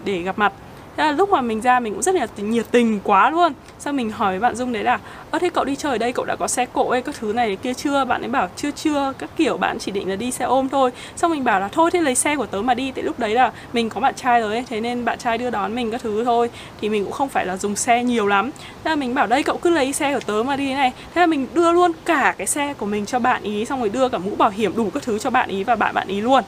để 0.04 0.18
gặp 0.18 0.38
mặt. 0.38 0.52
Thế 0.96 1.04
là 1.04 1.12
lúc 1.12 1.30
mà 1.30 1.40
mình 1.40 1.61
ra 1.61 1.80
mình 1.80 1.92
cũng 1.92 2.02
rất 2.02 2.14
là 2.14 2.26
nhiệt 2.37 2.66
tình 2.70 3.00
quá 3.04 3.30
luôn. 3.30 3.52
Sau 3.78 3.92
mình 3.92 4.11
hỏi 4.11 4.33
với 4.33 4.40
bạn 4.40 4.57
Dung 4.57 4.72
đấy 4.72 4.85
là, 4.85 4.98
Ơ, 5.30 5.38
thế 5.38 5.50
cậu 5.50 5.64
đi 5.64 5.76
chơi 5.76 5.92
ở 5.92 5.98
đây, 5.98 6.12
cậu 6.12 6.24
đã 6.24 6.37
có 6.37 6.48
xe 6.48 6.66
cộ 6.66 6.90
hay 6.90 7.02
các 7.02 7.14
thứ 7.20 7.33
này 7.33 7.57
kia 7.57 7.74
chưa? 7.74 8.04
Bạn 8.04 8.22
ấy 8.22 8.30
bảo, 8.30 8.48
chưa 8.57 8.70
chưa, 8.70 9.12
Các 9.18 9.30
kiểu, 9.37 9.57
bạn 9.57 9.78
chỉ 9.78 9.92
định 9.92 10.09
là 10.11 10.16
đi 10.16 10.30
xe 10.30 10.44
ôm 10.44 10.68
thôi. 10.68 10.90
Xong 11.16 11.30
mình 11.30 11.44
bảo 11.44 11.61
là, 11.61 11.68
thôi 11.68 11.90
thế 11.92 12.00
lấy 12.00 12.14
xe 12.14 12.37
của 12.37 12.46
tớ 12.46 12.62
mà 12.62 12.74
đi. 12.74 12.90
Tại 12.90 13.04
lúc 13.04 13.18
đấy 13.18 13.35
là 13.35 13.52
mình 13.72 13.88
có 13.88 14.00
bạn 14.00 14.14
trai 14.14 14.40
rồi 14.40 14.54
ấy, 14.54 14.64
Thế 14.68 14.80
nên 14.80 15.04
bạn 15.04 15.18
trai 15.18 15.38
đưa 15.38 15.50
đón 15.50 15.74
mình 15.74 15.90
các 15.90 16.00
thứ 16.02 16.24
thôi. 16.24 16.50
Thì 16.80 16.88
mình 16.88 17.04
cũng 17.04 17.12
không 17.12 17.28
phải 17.28 17.46
là 17.46 17.57
dùng 17.57 17.76
xe 17.76 18.04
nhiều 18.04 18.26
lắm. 18.26 18.50
Thế 18.85 18.90
là 18.90 18.96
mình 18.96 19.14
bảo, 19.14 19.26
đây, 19.26 19.42
cậu 19.42 19.57
cứ 19.57 19.70
lấy 19.70 19.92
xe 19.92 20.14
của 20.14 20.20
tớ 20.26 20.42
mà 20.42 20.57
đi 20.57 20.74
này. 20.74 20.92
Thế 21.14 21.20
là 21.20 21.26
mình 21.26 21.46
đưa 21.54 21.72
luôn 21.72 21.92
cả 22.04 22.35
cái 22.38 22.46
xe 22.46 22.74
của 22.74 22.87
mình 22.87 23.07
cho 23.07 23.18
bạn 23.18 23.42
ý, 23.42 23.64
Xong 23.64 23.80
rồi 23.80 23.88
đưa 23.88 24.09
cả 24.09 24.18
mũ 24.18 24.30
bảo 24.38 24.50
hiểm 24.50 24.76
đủ 24.76 24.90
các 24.94 25.02
thứ 25.02 25.18
cho 25.18 25.30
bạn 25.30 25.48
ý 25.48 25.64
và 25.64 25.76
bạn 25.76 25.94
bạn 25.94 26.09
ý 26.09 26.20
luôn. 26.20 26.44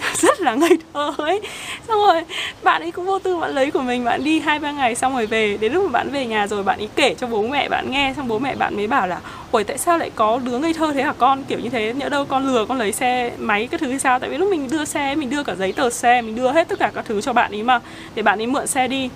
rất 0.14 0.40
là 0.40 0.54
ngây 0.54 0.78
thơ 0.94 1.12
ấy. 1.18 1.40
Xong 1.88 1.98
rồi, 2.06 2.24
bạn 2.62 2.82
ấy 2.82 2.90
cũng 2.90 3.06
vô 3.06 3.18
tư 3.18 3.36
bạn 3.36 3.50
lấy 3.50 3.70
của 3.70 3.80
mình, 3.80 4.04
bạn 4.04 4.24
đi 4.24 4.40
hai 4.40 4.58
ba 4.58 4.72
ngày 4.72 4.94
xong 4.94 5.14
rồi 5.14 5.26
về. 5.26 5.56
Đến 5.60 5.72
lúc 5.72 5.84
mà 5.84 5.90
bạn 5.90 6.10
về 6.10 6.26
nhà 6.26 6.46
rồi, 6.46 6.62
bạn 6.62 6.78
ấy 6.78 6.88
kể 6.96 7.14
cho 7.14 7.26
bố 7.26 7.42
mẹ 7.42 7.68
bạn 7.68 7.90
nghe. 7.90 8.14
Xong 8.16 8.28
bố 8.28 8.38
mẹ 8.38 8.54
bạn 8.54 8.76
mới 8.76 8.86
bảo 8.86 9.06
là 9.06 9.20
ôi 9.50 9.64
tại 9.64 9.78
sao 9.78 9.98
lại 9.98 10.10
có 10.14 10.40
đứa 10.44 10.58
ngây 10.58 10.74
thơ 10.74 10.92
thế 10.92 11.02
hả 11.02 11.12
con? 11.18 11.44
Kiểu 11.44 11.58
như 11.58 11.68
thế, 11.68 11.92
nhỡ 11.96 12.08
đâu 12.08 12.24
con 12.24 12.46
lừa, 12.46 12.64
con 12.64 12.78
lấy 12.78 12.92
xe 12.92 13.30
máy 13.38 13.68
cái 13.70 13.78
thứ 13.78 13.90
hay 13.90 13.98
sao? 13.98 14.18
Tại 14.18 14.30
vì 14.30 14.38
lúc 14.38 14.50
mình 14.50 14.68
đưa 14.70 14.84
xe, 14.84 15.14
mình 15.14 15.30
đưa 15.30 15.42
cả 15.42 15.54
giấy 15.54 15.72
tờ 15.72 15.90
xe, 15.90 16.22
mình 16.22 16.36
đưa 16.36 16.52
hết 16.52 16.68
tất 16.68 16.78
cả 16.78 16.90
các 16.94 17.04
thứ 17.04 17.20
cho 17.20 17.32
bạn 17.32 17.52
ấy 17.52 17.62
mà. 17.62 17.80
Để 18.14 18.22
bạn 18.22 18.40
ấy 18.40 18.46
mượn 18.46 18.66
xe 18.66 18.88
đi 18.88 19.10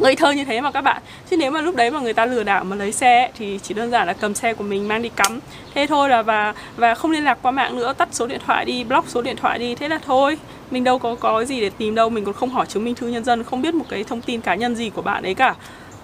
ngây 0.00 0.16
thơ 0.16 0.32
như 0.32 0.44
thế 0.44 0.60
mà 0.60 0.70
các 0.70 0.80
bạn. 0.80 1.02
Chứ 1.30 1.36
nếu 1.36 1.50
mà 1.50 1.60
lúc 1.60 1.76
đấy 1.76 1.90
mà 1.90 2.00
người 2.00 2.12
ta 2.12 2.26
lừa 2.26 2.42
đảo 2.42 2.64
mà 2.64 2.76
lấy 2.76 2.92
xe 2.92 3.30
thì 3.38 3.58
chỉ 3.62 3.74
đơn 3.74 3.90
giản 3.90 4.06
là 4.06 4.12
cầm 4.12 4.34
xe 4.34 4.54
của 4.54 4.64
mình 4.64 4.88
mang 4.88 5.02
đi 5.02 5.08
cắm. 5.08 5.40
Thế 5.74 5.86
thôi 5.86 6.08
là 6.08 6.22
và 6.22 6.54
và 6.76 6.94
không 6.94 7.10
liên 7.10 7.24
lạc 7.24 7.38
qua 7.42 7.50
mạng 7.50 7.76
nữa 7.76 7.92
tắt 7.92 8.08
số 8.12 8.26
điện 8.26 8.40
thoại 8.46 8.64
đi 8.64 8.84
block 8.84 9.08
số 9.08 9.22
điện 9.22 9.36
thoại 9.36 9.58
đi. 9.58 9.74
Thế 9.74 9.88
là 9.88 9.98
thôi 10.06 10.38
mình 10.70 10.84
đâu 10.84 10.98
có 10.98 11.14
có 11.14 11.44
gì 11.44 11.60
để 11.60 11.70
tìm 11.78 11.94
đâu 11.94 12.10
mình 12.10 12.24
còn 12.24 12.34
không 12.34 12.50
hỏi 12.50 12.66
chứng 12.66 12.84
minh 12.84 12.94
thư 12.94 13.08
nhân 13.08 13.24
dân 13.24 13.44
không 13.44 13.62
biết 13.62 13.74
một 13.74 13.84
cái 13.88 14.04
thông 14.04 14.20
tin 14.20 14.40
cá 14.40 14.54
nhân 14.54 14.74
gì 14.74 14.90
của 14.90 15.02
bạn 15.02 15.22
ấy 15.22 15.34
cả. 15.34 15.54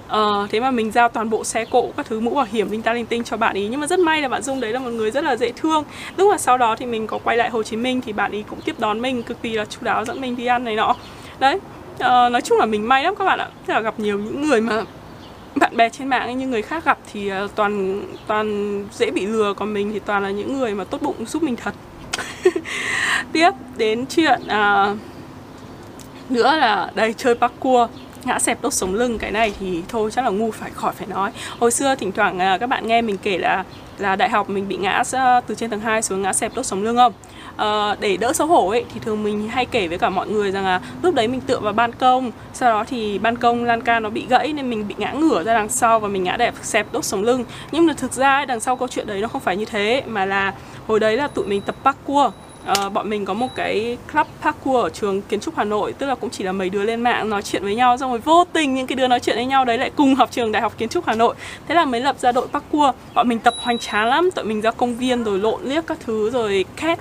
Ờ, 0.08 0.46
thế 0.50 0.60
mà 0.60 0.70
mình 0.70 0.90
giao 0.90 1.08
toàn 1.08 1.30
bộ 1.30 1.44
xe 1.44 1.64
cộ 1.64 1.90
các 1.96 2.06
thứ 2.06 2.20
mũ 2.20 2.34
bảo 2.34 2.46
hiểm 2.52 2.70
linh 2.70 2.82
ta 2.82 2.92
linh 2.92 3.06
tinh 3.06 3.24
cho 3.24 3.36
bạn 3.36 3.54
ý. 3.54 3.68
Nhưng 3.68 3.80
mà 3.80 3.86
rất 3.86 3.98
may 3.98 4.22
là 4.22 4.28
bạn 4.28 4.42
dung 4.42 4.60
đấy 4.60 4.72
là 4.72 4.78
một 4.78 4.90
người 4.90 5.10
rất 5.10 5.24
là 5.24 5.36
dễ 5.36 5.52
thương. 5.56 5.84
Lúc 6.16 6.30
mà 6.30 6.38
sau 6.38 6.58
đó 6.58 6.76
thì 6.76 6.86
mình 6.86 7.06
có 7.06 7.18
quay 7.24 7.36
lại 7.36 7.50
hồ 7.50 7.62
chí 7.62 7.76
minh 7.76 8.00
thì 8.00 8.12
bạn 8.12 8.32
ý 8.32 8.44
cũng 8.50 8.60
tiếp 8.60 8.74
đón 8.78 9.00
mình 9.00 9.22
cực 9.22 9.42
kỳ 9.42 9.52
là 9.52 9.64
chu 9.64 9.78
đáo 9.80 10.04
dẫn 10.04 10.20
mình 10.20 10.36
đi 10.36 10.46
ăn 10.46 10.64
này 10.64 10.74
nọ. 10.74 10.94
Đấy 11.38 11.58
uh, 11.96 12.32
nói 12.32 12.40
chung 12.40 12.58
là 12.58 12.66
mình 12.66 12.88
may 12.88 13.04
lắm 13.04 13.14
các 13.16 13.24
bạn 13.24 13.38
ạ. 13.38 13.48
Tức 13.66 13.74
là 13.74 13.80
gặp 13.80 14.00
nhiều 14.00 14.18
những 14.18 14.48
người 14.48 14.60
mà 14.60 14.82
bạn 15.54 15.76
bè 15.76 15.88
trên 15.88 16.08
mạng 16.08 16.38
như 16.38 16.46
người 16.46 16.62
khác 16.62 16.84
gặp 16.84 16.98
thì 17.12 17.32
uh, 17.44 17.54
toàn 17.54 18.02
toàn 18.26 18.84
dễ 18.92 19.10
bị 19.10 19.26
lừa. 19.26 19.54
Còn 19.54 19.74
mình 19.74 19.92
thì 19.92 19.98
toàn 19.98 20.22
là 20.22 20.30
những 20.30 20.58
người 20.58 20.74
mà 20.74 20.84
tốt 20.84 21.02
bụng 21.02 21.26
giúp 21.26 21.42
mình 21.42 21.56
thật. 21.56 21.74
Tiếp 23.32 23.50
đến 23.76 24.06
chuyện 24.06 24.40
uh, 24.42 24.96
nữa 26.30 26.56
là 26.56 26.90
đây 26.94 27.14
chơi 27.16 27.34
parkour 27.34 27.90
ngã 28.24 28.38
xẹp 28.38 28.62
đốt 28.62 28.72
sống 28.72 28.94
lưng 28.94 29.18
cái 29.18 29.30
này 29.30 29.52
thì 29.60 29.82
thôi 29.88 30.10
chắc 30.10 30.24
là 30.24 30.30
ngu 30.30 30.50
phải 30.50 30.70
khỏi 30.70 30.92
phải 30.92 31.06
nói. 31.06 31.30
Hồi 31.58 31.70
xưa 31.70 31.94
thỉnh 31.94 32.12
thoảng 32.12 32.36
uh, 32.36 32.60
các 32.60 32.66
bạn 32.66 32.86
nghe 32.86 33.02
mình 33.02 33.16
kể 33.22 33.38
là 33.38 33.64
là 33.98 34.16
đại 34.16 34.30
học 34.30 34.50
mình 34.50 34.68
bị 34.68 34.76
ngã 34.76 35.02
à, 35.12 35.40
từ 35.40 35.54
trên 35.54 35.70
tầng 35.70 35.80
2 35.80 36.02
xuống 36.02 36.22
ngã 36.22 36.32
xẹp 36.32 36.54
đốt 36.54 36.66
sống 36.66 36.82
lưng 36.82 36.96
không? 36.96 37.12
Uh, 37.62 38.00
để 38.00 38.16
đỡ 38.16 38.32
xấu 38.32 38.46
hổ 38.46 38.68
ấy 38.68 38.84
thì 38.94 39.00
thường 39.00 39.24
mình 39.24 39.48
hay 39.48 39.66
kể 39.66 39.88
với 39.88 39.98
cả 39.98 40.10
mọi 40.10 40.28
người 40.28 40.50
rằng 40.50 40.64
là 40.64 40.80
lúc 41.02 41.14
đấy 41.14 41.28
mình 41.28 41.40
tựa 41.40 41.60
vào 41.60 41.72
ban 41.72 41.92
công 41.92 42.30
sau 42.52 42.70
đó 42.70 42.84
thì 42.88 43.18
ban 43.18 43.36
công 43.36 43.64
lan 43.64 43.80
can 43.82 44.02
nó 44.02 44.10
bị 44.10 44.26
gãy 44.28 44.52
nên 44.52 44.70
mình 44.70 44.88
bị 44.88 44.94
ngã 44.98 45.12
ngửa 45.12 45.42
ra 45.42 45.54
đằng 45.54 45.68
sau 45.68 46.00
và 46.00 46.08
mình 46.08 46.24
ngã 46.24 46.36
đẹp 46.36 46.54
xẹp 46.62 46.86
đốt 46.92 47.04
sống 47.04 47.22
lưng. 47.22 47.44
Nhưng 47.72 47.86
mà 47.86 47.92
thực 47.92 48.12
ra 48.12 48.36
ấy, 48.36 48.46
đằng 48.46 48.60
sau 48.60 48.76
câu 48.76 48.88
chuyện 48.88 49.06
đấy 49.06 49.20
nó 49.20 49.28
không 49.28 49.40
phải 49.40 49.56
như 49.56 49.64
thế 49.64 50.02
mà 50.06 50.26
là 50.26 50.54
hồi 50.86 51.00
đấy 51.00 51.16
là 51.16 51.28
tụi 51.28 51.46
mình 51.46 51.60
tập 51.60 51.74
parkour. 51.84 52.32
Uh, 52.70 52.92
bọn 52.92 53.10
mình 53.10 53.24
có 53.24 53.34
một 53.34 53.48
cái 53.54 53.98
club 54.12 54.26
parkour 54.42 54.84
ở 54.84 54.90
trường 54.90 55.22
kiến 55.22 55.40
trúc 55.40 55.56
Hà 55.56 55.64
Nội 55.64 55.92
tức 55.92 56.06
là 56.06 56.14
cũng 56.14 56.30
chỉ 56.30 56.44
là 56.44 56.52
mấy 56.52 56.70
đứa 56.70 56.82
lên 56.82 57.00
mạng 57.00 57.30
nói 57.30 57.42
chuyện 57.42 57.62
với 57.62 57.74
nhau 57.74 57.98
xong 57.98 58.10
rồi 58.10 58.18
vô 58.18 58.44
tình 58.52 58.74
những 58.74 58.86
cái 58.86 58.96
đứa 58.96 59.08
nói 59.08 59.20
chuyện 59.20 59.36
với 59.36 59.46
nhau 59.46 59.64
đấy 59.64 59.78
lại 59.78 59.90
cùng 59.96 60.14
học 60.14 60.28
trường 60.32 60.52
đại 60.52 60.62
học 60.62 60.78
kiến 60.78 60.88
trúc 60.88 61.06
Hà 61.06 61.14
Nội. 61.14 61.34
Thế 61.68 61.74
là 61.74 61.84
mới 61.84 62.00
lập 62.00 62.16
ra 62.18 62.32
đội 62.32 62.46
parkour. 62.48 62.94
Bọn 63.14 63.28
mình 63.28 63.38
tập 63.38 63.54
hoành 63.58 63.78
tráng 63.78 64.06
lắm 64.06 64.30
tụi 64.30 64.44
mình 64.44 64.60
ra 64.60 64.70
công 64.70 64.96
viên 64.96 65.24
rồi 65.24 65.38
lộn 65.38 65.60
liếc 65.64 65.86
các 65.86 65.98
thứ 66.06 66.30
rồi 66.30 66.64
két 66.76 66.98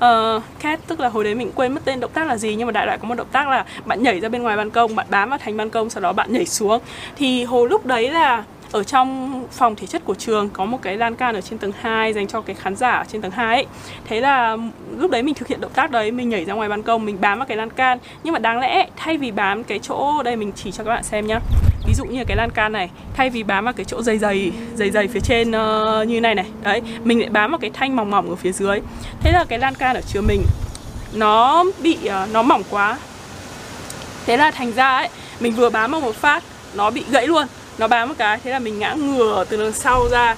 Ờ, 0.00 0.36
uh, 0.36 0.42
cat 0.60 0.80
tức 0.86 1.00
là 1.00 1.08
hồi 1.08 1.24
đấy 1.24 1.34
mình 1.34 1.50
quên 1.54 1.72
mất 1.72 1.80
tên 1.84 2.00
động 2.00 2.10
tác 2.14 2.26
là 2.26 2.36
gì 2.36 2.54
nhưng 2.54 2.66
mà 2.66 2.72
đại 2.72 2.86
loại 2.86 2.98
có 2.98 3.08
một 3.08 3.14
động 3.14 3.26
tác 3.32 3.48
là 3.48 3.64
bạn 3.84 4.02
nhảy 4.02 4.20
ra 4.20 4.28
bên 4.28 4.42
ngoài 4.42 4.56
ban 4.56 4.70
công 4.70 4.96
bạn 4.96 5.06
bám 5.10 5.30
vào 5.30 5.38
thành 5.38 5.56
ban 5.56 5.70
công 5.70 5.90
sau 5.90 6.00
đó 6.00 6.12
bạn 6.12 6.32
nhảy 6.32 6.46
xuống. 6.46 6.80
Thì 7.16 7.44
hồi 7.44 7.68
lúc 7.68 7.86
đấy 7.86 8.10
là 8.10 8.44
ở 8.72 8.84
trong 8.84 9.42
phòng 9.52 9.76
thể 9.76 9.86
chất 9.86 10.04
của 10.04 10.14
trường 10.14 10.48
có 10.48 10.64
một 10.64 10.78
cái 10.82 10.96
lan 10.96 11.16
can 11.16 11.34
ở 11.34 11.40
trên 11.40 11.58
tầng 11.58 11.72
2 11.80 12.12
dành 12.12 12.26
cho 12.26 12.40
cái 12.40 12.56
khán 12.56 12.76
giả 12.76 12.90
ở 12.90 13.04
trên 13.08 13.22
tầng 13.22 13.30
2 13.30 13.56
ấy. 13.56 13.66
Thế 14.04 14.20
là 14.20 14.56
lúc 14.96 15.10
đấy 15.10 15.22
mình 15.22 15.34
thực 15.34 15.48
hiện 15.48 15.60
động 15.60 15.72
tác 15.74 15.90
đấy, 15.90 16.10
mình 16.10 16.28
nhảy 16.28 16.44
ra 16.44 16.54
ngoài 16.54 16.68
ban 16.68 16.82
công, 16.82 17.04
mình 17.04 17.20
bám 17.20 17.38
vào 17.38 17.46
cái 17.46 17.56
lan 17.56 17.70
can. 17.70 17.98
Nhưng 18.22 18.32
mà 18.32 18.38
đáng 18.38 18.58
lẽ 18.58 18.86
thay 18.96 19.16
vì 19.16 19.30
bám 19.30 19.64
cái 19.64 19.78
chỗ 19.82 20.22
đây 20.22 20.36
mình 20.36 20.52
chỉ 20.56 20.72
cho 20.72 20.84
các 20.84 20.90
bạn 20.90 21.02
xem 21.02 21.26
nhá. 21.26 21.40
Ví 21.86 21.94
dụ 21.94 22.04
như 22.04 22.24
cái 22.24 22.36
lan 22.36 22.50
can 22.50 22.72
này, 22.72 22.90
thay 23.14 23.30
vì 23.30 23.42
bám 23.42 23.64
vào 23.64 23.72
cái 23.72 23.84
chỗ 23.84 24.02
dày 24.02 24.18
dày 24.18 24.52
dày 24.74 24.90
dày 24.90 25.08
phía 25.08 25.20
trên 25.20 25.50
uh, 25.50 26.08
như 26.08 26.20
này 26.20 26.34
này. 26.34 26.46
Đấy, 26.62 26.82
mình 27.04 27.20
lại 27.20 27.28
bám 27.28 27.50
vào 27.50 27.58
cái 27.58 27.70
thanh 27.70 27.96
mỏng 27.96 28.10
mỏng 28.10 28.30
ở 28.30 28.36
phía 28.36 28.52
dưới. 28.52 28.80
Thế 29.20 29.32
là 29.32 29.44
cái 29.48 29.58
lan 29.58 29.74
can 29.74 29.96
ở 29.96 30.00
trường 30.00 30.26
mình 30.26 30.42
nó 31.12 31.64
bị 31.82 31.98
uh, 32.04 32.32
nó 32.32 32.42
mỏng 32.42 32.62
quá. 32.70 32.98
Thế 34.26 34.36
là 34.36 34.50
thành 34.50 34.72
ra 34.72 34.96
ấy, 34.96 35.08
mình 35.40 35.52
vừa 35.52 35.70
bám 35.70 35.90
vào 35.90 36.00
một 36.00 36.14
phát 36.14 36.42
nó 36.74 36.90
bị 36.90 37.04
gãy 37.10 37.26
luôn 37.26 37.46
nó 37.80 37.88
bám 37.88 38.08
một 38.08 38.14
cái 38.18 38.38
thế 38.44 38.50
là 38.50 38.58
mình 38.58 38.78
ngã 38.78 38.92
ngửa 38.92 39.44
từ 39.48 39.56
đằng 39.56 39.72
sau 39.72 40.08
ra. 40.08 40.36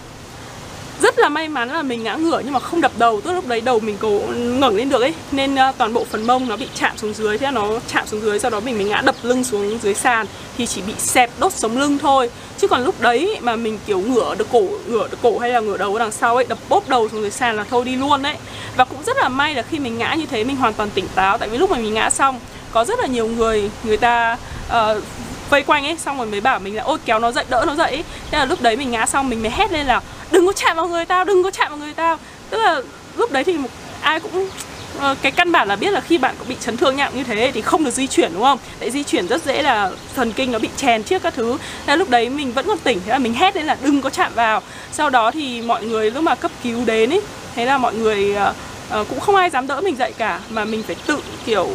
Rất 1.02 1.18
là 1.18 1.28
may 1.28 1.48
mắn 1.48 1.70
là 1.70 1.82
mình 1.82 2.02
ngã 2.02 2.14
ngửa 2.14 2.40
nhưng 2.44 2.52
mà 2.52 2.60
không 2.60 2.80
đập 2.80 2.92
đầu 2.98 3.20
tức 3.20 3.32
lúc 3.32 3.46
đấy 3.46 3.60
đầu 3.60 3.80
mình 3.80 3.96
cố 4.00 4.20
ngẩng 4.34 4.76
lên 4.76 4.88
được 4.88 5.00
ấy 5.00 5.14
nên 5.32 5.54
uh, 5.54 5.78
toàn 5.78 5.92
bộ 5.92 6.04
phần 6.10 6.26
mông 6.26 6.48
nó 6.48 6.56
bị 6.56 6.68
chạm 6.74 6.98
xuống 6.98 7.14
dưới 7.14 7.38
thế 7.38 7.46
là 7.46 7.50
nó 7.50 7.68
chạm 7.92 8.06
xuống 8.06 8.20
dưới 8.20 8.38
sau 8.38 8.50
đó 8.50 8.60
mình 8.60 8.74
mới 8.74 8.84
ngã 8.84 9.02
đập 9.04 9.14
lưng 9.22 9.44
xuống 9.44 9.78
dưới 9.82 9.94
sàn 9.94 10.26
thì 10.58 10.66
chỉ 10.66 10.82
bị 10.82 10.92
xẹp 10.98 11.30
đốt 11.38 11.52
sống 11.52 11.78
lưng 11.78 11.98
thôi. 11.98 12.30
Chứ 12.58 12.68
còn 12.68 12.84
lúc 12.84 13.00
đấy 13.00 13.38
mà 13.40 13.56
mình 13.56 13.78
kiểu 13.86 13.98
ngửa 13.98 14.34
được 14.34 14.46
cổ 14.52 14.62
ngửa 14.86 15.08
được 15.08 15.18
cổ 15.22 15.38
hay 15.38 15.50
là 15.50 15.60
ngửa 15.60 15.76
đầu 15.76 15.98
đằng 15.98 16.12
sau 16.12 16.36
ấy 16.36 16.44
đập 16.48 16.58
bốp 16.68 16.88
đầu 16.88 17.08
xuống 17.08 17.20
dưới 17.20 17.30
sàn 17.30 17.56
là 17.56 17.64
thôi 17.70 17.84
đi 17.84 17.96
luôn 17.96 18.22
đấy. 18.22 18.36
Và 18.76 18.84
cũng 18.84 19.02
rất 19.06 19.16
là 19.16 19.28
may 19.28 19.54
là 19.54 19.62
khi 19.62 19.78
mình 19.78 19.98
ngã 19.98 20.14
như 20.14 20.26
thế 20.26 20.44
mình 20.44 20.56
hoàn 20.56 20.74
toàn 20.74 20.90
tỉnh 20.90 21.06
táo 21.14 21.38
tại 21.38 21.48
vì 21.48 21.58
lúc 21.58 21.70
mà 21.70 21.76
mình 21.76 21.94
ngã 21.94 22.10
xong 22.10 22.40
có 22.72 22.84
rất 22.84 22.98
là 22.98 23.06
nhiều 23.06 23.26
người 23.26 23.70
người 23.84 23.96
ta 23.96 24.36
uh, 24.68 25.02
vây 25.52 25.62
quanh 25.62 25.84
ấy 25.84 25.96
xong 25.98 26.18
rồi 26.18 26.26
mới 26.26 26.40
bảo 26.40 26.58
mình 26.58 26.76
là 26.76 26.82
ôi 26.82 26.98
kéo 27.04 27.18
nó 27.18 27.32
dậy 27.32 27.44
đỡ 27.50 27.64
nó 27.66 27.74
dậy 27.74 27.90
ấy. 27.90 28.04
thế 28.30 28.38
là 28.38 28.44
lúc 28.44 28.62
đấy 28.62 28.76
mình 28.76 28.90
ngã 28.90 29.06
xong 29.06 29.28
mình 29.28 29.42
mới 29.42 29.50
hét 29.50 29.72
lên 29.72 29.86
là 29.86 30.00
đừng 30.30 30.46
có 30.46 30.52
chạm 30.52 30.76
vào 30.76 30.88
người 30.88 31.04
tao 31.04 31.24
đừng 31.24 31.42
có 31.42 31.50
chạm 31.50 31.68
vào 31.68 31.78
người 31.78 31.92
tao. 31.94 32.18
Tức 32.50 32.58
là 32.58 32.80
lúc 33.16 33.32
đấy 33.32 33.44
thì 33.44 33.56
ai 34.00 34.20
cũng 34.20 34.48
ờ, 34.98 35.14
cái 35.22 35.32
căn 35.32 35.52
bản 35.52 35.68
là 35.68 35.76
biết 35.76 35.90
là 35.90 36.00
khi 36.00 36.18
bạn 36.18 36.34
có 36.38 36.44
bị 36.48 36.56
chấn 36.60 36.76
thương 36.76 36.96
nặng 36.96 37.12
như 37.14 37.24
thế 37.24 37.50
thì 37.54 37.60
không 37.60 37.84
được 37.84 37.90
di 37.90 38.06
chuyển 38.06 38.30
đúng 38.34 38.42
không? 38.42 38.58
Tại 38.80 38.90
di 38.90 39.02
chuyển 39.02 39.28
rất 39.28 39.44
dễ 39.44 39.62
là 39.62 39.90
thần 40.16 40.32
kinh 40.32 40.52
nó 40.52 40.58
bị 40.58 40.68
chèn 40.76 41.02
chiếc 41.02 41.22
các 41.22 41.34
thứ. 41.34 41.58
Thế 41.86 41.96
lúc 41.96 42.10
đấy 42.10 42.28
mình 42.28 42.52
vẫn 42.52 42.66
còn 42.66 42.78
tỉnh 42.78 43.00
thế 43.06 43.12
là 43.12 43.18
mình 43.18 43.34
hét 43.34 43.56
lên 43.56 43.66
là 43.66 43.76
đừng 43.82 44.02
có 44.02 44.10
chạm 44.10 44.32
vào. 44.34 44.62
Sau 44.92 45.10
đó 45.10 45.30
thì 45.30 45.62
mọi 45.62 45.84
người 45.84 46.10
lúc 46.10 46.22
mà 46.22 46.34
cấp 46.34 46.50
cứu 46.62 46.84
đến 46.84 47.10
ấy 47.10 47.20
thế 47.54 47.64
là 47.64 47.78
mọi 47.78 47.94
người 47.94 48.36
uh, 49.00 49.08
cũng 49.08 49.20
không 49.20 49.36
ai 49.36 49.50
dám 49.50 49.66
đỡ 49.66 49.80
mình 49.80 49.96
dậy 49.96 50.12
cả 50.18 50.40
mà 50.50 50.64
mình 50.64 50.82
phải 50.82 50.96
tự 51.06 51.18
kiểu 51.46 51.70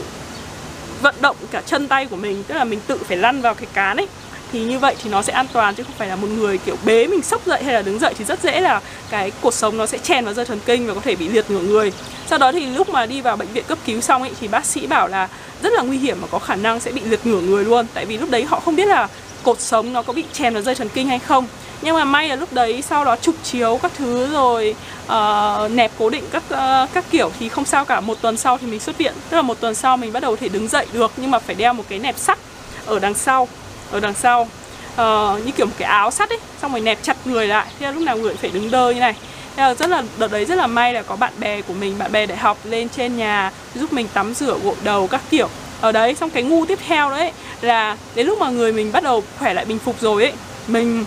vận 1.02 1.16
động 1.22 1.36
cả 1.52 1.62
chân 1.66 1.88
tay 1.88 2.06
của 2.06 2.16
mình, 2.16 2.44
tức 2.48 2.56
là 2.56 2.64
mình 2.64 2.80
tự 2.88 2.98
phải 3.08 3.18
lăn 3.18 3.42
vào 3.42 3.54
cái 3.54 3.68
cán 3.74 3.98
ấy, 3.98 4.08
thì 4.52 4.64
như 4.64 4.80
vậy 4.80 4.96
thì 5.04 5.10
nó 5.10 5.22
sẽ 5.22 5.34
an 5.34 5.46
toàn 5.54 5.76
chứ 5.76 5.84
không 5.84 5.96
phải 5.98 6.08
là 6.08 6.16
một 6.16 6.28
người 6.28 6.58
kiểu 6.58 6.76
bế 6.86 7.08
mình 7.08 7.22
sốc 7.22 7.46
dậy 7.46 7.64
hay 7.64 7.74
là 7.74 7.82
đứng 7.82 8.00
dậy 8.00 8.14
thì 8.18 8.26
rất 8.26 8.44
dễ 8.44 8.62
là 8.62 8.82
cái 9.10 9.32
cuộc 9.42 9.54
sống 9.54 9.78
nó 9.78 9.86
sẽ 9.86 9.98
chèn 9.98 10.26
vào 10.26 10.34
dây 10.34 10.46
thần 10.46 10.60
kinh 10.66 10.88
và 10.88 10.94
có 10.94 11.02
thể 11.02 11.16
bị 11.16 11.30
liệt 11.30 11.52
nửa 11.52 11.60
người. 11.60 11.92
Sau 12.28 12.40
đó 12.40 12.52
thì 12.52 12.66
lúc 12.66 12.90
mà 12.90 13.06
đi 13.06 13.22
vào 13.22 13.38
bệnh 13.38 13.48
viện 13.54 13.64
cấp 13.68 13.78
cứu 13.86 14.02
xong 14.02 14.22
ấy, 14.22 14.32
thì 14.42 14.48
bác 14.48 14.66
sĩ 14.66 14.88
bảo 14.88 15.08
là 15.08 15.28
rất 15.64 15.74
là 15.74 15.82
nguy 15.82 15.98
hiểm 15.98 16.18
và 16.22 16.28
có 16.32 16.40
khả 16.40 16.56
năng 16.56 16.80
sẽ 16.80 16.92
bị 16.92 17.02
liệt 17.02 17.26
nửa 17.26 17.42
người 17.42 17.66
luôn, 17.66 17.86
tại 17.94 18.06
vì 18.06 18.18
lúc 18.18 18.30
đấy 18.30 18.44
họ 18.44 18.60
không 18.60 18.76
biết 18.76 18.88
là 18.88 19.08
cột 19.44 19.60
sống 19.60 19.94
nó 19.94 20.02
có 20.02 20.14
bị 20.14 20.24
chèn 20.34 20.54
vào 20.54 20.64
dây 20.64 20.76
thần 20.76 20.90
kinh 20.90 21.08
hay 21.08 21.20
không 21.20 21.48
nhưng 21.82 21.96
mà 21.96 22.06
may 22.06 22.30
là 22.30 22.36
lúc 22.36 22.54
đấy 22.54 22.84
sau 22.90 23.06
đó 23.06 23.16
chụp 23.22 23.36
chiếu 23.44 23.80
các 23.82 23.92
thứ 23.98 24.28
rồi 24.34 24.76
uh, 25.06 25.72
nẹp 25.72 25.92
cố 26.00 26.10
định 26.10 26.24
các 26.32 26.44
uh, 26.54 26.94
các 26.94 27.06
kiểu 27.12 27.32
thì 27.40 27.50
không 27.50 27.66
sao 27.66 27.86
cả. 27.86 28.02
Một 28.02 28.18
tuần 28.22 28.38
sau 28.38 28.58
thì 28.58 28.68
mình 28.68 28.80
xuất 28.80 28.98
viện. 28.98 29.14
Tức 29.30 29.38
là 29.38 29.42
một 29.42 29.60
tuần 29.60 29.76
sau 29.76 29.98
mình 29.98 30.14
bắt 30.14 30.20
đầu 30.20 30.36
thể 30.36 30.50
đứng 30.50 30.68
dậy 30.68 30.86
được 30.94 31.12
nhưng 31.18 31.32
mà 31.32 31.40
phải 31.40 31.56
đeo 31.56 31.74
một 31.74 31.84
cái 31.90 32.00
nẹp 32.00 32.18
sắt 32.18 32.38
ở 32.86 33.00
đằng 33.00 33.14
sau 33.14 33.48
ở 33.92 34.00
đằng 34.00 34.14
sau. 34.14 34.42
Uh, 34.42 35.46
như 35.46 35.52
kiểu 35.58 35.66
một 35.66 35.74
cái 35.78 35.90
áo 35.90 36.12
sắt 36.12 36.30
ấy 36.30 36.40
xong 36.62 36.72
rồi 36.72 36.82
nẹp 36.82 36.98
chặt 37.04 37.18
người 37.26 37.48
lại. 37.48 37.68
Thế 37.80 37.86
là 37.86 37.92
lúc 37.92 38.04
nào 38.04 38.18
người 38.18 38.36
phải 38.36 38.50
đứng 38.50 38.72
đơ 38.72 38.90
như 38.90 39.00
này. 39.00 39.16
Thế 39.56 39.64
là 39.64 39.74
rất 39.74 39.90
là 39.90 40.04
đợt 40.18 40.32
đấy 40.32 40.46
rất 40.46 40.56
là 40.56 40.68
may 40.68 40.94
là 40.94 41.02
có 41.02 41.16
bạn 41.16 41.34
bè 41.40 41.62
của 41.62 41.74
mình 41.74 41.98
bạn 41.98 42.12
bè 42.12 42.26
đại 42.26 42.38
học 42.38 42.58
lên 42.64 42.90
trên 42.90 43.18
nhà 43.18 43.52
giúp 43.76 43.94
mình 43.94 44.08
tắm 44.14 44.34
rửa 44.34 44.58
gội 44.64 44.76
đầu 44.84 45.08
các 45.08 45.22
kiểu. 45.30 45.50
Ở 45.82 45.92
đấy 45.92 46.16
xong 46.16 46.30
cái 46.30 46.44
ngu 46.44 46.66
tiếp 46.66 46.80
theo 46.88 47.10
đấy 47.10 47.32
là 47.62 47.98
đến 48.16 48.28
lúc 48.28 48.40
mà 48.40 48.50
người 48.50 48.74
mình 48.74 48.92
bắt 48.92 49.04
đầu 49.04 49.24
khỏe 49.40 49.54
lại 49.54 49.66
bình 49.66 49.80
phục 49.80 49.96
rồi 50.02 50.24
ấy 50.24 50.34
mình 50.68 51.06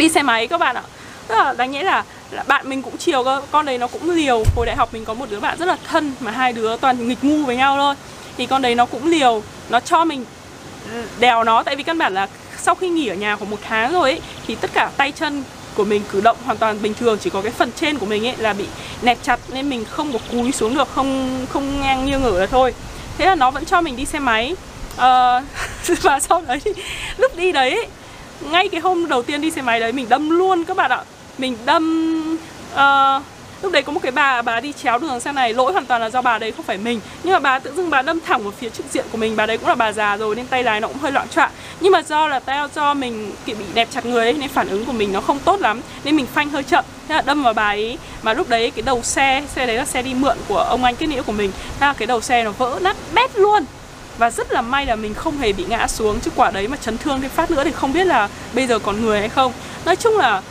đi 0.00 0.08
xe 0.08 0.22
máy 0.22 0.46
các 0.46 0.58
bạn 0.58 0.76
ạ. 0.76 0.82
Tức 1.28 1.34
là 1.36 1.52
đáng 1.52 1.70
nhẽ 1.70 1.82
là, 1.82 2.04
là 2.30 2.42
bạn 2.42 2.68
mình 2.68 2.82
cũng 2.82 2.96
chiều 2.96 3.24
cơ 3.24 3.42
con 3.50 3.66
đấy 3.66 3.78
nó 3.78 3.86
cũng 3.86 4.10
liều. 4.10 4.44
Hồi 4.56 4.66
đại 4.66 4.76
học 4.76 4.88
mình 4.92 5.04
có 5.04 5.14
một 5.14 5.30
đứa 5.30 5.40
bạn 5.40 5.58
rất 5.58 5.66
là 5.66 5.76
thân 5.86 6.12
mà 6.20 6.30
hai 6.30 6.52
đứa 6.52 6.76
toàn 6.76 7.08
nghịch 7.08 7.24
ngu 7.24 7.44
với 7.44 7.56
nhau 7.56 7.76
thôi. 7.76 7.94
Thì 8.36 8.46
con 8.46 8.62
đấy 8.62 8.74
nó 8.74 8.86
cũng 8.86 9.06
liều 9.06 9.42
nó 9.70 9.80
cho 9.80 10.04
mình 10.04 10.24
đèo 11.18 11.44
nó. 11.44 11.62
Tại 11.62 11.76
vì 11.76 11.82
căn 11.82 11.98
bản 11.98 12.14
là 12.14 12.28
sau 12.58 12.74
khi 12.74 12.88
nghỉ 12.88 13.08
ở 13.08 13.14
nhà 13.14 13.36
khoảng 13.36 13.50
một 13.50 13.56
tháng 13.68 13.92
rồi 13.92 14.10
ấy 14.10 14.20
thì 14.46 14.54
tất 14.54 14.70
cả 14.74 14.90
tay 14.96 15.12
chân 15.12 15.44
của 15.74 15.84
mình 15.84 16.02
cử 16.12 16.20
động 16.20 16.36
hoàn 16.44 16.58
toàn 16.58 16.82
bình 16.82 16.94
thường. 16.94 17.18
Chỉ 17.18 17.30
có 17.30 17.42
cái 17.42 17.52
phần 17.52 17.70
trên 17.72 17.98
của 17.98 18.06
mình 18.06 18.26
ấy 18.26 18.34
là 18.38 18.52
bị 18.52 18.64
nẹp 19.02 19.18
chặt 19.22 19.40
nên 19.52 19.70
mình 19.70 19.84
không 19.84 20.12
có 20.12 20.18
cúi 20.32 20.52
xuống 20.52 20.74
được 20.74 20.88
không 20.94 21.40
không 21.52 21.80
ngang 21.80 22.06
như 22.06 22.18
ngửa 22.18 22.46
thôi. 22.46 22.74
Thế 23.18 23.26
là 23.26 23.34
nó 23.34 23.50
vẫn 23.50 23.64
cho 23.64 23.80
mình 23.80 23.96
đi 23.96 24.04
xe 24.04 24.18
máy. 24.18 24.56
Uh, 24.94 25.44
và 26.02 26.20
sau 26.20 26.42
đấy 26.46 26.60
thì 26.64 26.70
lúc 27.16 27.36
đi 27.36 27.52
đấy 27.52 27.88
ngay 28.40 28.68
cái 28.68 28.80
hôm 28.80 29.08
đầu 29.08 29.22
tiên 29.22 29.40
đi 29.40 29.50
xe 29.50 29.62
máy 29.62 29.80
đấy 29.80 29.92
mình 29.92 30.08
đâm 30.08 30.30
luôn 30.30 30.64
các 30.64 30.76
bạn 30.76 30.90
ạ. 30.90 31.02
Mình 31.38 31.56
đâm 31.64 32.36
uh, 32.72 33.22
lúc 33.62 33.72
đấy 33.72 33.82
có 33.82 33.92
một 33.92 34.00
cái 34.02 34.12
bà 34.12 34.42
bà 34.42 34.60
đi 34.60 34.72
chéo 34.72 34.98
đường 34.98 35.20
sang 35.20 35.34
này 35.34 35.54
lỗi 35.54 35.72
hoàn 35.72 35.86
toàn 35.86 36.00
là 36.00 36.10
do 36.10 36.22
bà 36.22 36.38
đấy 36.38 36.52
không 36.52 36.64
phải 36.64 36.78
mình. 36.78 37.00
Nhưng 37.22 37.32
mà 37.32 37.38
bà 37.38 37.58
tự 37.58 37.72
dưng 37.76 37.90
bà 37.90 38.02
đâm 38.02 38.20
thẳng 38.20 38.42
vào 38.42 38.52
phía 38.60 38.70
trực 38.70 38.86
diện 38.92 39.04
của 39.12 39.18
mình 39.18 39.36
bà 39.36 39.46
đấy 39.46 39.58
cũng 39.58 39.68
là 39.68 39.74
bà 39.74 39.92
già 39.92 40.16
rồi 40.16 40.36
nên 40.36 40.46
tay 40.46 40.62
lái 40.62 40.80
nó 40.80 40.88
cũng 40.88 40.98
hơi 40.98 41.12
loạn 41.12 41.28
trọn 41.28 41.50
nhưng 41.80 41.92
mà 41.92 42.02
do 42.02 42.28
là 42.28 42.40
tao 42.40 42.68
do 42.74 42.94
mình 42.94 43.32
bị 43.46 43.54
đẹp 43.74 43.88
chặt 43.90 44.06
người 44.06 44.24
ấy 44.24 44.32
nên 44.32 44.48
phản 44.48 44.68
ứng 44.68 44.84
của 44.84 44.92
mình 44.92 45.12
nó 45.12 45.20
không 45.20 45.38
tốt 45.38 45.60
lắm 45.60 45.80
nên 46.04 46.16
mình 46.16 46.26
phanh 46.26 46.50
hơi 46.50 46.62
chậm. 46.62 46.84
Thế 47.08 47.14
là 47.14 47.22
đâm 47.22 47.42
vào 47.42 47.54
bà 47.54 47.68
ấy 47.68 47.98
mà 48.22 48.34
lúc 48.34 48.48
đấy 48.48 48.70
cái 48.70 48.82
đầu 48.82 49.02
xe 49.02 49.44
xe 49.54 49.66
đấy 49.66 49.76
là 49.76 49.84
xe 49.84 50.02
đi 50.02 50.14
mượn 50.14 50.36
của 50.48 50.58
ông 50.58 50.84
anh 50.84 50.96
kết 50.96 51.08
nghĩa 51.08 51.22
của 51.22 51.32
mình. 51.32 51.52
Thế 51.80 51.86
là 51.86 51.92
cái 51.92 52.06
đầu 52.06 52.20
xe 52.20 52.44
nó 52.44 52.50
vỡ 52.50 52.78
nát 52.82 52.96
bét 53.14 53.36
luôn 53.36 53.64
và 54.20 54.30
rất 54.30 54.52
là 54.52 54.62
may 54.62 54.86
là 54.86 54.96
mình 54.96 55.14
không 55.14 55.38
hề 55.38 55.52
bị 55.52 55.64
ngã 55.68 55.86
xuống 55.88 56.20
chứ 56.20 56.30
quả 56.36 56.50
đấy 56.50 56.68
mà 56.68 56.76
chấn 56.76 56.98
thương 56.98 57.20
thêm 57.20 57.30
phát 57.30 57.50
nữa 57.50 57.64
thì 57.64 57.72
không 57.72 57.92
biết 57.92 58.04
là 58.04 58.28
bây 58.52 58.66
giờ 58.66 58.78
còn 58.78 59.02
người 59.02 59.20
hay 59.20 59.28
không. 59.28 59.52
Nói 59.84 59.96
chung 59.96 60.16
là 60.16 60.42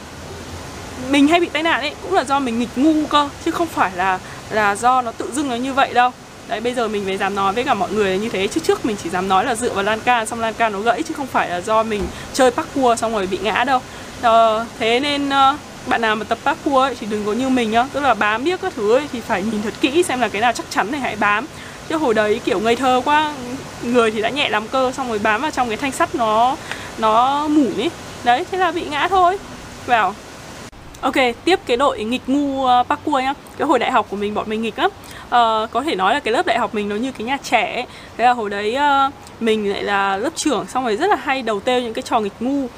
mình 1.10 1.28
hay 1.28 1.40
bị 1.40 1.50
tai 1.54 1.64
nạn 1.64 1.82
ấy 1.82 1.94
cũng 2.02 2.14
là 2.14 2.24
do 2.24 2.40
mình 2.40 2.60
nghịch 2.60 2.70
ngu 2.76 3.06
cơ 3.10 3.30
chứ 3.46 3.52
không 3.52 3.68
phải 3.68 3.92
là 3.96 4.20
là 4.52 4.76
do 4.76 5.02
nó 5.02 5.12
tự 5.12 5.32
dưng 5.34 5.50
nó 5.50 5.56
như 5.56 5.74
vậy 5.74 5.94
đâu. 5.94 6.12
Đấy 6.48 6.60
bây 6.60 6.74
giờ 6.74 6.88
mình 6.88 7.06
mới 7.06 7.18
dám 7.18 7.36
nói 7.36 7.54
với 7.54 7.64
cả 7.64 7.74
mọi 7.74 7.92
người 7.92 8.18
như 8.18 8.30
thế 8.30 8.48
chứ 8.48 8.62
trước 8.64 8.86
mình 8.86 8.96
chỉ 9.04 9.10
dám 9.10 9.28
nói 9.28 9.46
là 9.46 9.56
dựa 9.56 9.74
vào 9.74 9.84
lan 9.84 10.00
can 10.00 10.26
xong 10.26 10.40
lan 10.40 10.54
can 10.54 10.74
nó 10.74 10.80
gãy 10.80 11.04
chứ 11.04 11.14
không 11.18 11.28
phải 11.28 11.50
là 11.50 11.62
do 11.62 11.84
mình 11.84 12.04
chơi 12.34 12.52
parkour 12.52 13.00
xong 13.00 13.14
rồi 13.14 13.28
bị 13.28 13.38
ngã 13.38 13.64
đâu. 13.64 13.80
Ờ, 14.22 14.66
thế 14.80 15.00
nên 15.00 15.30
ờ, 15.30 15.58
bạn 15.88 16.02
nào 16.02 16.16
mà 16.16 16.24
tập 16.24 16.38
parkour 16.44 16.84
ấy 16.84 16.96
thì 17.00 17.08
đừng 17.10 17.26
có 17.26 17.34
như 17.34 17.50
mình 17.50 17.72
nhá. 17.72 17.86
Tức 17.94 18.00
là 18.00 18.14
bám 18.14 18.44
biết 18.44 18.62
các 18.62 18.74
thứ 18.76 18.96
ấy 18.96 19.08
thì 19.14 19.22
phải 19.22 19.44
nhìn 19.44 19.62
thật 19.62 19.74
kỹ 19.82 20.04
xem 20.04 20.20
là 20.20 20.28
cái 20.28 20.42
nào 20.42 20.52
chắc 20.52 20.66
chắn 20.70 20.92
thì 20.92 20.98
hãy 20.98 21.16
bám. 21.16 21.46
Chứ 21.90 21.98
hồi 21.98 22.14
đấy 22.14 22.42
kiểu 22.46 22.60
ngây 22.60 22.76
thơ 22.76 23.02
quá 23.06 23.34
người 23.84 24.12
thì 24.12 24.22
đã 24.22 24.30
nhẹ 24.30 24.50
lắm 24.50 24.64
cơ 24.72 24.92
xong 24.92 25.10
rồi 25.10 25.20
bám 25.20 25.42
vào 25.42 25.52
trong 25.52 25.68
cái 25.68 25.78
thanh 25.78 25.92
sắt 25.92 26.16
nó 26.16 26.56
nó 26.98 27.48
mủn 27.48 27.78
ấy 27.78 27.90
đấy 28.24 28.46
thế 28.52 28.58
là 28.58 28.72
bị 28.72 28.86
ngã 28.90 29.08
thôi. 29.08 29.38
Vào. 29.86 30.16
Ok, 31.02 31.16
tiếp 31.46 31.60
cái 31.66 31.78
đội 31.78 32.04
nghịch 32.04 32.22
ngu 32.28 32.66
ờ, 32.66 32.84
parkour 32.90 33.24
nhá. 33.24 33.34
Cái 33.58 33.68
hồi 33.68 33.80
đại 33.80 33.92
học 33.92 34.08
của 34.10 34.16
mình 34.16 34.34
bọn 34.34 34.50
mình 34.50 34.62
nghịch 34.62 34.80
lắm. 34.80 34.92
Uh, 35.26 35.72
Có 35.72 35.84
thể 35.86 35.96
nói 35.96 36.14
là 36.14 36.20
cái 36.20 36.32
lớp 36.32 36.46
đại 36.46 36.60
học 36.60 36.76
mình 36.76 36.90
nó 36.90 36.96
như 36.96 37.12
cái 37.12 37.28
nhà 37.28 37.38
trẻ 37.44 37.74
ấy. 37.76 37.86
Thế 38.18 38.26
là 38.26 38.34
hồi 38.34 38.50
đấy 38.50 38.78
uh, 39.08 39.14
mình 39.40 39.72
lại 39.72 39.84
là 39.84 40.18
lớp 40.18 40.30
trưởng 40.36 40.66
Xong 40.68 40.84
rồi 40.84 40.96
rất 40.96 41.10
là 41.10 41.16
hay 41.16 41.42
đầu 41.42 41.60
têu 41.60 41.82
những 41.82 41.94
cái 41.94 42.02
trò 42.02 42.20
nghịch 42.20 42.34
ngu. 42.40 42.66
Uh, 42.66 42.70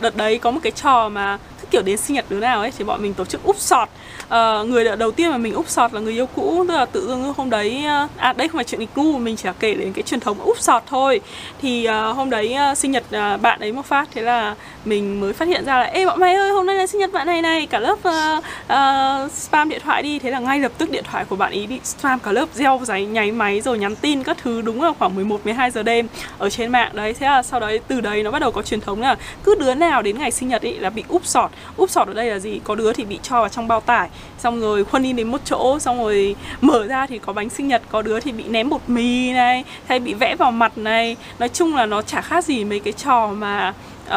Đợt 0.00 0.16
đấy 0.16 0.38
có 0.38 0.50
một 0.50 0.60
cái 0.62 0.72
trò 0.72 1.08
mà 1.08 1.38
cứ 1.60 1.66
kiểu 1.70 1.82
đến 1.82 1.96
sinh 1.96 2.14
nhật 2.14 2.24
đứa 2.28 2.40
nào 2.40 2.60
ấy 2.60 2.72
Thì 2.78 2.84
bọn 2.84 3.02
mình 3.02 3.14
tổ 3.14 3.24
chức 3.24 3.44
úp 3.44 3.58
sọt 3.58 3.88
uh, 4.28 4.68
người 4.68 4.96
đầu 4.96 5.10
tiên 5.10 5.30
mà 5.30 5.38
mình 5.38 5.54
úp 5.54 5.68
sọt 5.68 5.92
là 5.92 6.00
người 6.00 6.12
yêu 6.12 6.26
cũ 6.26 6.64
tức 6.68 6.74
là 6.74 6.84
tự 6.84 7.08
dưng 7.08 7.34
hôm 7.36 7.50
đấy 7.50 7.84
uh, 8.04 8.10
à 8.16 8.32
đây 8.32 8.48
không 8.48 8.58
phải 8.58 8.64
chuyện 8.64 8.80
nghịch 8.80 8.96
ngu 8.96 9.18
mình 9.18 9.36
chỉ 9.36 9.46
là 9.46 9.52
kể 9.60 9.74
đến 9.74 9.92
cái 9.92 10.02
truyền 10.02 10.20
thống 10.20 10.40
úp 10.40 10.58
sọt 10.58 10.82
thôi. 10.86 11.20
Thì 11.62 11.88
uh, 11.88 12.16
hôm 12.16 12.30
đấy 12.30 12.56
uh, 12.72 12.78
sinh 12.78 12.90
nhật 12.90 13.04
uh, 13.06 13.40
bạn 13.40 13.60
ấy 13.60 13.72
một 13.72 13.86
phát 13.86 14.08
thế 14.14 14.22
là 14.22 14.54
mình 14.84 15.20
mới 15.20 15.32
phát 15.32 15.48
hiện 15.48 15.64
ra 15.64 15.78
là 15.78 15.84
ê 15.84 16.06
bọn 16.06 16.20
mày 16.20 16.34
ơi 16.34 16.50
hôm 16.50 16.66
nay 16.66 16.76
là 16.76 16.86
sinh 16.86 17.00
nhật 17.00 17.12
bạn 17.12 17.26
này 17.26 17.42
này 17.42 17.66
cả 17.66 17.78
lớp 17.78 17.98
uh, 18.08 18.44
uh, 18.66 19.32
spam 19.32 19.68
điện 19.68 19.80
thoại 19.84 20.02
đi. 20.02 20.18
Thế 20.18 20.30
là 20.30 20.38
ngay 20.38 20.60
lập 20.60 20.72
tức 20.78 20.90
điện 20.90 21.04
thoại 21.10 21.24
của 21.24 21.36
bạn 21.36 21.52
ý 21.52 21.66
bị 21.66 21.80
spam 21.84 22.18
cả 22.18 22.32
lớp 22.32 22.48
gieo 22.54 22.80
giấy 22.82 23.06
nháy 23.06 23.32
máy 23.32 23.60
rồi 23.60 23.78
nhắn 23.78 23.96
tin 23.96 24.22
các 24.22 24.36
thứ 24.42 24.62
đúng 24.62 24.82
là 24.82 24.92
khoảng 24.98 25.14
11 25.14 25.40
12 25.44 25.70
giờ 25.70 25.82
đêm 25.82 26.08
ở 26.38 26.50
trên 26.50 26.72
mạng. 26.72 26.90
Đấy 26.94 27.14
thế 27.14 27.26
là 27.26 27.42
sau 27.42 27.60
đấy 27.60 27.80
từ 27.88 28.00
đấy 28.00 28.22
nó 28.22 28.30
bắt 28.30 28.38
đầu 28.38 28.52
có 28.52 28.62
truyền 28.62 28.80
thống 28.80 29.00
là 29.00 29.16
cứ 29.44 29.54
đứa 29.54 29.74
nào 29.74 30.02
đến 30.02 30.18
ngày 30.18 30.30
sinh 30.30 30.48
nhật 30.48 30.62
ý 30.62 30.78
là 30.78 30.90
bị 30.90 31.04
úp 31.08 31.26
sọt. 31.26 31.50
Úp 31.76 31.90
sọt 31.90 32.08
ở 32.08 32.14
đây 32.14 32.26
là 32.26 32.38
gì? 32.38 32.60
Có 32.64 32.74
đứa 32.74 32.92
thì 32.92 33.04
bị 33.04 33.18
cho 33.22 33.40
vào 33.40 33.48
trong 33.48 33.68
bao 33.68 33.80
tải 33.80 34.08
xong 34.38 34.60
rồi 34.60 34.84
khuân 34.84 35.02
đi 35.02 35.12
đến 35.12 35.28
một 35.28 35.40
chỗ 35.44 35.78
xong 35.78 35.98
rồi 35.98 36.36
mở 36.60 36.86
ra 36.86 37.06
thì 37.06 37.18
có 37.18 37.32
bánh 37.32 37.50
sinh 37.50 37.68
nhật 37.68 37.82
có 37.90 38.02
đứa 38.02 38.20
thì 38.20 38.32
bị 38.32 38.44
ném 38.44 38.68
bột 38.68 38.80
mì 38.86 39.32
này 39.32 39.64
hay 39.86 39.98
bị 39.98 40.14
vẽ 40.14 40.36
vào 40.36 40.50
mặt 40.50 40.78
này. 40.78 41.16
Nói 41.38 41.48
chung 41.48 41.74
là 41.74 41.86
nó 41.86 42.02
chả 42.02 42.20
khác 42.20 42.44
gì 42.44 42.64
mấy 42.64 42.80
cái 42.80 42.92
trò 42.92 43.26
mà 43.26 43.74
uh, 44.06 44.12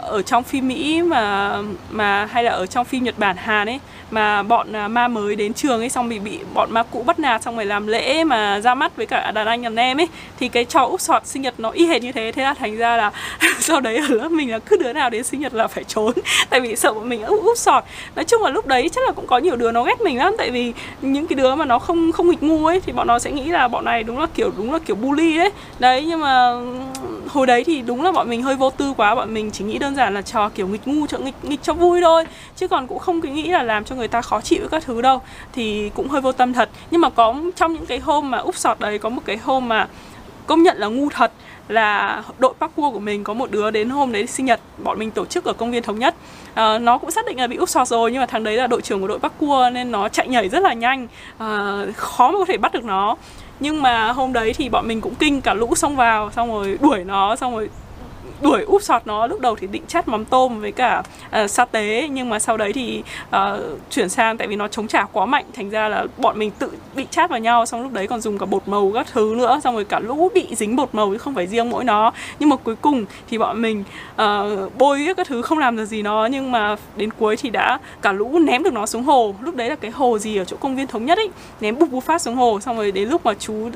ở 0.00 0.22
trong 0.26 0.42
phim 0.42 0.68
Mỹ 0.68 1.02
mà 1.02 1.56
mà 1.90 2.24
hay 2.24 2.44
là 2.44 2.50
ở 2.50 2.66
trong 2.66 2.84
phim 2.84 3.04
Nhật 3.04 3.18
Bản 3.18 3.36
Hàn 3.36 3.68
ấy 3.68 3.80
mà 4.12 4.42
bọn 4.42 4.72
à, 4.72 4.88
ma 4.88 5.08
mới 5.08 5.36
đến 5.36 5.54
trường 5.54 5.80
ấy 5.80 5.88
xong 5.88 6.08
bị 6.08 6.18
bị 6.18 6.38
bọn 6.54 6.72
ma 6.72 6.82
cũ 6.82 7.02
bắt 7.06 7.18
nạt 7.18 7.42
xong 7.42 7.56
rồi 7.56 7.66
làm 7.66 7.86
lễ 7.86 8.24
mà 8.24 8.60
ra 8.60 8.74
mắt 8.74 8.96
với 8.96 9.06
cả 9.06 9.30
đàn 9.30 9.46
anh 9.46 9.62
đàn 9.62 9.76
em 9.76 10.00
ấy 10.00 10.08
thì 10.40 10.48
cái 10.48 10.64
trò 10.64 10.80
úp 10.84 11.00
sọt 11.00 11.26
sinh 11.26 11.42
nhật 11.42 11.54
nó 11.58 11.70
y 11.70 11.86
hệt 11.86 12.02
như 12.02 12.12
thế. 12.12 12.32
Thế 12.32 12.42
là 12.42 12.54
thành 12.54 12.76
ra 12.76 12.96
là 12.96 13.12
sau 13.60 13.80
đấy 13.80 13.96
ở 13.96 14.08
lớp 14.08 14.28
mình 14.28 14.50
là 14.50 14.58
cứ 14.58 14.76
đứa 14.76 14.92
nào 14.92 15.10
đến 15.10 15.24
sinh 15.24 15.40
nhật 15.40 15.54
là 15.54 15.66
phải 15.66 15.84
trốn 15.84 16.12
tại 16.50 16.60
vì 16.60 16.76
sợ 16.76 16.92
bọn 16.92 17.08
mình 17.08 17.22
úp, 17.22 17.44
úp 17.44 17.58
sọt. 17.58 17.84
Nói 18.16 18.24
chung 18.24 18.42
là 18.42 18.50
lúc 18.50 18.66
đấy 18.66 18.88
chắc 18.88 19.04
là 19.06 19.12
cũng 19.12 19.26
có 19.26 19.38
nhiều 19.38 19.56
đứa 19.56 19.72
nó 19.72 19.82
ghét 19.82 20.00
mình 20.00 20.18
lắm 20.18 20.34
tại 20.38 20.50
vì 20.50 20.72
những 21.02 21.26
cái 21.26 21.36
đứa 21.36 21.54
mà 21.54 21.64
nó 21.64 21.78
không 21.78 22.12
không 22.12 22.30
nghịch 22.30 22.42
ngu 22.42 22.66
ấy 22.66 22.80
thì 22.80 22.92
bọn 22.92 23.06
nó 23.06 23.18
sẽ 23.18 23.30
nghĩ 23.30 23.44
là 23.44 23.68
bọn 23.68 23.84
này 23.84 24.02
đúng 24.02 24.18
là 24.18 24.26
kiểu 24.34 24.50
đúng 24.56 24.72
là 24.72 24.78
kiểu 24.78 24.96
bully 24.96 25.38
đấy 25.38 25.50
đấy 25.78 26.04
nhưng 26.08 26.20
mà 26.20 26.52
hồi 27.28 27.46
đấy 27.46 27.64
thì 27.64 27.82
đúng 27.82 28.02
là 28.02 28.12
bọn 28.12 28.30
mình 28.30 28.42
hơi 28.42 28.56
vô 28.56 28.70
tư 28.70 28.94
quá 28.96 29.14
bọn 29.14 29.34
mình 29.34 29.50
chỉ 29.50 29.64
nghĩ 29.64 29.78
đơn 29.78 29.96
giản 29.96 30.14
là 30.14 30.22
trò 30.22 30.48
kiểu 30.48 30.68
nghịch 30.68 30.88
ngu 30.88 31.06
cho 31.06 31.18
nghịch 31.18 31.34
nghịch 31.42 31.62
cho 31.62 31.72
vui 31.72 32.00
thôi 32.00 32.24
chứ 32.56 32.68
còn 32.68 32.86
cũng 32.86 32.98
không 32.98 33.20
nghĩ 33.20 33.48
là 33.48 33.62
làm 33.62 33.84
cho 33.84 33.94
người 33.94 34.01
người 34.02 34.08
ta 34.08 34.22
khó 34.22 34.40
chịu 34.40 34.60
với 34.60 34.68
các 34.68 34.84
thứ 34.84 35.02
đâu 35.02 35.20
thì 35.52 35.90
cũng 35.94 36.08
hơi 36.08 36.20
vô 36.20 36.32
tâm 36.32 36.52
thật. 36.52 36.68
Nhưng 36.90 37.00
mà 37.00 37.10
có 37.10 37.34
trong 37.56 37.72
những 37.72 37.86
cái 37.86 37.98
hôm 37.98 38.30
mà 38.30 38.38
úp 38.38 38.56
sọt 38.56 38.80
đấy 38.80 38.98
có 38.98 39.08
một 39.08 39.22
cái 39.24 39.36
hôm 39.36 39.68
mà 39.68 39.88
công 40.46 40.62
nhận 40.62 40.76
là 40.78 40.86
ngu 40.86 41.08
thật 41.08 41.32
là 41.68 42.22
đội 42.38 42.54
parkour 42.60 42.94
của 42.94 43.00
mình 43.00 43.24
có 43.24 43.34
một 43.34 43.50
đứa 43.50 43.70
đến 43.70 43.90
hôm 43.90 44.12
đấy 44.12 44.26
sinh 44.26 44.46
nhật 44.46 44.60
bọn 44.78 44.98
mình 44.98 45.10
tổ 45.10 45.24
chức 45.24 45.44
ở 45.44 45.52
công 45.52 45.70
viên 45.70 45.82
thống 45.82 45.98
nhất. 45.98 46.14
À, 46.54 46.78
nó 46.78 46.98
cũng 46.98 47.10
xác 47.10 47.26
định 47.26 47.40
là 47.40 47.46
bị 47.46 47.56
úp 47.56 47.68
sọt 47.68 47.88
rồi 47.88 48.12
nhưng 48.12 48.20
mà 48.20 48.26
thằng 48.26 48.44
đấy 48.44 48.56
là 48.56 48.66
đội 48.66 48.82
trưởng 48.82 49.00
của 49.00 49.08
đội 49.08 49.18
parkour 49.18 49.72
nên 49.72 49.90
nó 49.90 50.08
chạy 50.08 50.28
nhảy 50.28 50.48
rất 50.48 50.62
là 50.62 50.72
nhanh. 50.72 51.08
À, 51.38 51.78
khó 51.96 52.30
mà 52.30 52.38
có 52.38 52.44
thể 52.44 52.56
bắt 52.56 52.72
được 52.72 52.84
nó. 52.84 53.16
Nhưng 53.60 53.82
mà 53.82 54.12
hôm 54.12 54.32
đấy 54.32 54.52
thì 54.56 54.68
bọn 54.68 54.88
mình 54.88 55.00
cũng 55.00 55.14
kinh 55.14 55.40
cả 55.40 55.54
lũ 55.54 55.74
xông 55.74 55.96
vào 55.96 56.30
xong 56.30 56.52
rồi 56.52 56.78
đuổi 56.80 57.04
nó 57.04 57.36
xong 57.36 57.54
rồi 57.54 57.70
đuổi 58.42 58.62
úp 58.62 58.82
sọt 58.82 59.06
nó 59.06 59.26
lúc 59.26 59.40
đầu 59.40 59.56
thì 59.56 59.66
định 59.66 59.82
chắt 59.88 60.08
mắm 60.08 60.24
tôm 60.24 60.60
với 60.60 60.72
cả 60.72 61.02
uh, 61.42 61.50
sa 61.50 61.64
tế 61.64 62.08
nhưng 62.12 62.30
mà 62.30 62.38
sau 62.38 62.56
đấy 62.56 62.72
thì 62.72 63.02
uh, 63.28 63.36
chuyển 63.90 64.08
sang 64.08 64.36
tại 64.36 64.48
vì 64.48 64.56
nó 64.56 64.68
chống 64.68 64.88
trả 64.88 65.04
quá 65.04 65.26
mạnh 65.26 65.44
thành 65.54 65.70
ra 65.70 65.88
là 65.88 66.06
bọn 66.18 66.38
mình 66.38 66.50
tự 66.58 66.72
bị 66.96 67.06
chát 67.10 67.30
vào 67.30 67.38
nhau 67.38 67.66
xong 67.66 67.82
lúc 67.82 67.92
đấy 67.92 68.06
còn 68.06 68.20
dùng 68.20 68.38
cả 68.38 68.46
bột 68.46 68.68
màu 68.68 68.90
các 68.94 69.06
thứ 69.12 69.34
nữa 69.36 69.60
xong 69.64 69.74
rồi 69.74 69.84
cả 69.84 69.98
lũ 69.98 70.28
bị 70.34 70.46
dính 70.56 70.76
bột 70.76 70.88
màu 70.92 71.10
chứ 71.10 71.18
không 71.18 71.34
phải 71.34 71.46
riêng 71.46 71.70
mỗi 71.70 71.84
nó. 71.84 72.12
Nhưng 72.38 72.48
mà 72.48 72.56
cuối 72.56 72.76
cùng 72.76 73.04
thì 73.30 73.38
bọn 73.38 73.62
mình 73.62 73.84
uh, 74.22 74.78
bôi 74.78 75.06
các 75.16 75.26
thứ 75.26 75.42
không 75.42 75.58
làm 75.58 75.76
được 75.76 75.84
gì 75.84 76.02
nó 76.02 76.26
nhưng 76.26 76.52
mà 76.52 76.76
đến 76.96 77.10
cuối 77.18 77.36
thì 77.36 77.50
đã 77.50 77.78
cả 78.02 78.12
lũ 78.12 78.38
ném 78.38 78.62
được 78.62 78.72
nó 78.72 78.86
xuống 78.86 79.02
hồ. 79.02 79.34
Lúc 79.40 79.56
đấy 79.56 79.68
là 79.68 79.76
cái 79.76 79.90
hồ 79.90 80.18
gì 80.18 80.36
ở 80.36 80.44
chỗ 80.44 80.56
công 80.60 80.76
viên 80.76 80.86
thống 80.86 81.04
nhất 81.06 81.18
ấy 81.18 81.28
ném 81.60 81.78
bụp 81.78 81.90
bụp 81.90 82.04
phát 82.04 82.22
xuống 82.22 82.34
hồ 82.34 82.60
xong 82.60 82.76
rồi 82.76 82.92
đến 82.92 83.08
lúc 83.08 83.26
mà 83.26 83.34
chú 83.34 83.70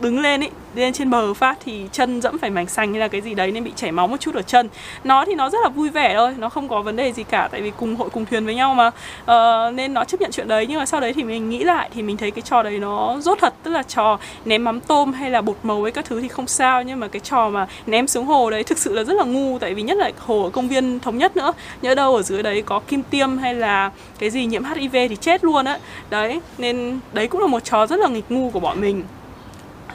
đứng 0.00 0.20
lên 0.20 0.40
ấy 0.40 0.50
lên 0.74 0.92
trên 0.92 1.10
bờ 1.10 1.34
phát 1.34 1.58
thì 1.64 1.88
chân 1.92 2.20
dẫm 2.20 2.38
phải 2.38 2.50
mảnh 2.50 2.66
xanh 2.66 2.90
hay 2.92 3.00
là 3.00 3.08
cái 3.08 3.20
gì 3.20 3.34
đấy 3.34 3.52
nên 3.52 3.64
bị 3.64 3.72
chảy 3.76 3.92
máu 3.92 4.06
một 4.06 4.16
chút 4.20 4.34
ở 4.34 4.42
chân. 4.42 4.68
Nó 5.04 5.24
thì 5.24 5.34
nó 5.34 5.50
rất 5.50 5.58
là 5.62 5.68
vui 5.68 5.90
vẻ 5.90 6.14
thôi 6.16 6.34
nó 6.38 6.48
không 6.48 6.68
có 6.68 6.82
vấn 6.82 6.96
đề 6.96 7.12
gì 7.12 7.22
cả 7.22 7.48
tại 7.52 7.62
vì 7.62 7.72
cùng 7.76 7.96
hội 7.96 8.08
cùng 8.10 8.26
thuyền 8.26 8.44
với 8.44 8.54
nhau 8.54 8.74
mà. 8.74 8.86
Uh, 8.88 9.74
nên 9.74 9.94
nó 9.94 10.04
chấp 10.04 10.20
nhận 10.20 10.30
chuyện 10.30 10.48
đấy 10.48 10.66
nhưng 10.68 10.78
mà 10.78 10.86
sau 10.86 11.00
đấy 11.00 11.12
thì 11.12 11.24
mình 11.24 11.50
nghĩ 11.50 11.64
lại 11.64 11.90
thì 11.94 12.02
mình 12.02 12.16
thấy 12.16 12.30
cái 12.30 12.42
trò 12.42 12.62
đấy 12.62 12.78
nó 12.78 13.20
rốt 13.20 13.38
thật 13.40 13.54
tức 13.62 13.70
là 13.70 13.82
trò 13.82 14.18
ném 14.44 14.64
mắm 14.64 14.80
tôm 14.80 15.12
hay 15.12 15.30
là 15.30 15.40
bột 15.40 15.56
màu 15.62 15.82
ấy 15.82 15.92
các 15.92 16.04
thứ 16.04 16.20
thì 16.20 16.28
không 16.28 16.46
sao 16.46 16.82
nhưng 16.82 17.00
mà 17.00 17.08
cái 17.08 17.20
trò 17.20 17.48
mà 17.48 17.66
ném 17.86 18.06
xuống 18.06 18.26
hồ 18.26 18.50
đấy 18.50 18.64
thực 18.64 18.78
sự 18.78 18.94
là 18.94 19.04
rất 19.04 19.14
là 19.14 19.24
ngu 19.24 19.58
tại 19.58 19.74
vì 19.74 19.82
nhất 19.82 19.98
là 19.98 20.10
hồ 20.18 20.42
ở 20.42 20.50
công 20.50 20.68
viên 20.68 21.00
thống 21.00 21.18
nhất 21.18 21.36
nữa 21.36 21.52
nhớ 21.82 21.94
đâu 21.94 22.16
ở 22.16 22.22
dưới 22.22 22.42
đấy 22.42 22.62
có 22.66 22.80
kim 22.80 23.02
tiêm 23.02 23.38
hay 23.38 23.54
là 23.54 23.90
cái 24.18 24.30
gì 24.30 24.46
nhiễm 24.46 24.64
hiv 24.64 24.92
thì 24.92 25.16
chết 25.16 25.44
luôn 25.44 25.64
á. 25.64 25.78
Đấy 26.10 26.40
nên 26.58 27.00
đấy 27.12 27.26
cũng 27.26 27.40
là 27.40 27.46
một 27.46 27.64
trò 27.64 27.86
rất 27.86 28.00
là 28.00 28.08
nghịch 28.08 28.24
ngu 28.28 28.50
của 28.50 28.60
bọn 28.60 28.80
mình. 28.80 29.02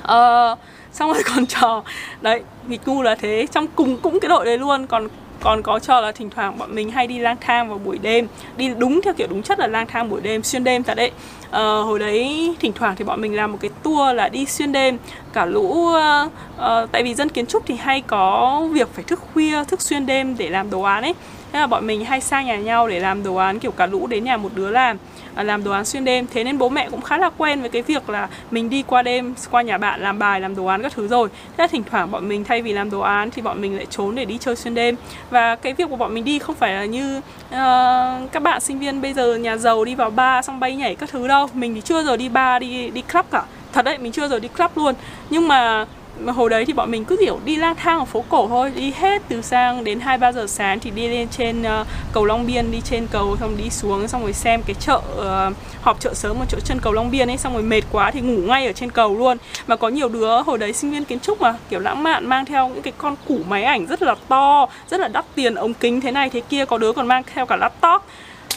Ờ, 0.04 0.56
xong 0.92 1.14
rồi 1.14 1.24
còn 1.36 1.46
trò. 1.46 1.84
Đấy 2.22 2.42
nghịch 2.68 2.88
ngu 2.88 3.02
là 3.02 3.16
thế. 3.16 3.48
Trong 3.52 3.68
cùng 3.68 3.98
cũng 3.98 4.20
cái 4.20 4.30
đội 4.30 4.46
đấy 4.46 4.58
luôn. 4.58 4.88
Còn 4.88 5.08
còn 5.44 5.62
có 5.62 5.80
trò 5.80 6.02
là 6.02 6.12
thỉnh 6.12 6.30
thoảng 6.30 6.58
bọn 6.58 6.76
mình 6.76 6.92
hay 6.92 7.08
đi 7.08 7.20
lang 7.20 7.38
thang 7.42 7.70
vào 7.70 7.78
buổi 7.78 7.98
đêm. 7.98 8.28
Đi 8.58 8.70
đúng 8.78 9.02
theo 9.02 9.14
kiểu 9.14 9.28
đúng 9.30 9.44
chất 9.44 9.60
là 9.60 9.68
lang 9.68 9.88
thang 9.88 10.10
buổi 10.10 10.22
đêm 10.22 10.44
xuyên 10.44 10.64
đêm 10.64 10.84
thật 10.84 10.94
đấy. 10.94 11.12
Uh, 11.48 11.52
hồi 11.60 12.00
đấy 12.00 12.56
thỉnh 12.60 12.72
thoảng 12.76 12.96
thì 12.96 13.06
bọn 13.06 13.22
mình 13.22 13.36
làm 13.36 13.52
một 13.52 13.58
cái 13.62 13.72
tour 13.84 14.16
là 14.16 14.30
đi 14.30 14.46
xuyên 14.46 14.72
đêm. 14.72 14.98
Cả 15.34 15.46
lũ 15.46 15.62
uh, 15.64 16.32
uh, 16.58 16.92
tại 16.92 17.04
vì 17.04 17.14
dân 17.14 17.30
kiến 17.30 17.46
trúc 17.46 17.64
thì 17.66 17.76
hay 17.76 18.02
có 18.02 18.62
việc 18.72 18.90
phải 18.94 19.04
thức 19.04 19.20
khuya 19.34 19.64
thức 19.64 19.82
xuyên 19.82 20.06
đêm 20.06 20.38
để 20.38 20.50
làm 20.50 20.70
đồ 20.70 20.82
án 20.82 21.04
ấy. 21.04 21.14
Thế 21.52 21.60
là 21.60 21.68
bọn 21.68 21.88
mình 21.88 22.06
hay 22.06 22.22
sang 22.22 22.46
nhà 22.46 22.58
nhau 22.58 22.88
để 22.88 23.00
làm 23.00 23.24
đồ 23.24 23.36
án 23.36 23.60
kiểu 23.60 23.72
cả 23.72 23.86
lũ 23.86 24.08
đến 24.08 24.24
nhà 24.24 24.38
một 24.38 24.50
đứa 24.56 24.70
làm. 24.70 24.98
À, 25.36 25.44
làm 25.44 25.64
đồ 25.64 25.72
án 25.72 25.86
xuyên 25.86 26.06
đêm. 26.06 26.28
Thế 26.34 26.44
nên 26.44 26.58
bố 26.58 26.70
mẹ 26.70 26.90
cũng 26.90 27.02
khá 27.02 27.18
là 27.18 27.30
quen 27.38 27.62
với 27.62 27.70
cái 27.70 27.82
việc 27.82 28.10
là 28.10 28.28
mình 28.52 28.70
đi 28.70 28.84
qua 28.88 29.02
đêm 29.02 29.36
qua 29.52 29.62
nhà 29.62 29.78
bạn 29.78 30.02
làm 30.02 30.20
bài 30.20 30.42
làm 30.42 30.56
đồ 30.56 30.66
án 30.66 30.82
các 30.82 30.94
thứ 30.96 31.08
rồi. 31.08 31.30
Thế 31.30 31.64
là 31.64 31.68
thỉnh 31.68 31.84
thoảng 31.92 32.12
bọn 32.12 32.30
mình 32.30 32.44
thay 32.44 32.62
vì 32.62 32.74
làm 32.74 32.90
đồ 32.90 33.00
án 33.00 33.32
thì 33.32 33.42
bọn 33.42 33.62
mình 33.62 33.76
lại 33.76 33.86
trốn 33.90 34.16
để 34.16 34.26
đi 34.26 34.38
chơi 34.38 34.56
xuyên 34.56 34.76
đêm. 34.76 34.96
Và 35.30 35.56
cái 35.56 35.74
việc 35.74 35.90
của 35.90 35.96
bọn 35.96 36.14
mình 36.14 36.26
đi 36.26 36.40
không 36.40 36.56
phải 36.56 36.74
là 36.74 36.86
như 36.86 37.18
uh, 37.18 38.32
các 38.32 38.44
bạn 38.44 38.62
sinh 38.62 38.80
viên 38.80 39.02
bây 39.02 39.14
giờ 39.14 39.36
nhà 39.36 39.58
giàu 39.58 39.86
đi 39.86 39.96
vào 39.96 40.10
bar 40.10 40.46
xong 40.46 40.60
bay 40.60 40.76
nhảy 40.76 40.96
các 40.96 41.10
thứ 41.10 41.28
đâu. 41.28 41.48
Mình 41.54 41.76
thì 41.76 41.82
chưa 41.82 42.04
giờ 42.04 42.18
đi 42.18 42.30
bar 42.30 42.62
đi 42.62 42.90
đi 42.90 43.02
club 43.02 43.26
cả. 43.32 43.44
Thật 43.74 43.86
đấy 43.86 43.98
mình 43.98 44.12
chưa 44.12 44.28
giờ 44.28 44.40
đi 44.40 44.48
club 44.48 44.72
luôn. 44.76 44.96
Nhưng 45.30 45.48
mà 45.48 45.86
mà 46.20 46.32
hồi 46.32 46.50
đấy 46.50 46.66
thì 46.66 46.74
bọn 46.74 46.92
mình 46.92 47.06
cứ 47.06 47.18
kiểu 47.20 47.40
đi 47.46 47.56
lang 47.56 47.76
thang 47.76 48.00
ở 48.00 48.06
phố 48.06 48.24
cổ 48.30 48.48
thôi 48.48 48.72
đi 48.76 48.92
hết 48.92 49.22
từ 49.28 49.42
sang 49.42 49.84
đến 49.84 50.00
hai 50.00 50.18
ba 50.18 50.32
giờ 50.32 50.48
sáng 50.48 50.80
thì 50.80 50.92
đi 50.92 51.08
lên 51.08 51.28
trên 51.28 51.62
uh, 51.62 51.88
cầu 52.14 52.26
Long 52.26 52.48
Biên 52.48 52.72
đi 52.72 52.82
trên 52.82 53.08
cầu 53.08 53.38
xong 53.40 53.58
đi 53.58 53.70
xuống 53.70 54.08
xong 54.08 54.22
rồi 54.22 54.34
xem 54.34 54.62
cái 54.64 54.76
chợ 54.80 55.02
uh, 55.18 55.56
họp 55.82 56.00
chợ 56.00 56.14
sớm 56.14 56.40
ở 56.40 56.46
chỗ 56.50 56.60
chân 56.60 56.80
cầu 56.80 56.94
Long 56.94 57.12
Biên 57.12 57.30
ấy 57.30 57.38
xong 57.38 57.54
rồi 57.54 57.64
mệt 57.64 57.82
quá 57.92 58.12
thì 58.12 58.22
ngủ 58.22 58.38
ngay 58.38 58.66
ở 58.66 58.74
trên 58.74 58.92
cầu 58.92 59.18
luôn. 59.18 59.38
Mà 59.68 59.76
có 59.76 59.90
nhiều 59.90 60.10
đứa 60.10 60.42
hồi 60.42 60.58
đấy 60.58 60.74
sinh 60.74 60.92
viên 60.92 61.06
kiến 61.06 61.20
trúc 61.20 61.42
mà 61.42 61.56
kiểu 61.70 61.80
lãng 61.80 62.04
mạn 62.04 62.26
mang 62.26 62.46
theo 62.46 62.70
những 62.70 62.82
cái 62.82 62.94
con 62.98 63.16
củ 63.28 63.40
máy 63.48 63.64
ảnh 63.64 63.86
rất 63.86 64.02
là 64.02 64.16
to 64.28 64.68
rất 64.90 65.00
là 65.00 65.08
đắt 65.08 65.26
tiền 65.36 65.56
ống 65.56 65.74
kính 65.74 66.02
thế 66.02 66.12
này 66.12 66.30
thế 66.30 66.42
kia 66.50 66.66
có 66.66 66.78
đứa 66.78 66.94
còn 66.94 67.08
mang 67.08 67.24
theo 67.34 67.46
cả 67.46 67.56
laptop 67.56 68.02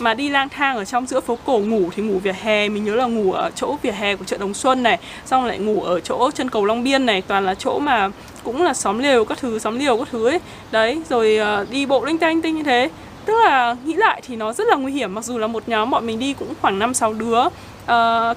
mà 0.01 0.15
đi 0.15 0.29
lang 0.29 0.49
thang 0.49 0.77
ở 0.77 0.85
trong 0.85 1.07
giữa 1.07 1.21
phố 1.21 1.39
cổ 1.45 1.59
ngủ 1.59 1.91
thì 1.97 2.03
ngủ 2.03 2.19
vỉa 2.19 2.35
hè. 2.43 2.69
Mình 2.69 2.85
nhớ 2.85 2.95
là 2.95 3.05
ngủ 3.05 3.33
ở 3.33 3.51
chỗ 3.55 3.77
vỉa 3.83 3.91
hè 3.91 4.17
của 4.17 4.25
chợ 4.25 4.37
Đồng 4.37 4.55
Xuân 4.55 4.83
này 4.83 4.99
xong 5.27 5.45
lại 5.45 5.59
ngủ 5.59 5.83
ở 5.83 6.01
chỗ 6.01 6.31
chân 6.31 6.51
cầu 6.51 6.65
Long 6.65 6.85
Biên 6.85 7.07
này. 7.07 7.23
Toàn 7.23 7.45
là 7.45 7.55
chỗ 7.55 7.79
mà 7.79 8.11
cũng 8.45 8.63
là 8.63 8.75
xóm 8.75 8.99
liều 8.99 9.25
các 9.25 9.39
thứ 9.39 9.59
xóm 9.59 9.79
liều 9.79 9.99
các 9.99 10.09
thứ 10.11 10.29
ấy. 10.29 10.41
Đấy 10.71 11.03
rồi 11.09 11.37
ờ, 11.37 11.67
đi 11.71 11.87
bộ 11.87 12.05
linh 12.05 12.19
tinh 12.19 12.43
tinh 12.43 12.57
như 12.57 12.63
thế. 12.63 12.91
Tức 13.25 13.35
là 13.45 13.77
nghĩ 13.85 13.95
lại 13.95 14.23
thì 14.27 14.37
nó 14.37 14.53
rất 14.53 14.69
là 14.69 14.77
nguy 14.77 14.93
hiểm. 14.93 15.15
Mặc 15.15 15.25
dù 15.25 15.39
là 15.39 15.47
một 15.47 15.63
nhóm 15.67 15.91
bọn 15.91 16.07
mình 16.07 16.19
đi 16.19 16.35
cũng 16.39 16.55
khoảng 16.61 16.79
năm 16.79 16.95
sáu 16.95 17.13
đứa 17.13 17.41
uh, 17.41 17.51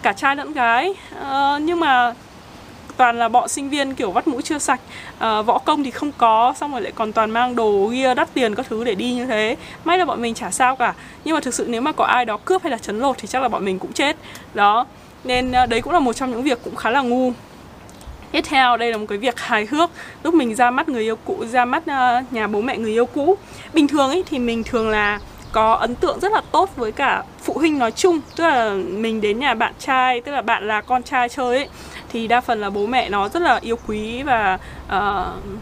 cả 0.03 0.13
trai 0.17 0.35
lẫn 0.35 0.53
gái. 0.53 0.89
Uh, 0.89 1.61
nhưng 1.61 1.79
mà 1.79 2.13
toàn 2.99 3.19
là 3.19 3.29
bọn 3.29 3.47
sinh 3.47 3.69
viên 3.69 3.95
kiểu 3.95 4.11
vắt 4.11 4.27
mũi 4.27 4.41
chưa 4.41 4.59
sạch. 4.59 4.79
À, 5.19 5.41
võ 5.41 5.57
công 5.57 5.83
thì 5.83 5.91
không 5.91 6.11
có 6.17 6.53
xong 6.57 6.71
rồi 6.71 6.81
lại 6.81 6.91
còn 6.95 7.11
toàn 7.13 7.31
mang 7.31 7.55
đồ 7.55 7.87
gear 7.87 8.17
đắt 8.17 8.33
tiền 8.33 8.55
các 8.55 8.65
thứ 8.69 8.83
để 8.83 8.95
đi 8.95 9.13
như 9.13 9.25
thế. 9.25 9.55
May 9.85 9.97
là 9.97 10.05
bọn 10.05 10.21
mình 10.21 10.33
chả 10.33 10.51
sao 10.51 10.75
cả. 10.75 10.93
Nhưng 11.25 11.35
mà 11.35 11.41
thực 11.41 11.53
sự 11.53 11.65
nếu 11.69 11.81
mà 11.81 11.91
có 11.91 12.05
ai 12.05 12.25
đó 12.25 12.37
cướp 12.45 12.63
hay 12.63 12.71
là 12.71 12.77
chấn 12.77 12.99
lột 12.99 13.17
thì 13.17 13.27
chắc 13.27 13.41
là 13.41 13.47
bọn 13.47 13.65
mình 13.65 13.79
cũng 13.79 13.93
chết. 13.93 14.15
Đó. 14.53 14.85
Nên 15.23 15.51
à, 15.51 15.65
đấy 15.65 15.81
cũng 15.81 15.93
là 15.93 15.99
một 15.99 16.13
trong 16.13 16.31
những 16.31 16.43
việc 16.43 16.59
cũng 16.63 16.75
khá 16.75 16.89
là 16.89 17.01
ngu. 17.01 17.31
Tiếp 18.31 18.41
theo 18.41 18.77
đây 18.77 18.91
là 18.91 18.97
một 18.97 19.05
cái 19.09 19.17
việc 19.17 19.39
hài 19.39 19.65
hước. 19.65 19.89
Lúc 20.23 20.33
mình 20.33 20.55
ra 20.55 20.71
mắt 20.71 20.89
người 20.89 21.03
yêu 21.03 21.15
cũ, 21.25 21.45
ra 21.45 21.65
mắt 21.65 21.83
uh, 21.83 22.33
nhà 22.33 22.47
bố 22.47 22.61
mẹ 22.61 22.77
người 22.77 22.91
yêu 22.91 23.05
cũ. 23.05 23.37
Bình 23.73 23.87
thường 23.87 24.09
ấy 24.09 24.23
thì 24.29 24.39
mình 24.39 24.63
thường 24.63 24.89
là 24.89 25.19
có 25.51 25.73
ấn 25.73 25.95
tượng 25.95 26.19
rất 26.19 26.31
là 26.31 26.41
tốt 26.51 26.69
với 26.75 26.91
cả 26.91 27.23
phụ 27.43 27.53
huynh 27.53 27.79
nói 27.79 27.91
chung. 27.91 28.19
Tức 28.35 28.43
là 28.47 28.73
mình 28.73 29.21
đến 29.21 29.39
nhà 29.39 29.53
bạn 29.53 29.73
trai, 29.79 30.21
tức 30.21 30.31
là 30.31 30.41
bạn 30.41 30.67
là 30.67 30.81
con 30.81 31.03
trai 31.03 31.29
chơi 31.29 31.57
ấy 31.57 31.69
thì 32.09 32.27
đa 32.27 32.41
phần 32.41 32.61
là 32.61 32.69
bố 32.69 32.85
mẹ 32.85 33.09
nó 33.09 33.29
rất 33.29 33.41
là 33.41 33.59
yêu 33.61 33.77
quý 33.87 34.23
và 34.23 34.59
uh, 34.87 35.59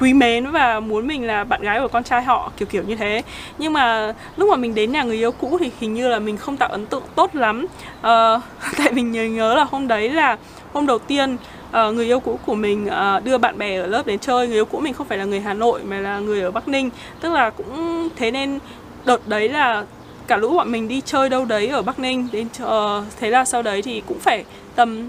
quý 0.00 0.12
mến 0.12 0.50
và 0.50 0.80
muốn 0.80 1.06
mình 1.06 1.26
là 1.26 1.44
bạn 1.44 1.62
gái 1.62 1.80
của 1.80 1.88
con 1.88 2.04
trai 2.04 2.22
họ 2.22 2.52
kiểu 2.56 2.66
kiểu 2.66 2.82
như 2.82 2.96
thế. 2.96 3.22
Nhưng 3.58 3.72
mà 3.72 4.14
lúc 4.36 4.50
mà 4.50 4.56
mình 4.56 4.74
đến 4.74 4.92
nhà 4.92 5.02
người 5.02 5.16
yêu 5.16 5.32
cũ 5.32 5.56
thì 5.60 5.70
hình 5.80 5.94
như 5.94 6.08
là 6.08 6.18
mình 6.18 6.36
không 6.36 6.56
tạo 6.56 6.68
ấn 6.68 6.86
tượng 6.86 7.02
tốt 7.14 7.34
lắm. 7.34 7.66
Uh, 7.98 8.02
tại 8.78 8.92
mình 8.92 9.12
nhớ 9.12 9.24
nhớ 9.24 9.54
là 9.54 9.64
hôm 9.70 9.88
đấy 9.88 10.08
là 10.08 10.36
hôm 10.72 10.86
đầu 10.86 10.98
tiên 10.98 11.36
uh, 11.68 11.94
người 11.94 12.06
yêu 12.06 12.20
cũ 12.20 12.38
của 12.46 12.54
mình 12.54 12.88
uh, 12.88 13.24
đưa 13.24 13.38
bạn 13.38 13.58
bè 13.58 13.76
ở 13.76 13.86
lớp 13.86 14.06
đến 14.06 14.18
chơi. 14.18 14.46
Người 14.48 14.56
yêu 14.56 14.64
cũ 14.64 14.78
mình 14.78 14.94
không 14.94 15.06
phải 15.06 15.18
là 15.18 15.24
người 15.24 15.40
hà 15.40 15.54
nội 15.54 15.80
mà 15.84 15.98
là 15.98 16.18
người 16.18 16.42
ở 16.42 16.50
bắc 16.50 16.68
ninh. 16.68 16.90
Tức 17.20 17.32
là 17.32 17.50
cũng 17.50 18.08
thế 18.16 18.30
nên 18.30 18.58
đợt 19.04 19.28
đấy 19.28 19.48
là 19.48 19.84
cả 20.26 20.36
lũ 20.36 20.54
bọn 20.54 20.72
mình 20.72 20.88
đi 20.88 21.00
chơi 21.00 21.28
đâu 21.28 21.44
đấy 21.44 21.68
ở 21.68 21.82
bắc 21.82 21.98
ninh 21.98 22.28
đến 22.32 22.46
uh, 22.62 23.04
thế 23.20 23.30
là 23.30 23.44
sau 23.44 23.62
đấy 23.62 23.82
thì 23.82 24.02
cũng 24.06 24.18
phải 24.18 24.44
tầm 24.74 25.08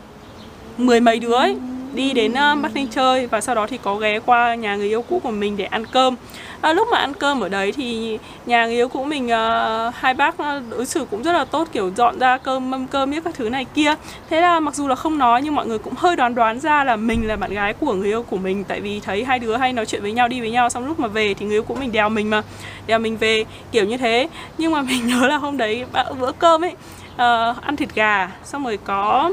mười 0.86 1.00
mấy 1.00 1.20
đứa 1.20 1.34
ấy 1.34 1.56
đi 1.94 2.14
đến 2.14 2.32
uh, 2.32 2.62
Bắc 2.62 2.74
Ninh 2.74 2.88
chơi 2.88 3.28
và 3.28 3.42
sau 3.42 3.56
đó 3.56 3.68
thì 3.68 3.78
có 3.84 3.96
ghé 3.96 4.20
qua 4.20 4.56
nhà 4.56 4.76
người 4.76 4.88
yêu 4.88 5.02
cũ 5.02 5.20
của 5.24 5.32
mình 5.32 5.58
để 5.58 5.66
ăn 5.66 5.86
cơm. 5.86 6.16
À, 6.62 6.74
lúc 6.74 6.88
mà 6.92 6.98
ăn 6.98 7.14
cơm 7.14 7.42
ở 7.42 7.50
đấy 7.50 7.72
thì 7.72 8.18
nhà 8.46 8.66
người 8.66 8.76
yêu 8.76 8.88
cũ 8.88 9.04
mình 9.04 9.26
uh, 9.26 9.96
hai 9.96 10.14
bác 10.14 10.36
đối 10.70 10.86
xử 10.86 11.06
cũng 11.12 11.24
rất 11.24 11.32
là 11.32 11.46
tốt 11.46 11.68
kiểu 11.72 11.92
dọn 11.96 12.20
ra 12.20 12.38
cơm 12.38 12.72
mâm 12.72 12.88
cơm 12.88 13.12
biết 13.12 13.24
các 13.24 13.36
thứ 13.36 13.50
này 13.50 13.66
kia. 13.74 13.96
Thế 14.30 14.42
là 14.42 14.60
mặc 14.60 14.76
dù 14.76 14.88
là 14.88 14.96
không 14.96 15.18
nói 15.18 15.42
nhưng 15.42 15.56
mọi 15.56 15.68
người 15.68 15.78
cũng 15.78 15.94
hơi 15.98 16.16
đoán 16.16 16.36
đoán 16.36 16.60
ra 16.60 16.84
là 16.84 16.96
mình 16.96 17.28
là 17.28 17.36
bạn 17.36 17.54
gái 17.54 17.74
của 17.74 17.94
người 17.94 18.08
yêu 18.08 18.24
của 18.24 18.38
mình 18.38 18.64
tại 18.64 18.82
vì 18.82 19.00
thấy 19.00 19.24
hai 19.24 19.40
đứa 19.40 19.58
hay 19.58 19.74
nói 19.74 19.86
chuyện 19.86 20.02
với 20.02 20.12
nhau 20.12 20.28
đi 20.28 20.40
với 20.40 20.52
nhau 20.52 20.70
xong 20.70 20.88
lúc 20.88 21.00
mà 21.00 21.08
về 21.08 21.34
thì 21.34 21.46
người 21.46 21.56
yêu 21.56 21.64
cũ 21.64 21.76
mình 21.80 21.92
đèo 21.92 22.10
mình 22.10 22.30
mà 22.30 22.42
đèo 22.88 23.00
mình 23.00 23.18
về 23.18 23.46
kiểu 23.72 23.86
như 23.86 23.98
thế. 23.98 24.30
Nhưng 24.58 24.72
mà 24.72 24.82
mình 24.82 25.08
nhớ 25.08 25.28
là 25.28 25.38
hôm 25.38 25.58
đấy 25.58 25.86
bữa 26.20 26.32
cơm 26.32 26.64
ấy 26.64 26.72
uh, 27.14 27.62
ăn 27.62 27.76
thịt 27.78 27.96
gà 27.96 28.32
xong 28.44 28.64
rồi 28.64 28.80
có 28.84 29.32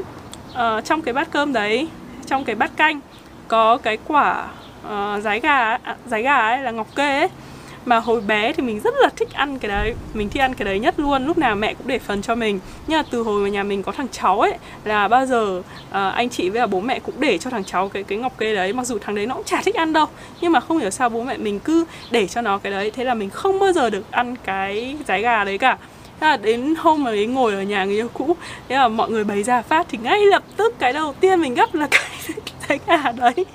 uh, 0.51 0.85
trong 0.85 1.01
cái 1.01 1.13
bát 1.13 1.27
cơm 1.31 1.53
đấy 1.53 1.87
trong 2.25 2.45
cái 2.45 2.55
bát 2.55 2.77
canh 2.77 2.99
có 3.47 3.77
cái 3.77 3.97
quả 4.07 4.47
uh, 4.85 5.43
gà 5.43 5.77
à, 5.83 5.95
giái 6.05 6.21
gà 6.21 6.35
ấy 6.35 6.61
là 6.61 6.71
ngọc 6.71 6.87
kê 6.95 7.19
ấy. 7.19 7.29
Mà 7.85 7.99
hồi 7.99 8.21
bé 8.21 8.53
thì 8.53 8.63
mình 8.63 8.79
rất 8.79 8.93
là 8.99 9.09
thích 9.15 9.33
ăn 9.33 9.59
cái 9.59 9.69
đấy 9.69 9.93
mình 10.13 10.29
thích 10.29 10.39
ăn 10.39 10.53
cái 10.53 10.65
đấy 10.65 10.79
nhất 10.79 10.99
luôn 10.99 11.25
lúc 11.25 11.37
nào 11.37 11.55
mẹ 11.55 11.73
cũng 11.73 11.87
để 11.87 11.99
phần 11.99 12.21
cho 12.21 12.35
mình. 12.35 12.59
Nhưng 12.87 12.99
mà 12.99 13.03
từ 13.11 13.21
hồi 13.21 13.41
mà 13.41 13.49
nhà 13.49 13.63
mình 13.63 13.83
có 13.83 13.91
thằng 13.91 14.07
cháu 14.11 14.39
ấy 14.39 14.53
là 14.83 15.07
bao 15.07 15.25
giờ 15.25 15.59
uh, 15.59 15.63
anh 15.91 16.29
chị 16.29 16.49
với 16.49 16.67
bố 16.67 16.79
mẹ 16.79 16.99
cũng 16.99 17.15
để 17.19 17.37
cho 17.37 17.49
thằng 17.49 17.63
cháu 17.63 17.89
cái 17.89 18.03
cái 18.03 18.17
ngọc 18.17 18.37
kê 18.37 18.55
đấy. 18.55 18.73
Mặc 18.73 18.87
dù 18.87 18.97
thằng 18.99 19.15
đấy 19.15 19.25
nó 19.25 19.35
cũng 19.35 19.43
chả 19.43 19.61
thích 19.61 19.75
ăn 19.75 19.93
đâu 19.93 20.05
nhưng 20.41 20.51
mà 20.51 20.59
không 20.59 20.77
hiểu 20.77 20.89
sao 20.89 21.09
bố 21.09 21.23
mẹ 21.23 21.37
mình 21.37 21.59
cứ 21.59 21.85
để 22.11 22.27
cho 22.27 22.41
nó 22.41 22.57
cái 22.57 22.71
đấy. 22.71 22.91
Thế 22.91 23.03
là 23.03 23.13
mình 23.13 23.29
không 23.29 23.59
bao 23.59 23.71
giờ 23.71 23.89
được 23.89 24.11
ăn 24.11 24.35
cái 24.43 24.95
giái 25.07 25.21
gà 25.21 25.43
đấy 25.43 25.57
cả. 25.57 25.77
Thế 26.19 26.27
là 26.27 26.37
đến 26.37 26.73
hôm 26.77 27.03
mà 27.03 27.11
ấy 27.11 27.25
ngồi 27.25 27.53
ở 27.53 27.61
nhà 27.61 27.85
người 27.85 27.95
yêu 27.95 28.09
cũ. 28.13 28.35
Thế 28.69 28.75
là 28.75 28.87
mọi 28.87 29.09
người 29.09 29.23
bày 29.23 29.43
ra 29.43 29.61
phát 29.61 29.87
thì 29.89 29.97
ngay 30.01 30.25
lập 30.25 30.43
tức 30.57 30.79
cái 30.79 30.93
đầu 30.93 31.13
tiên 31.19 31.41
mình 31.41 31.55
gấp 31.55 31.75
là 31.75 31.87
cái 31.91 32.37
cái 32.67 32.79
gà 32.87 33.11
đấy. 33.11 33.45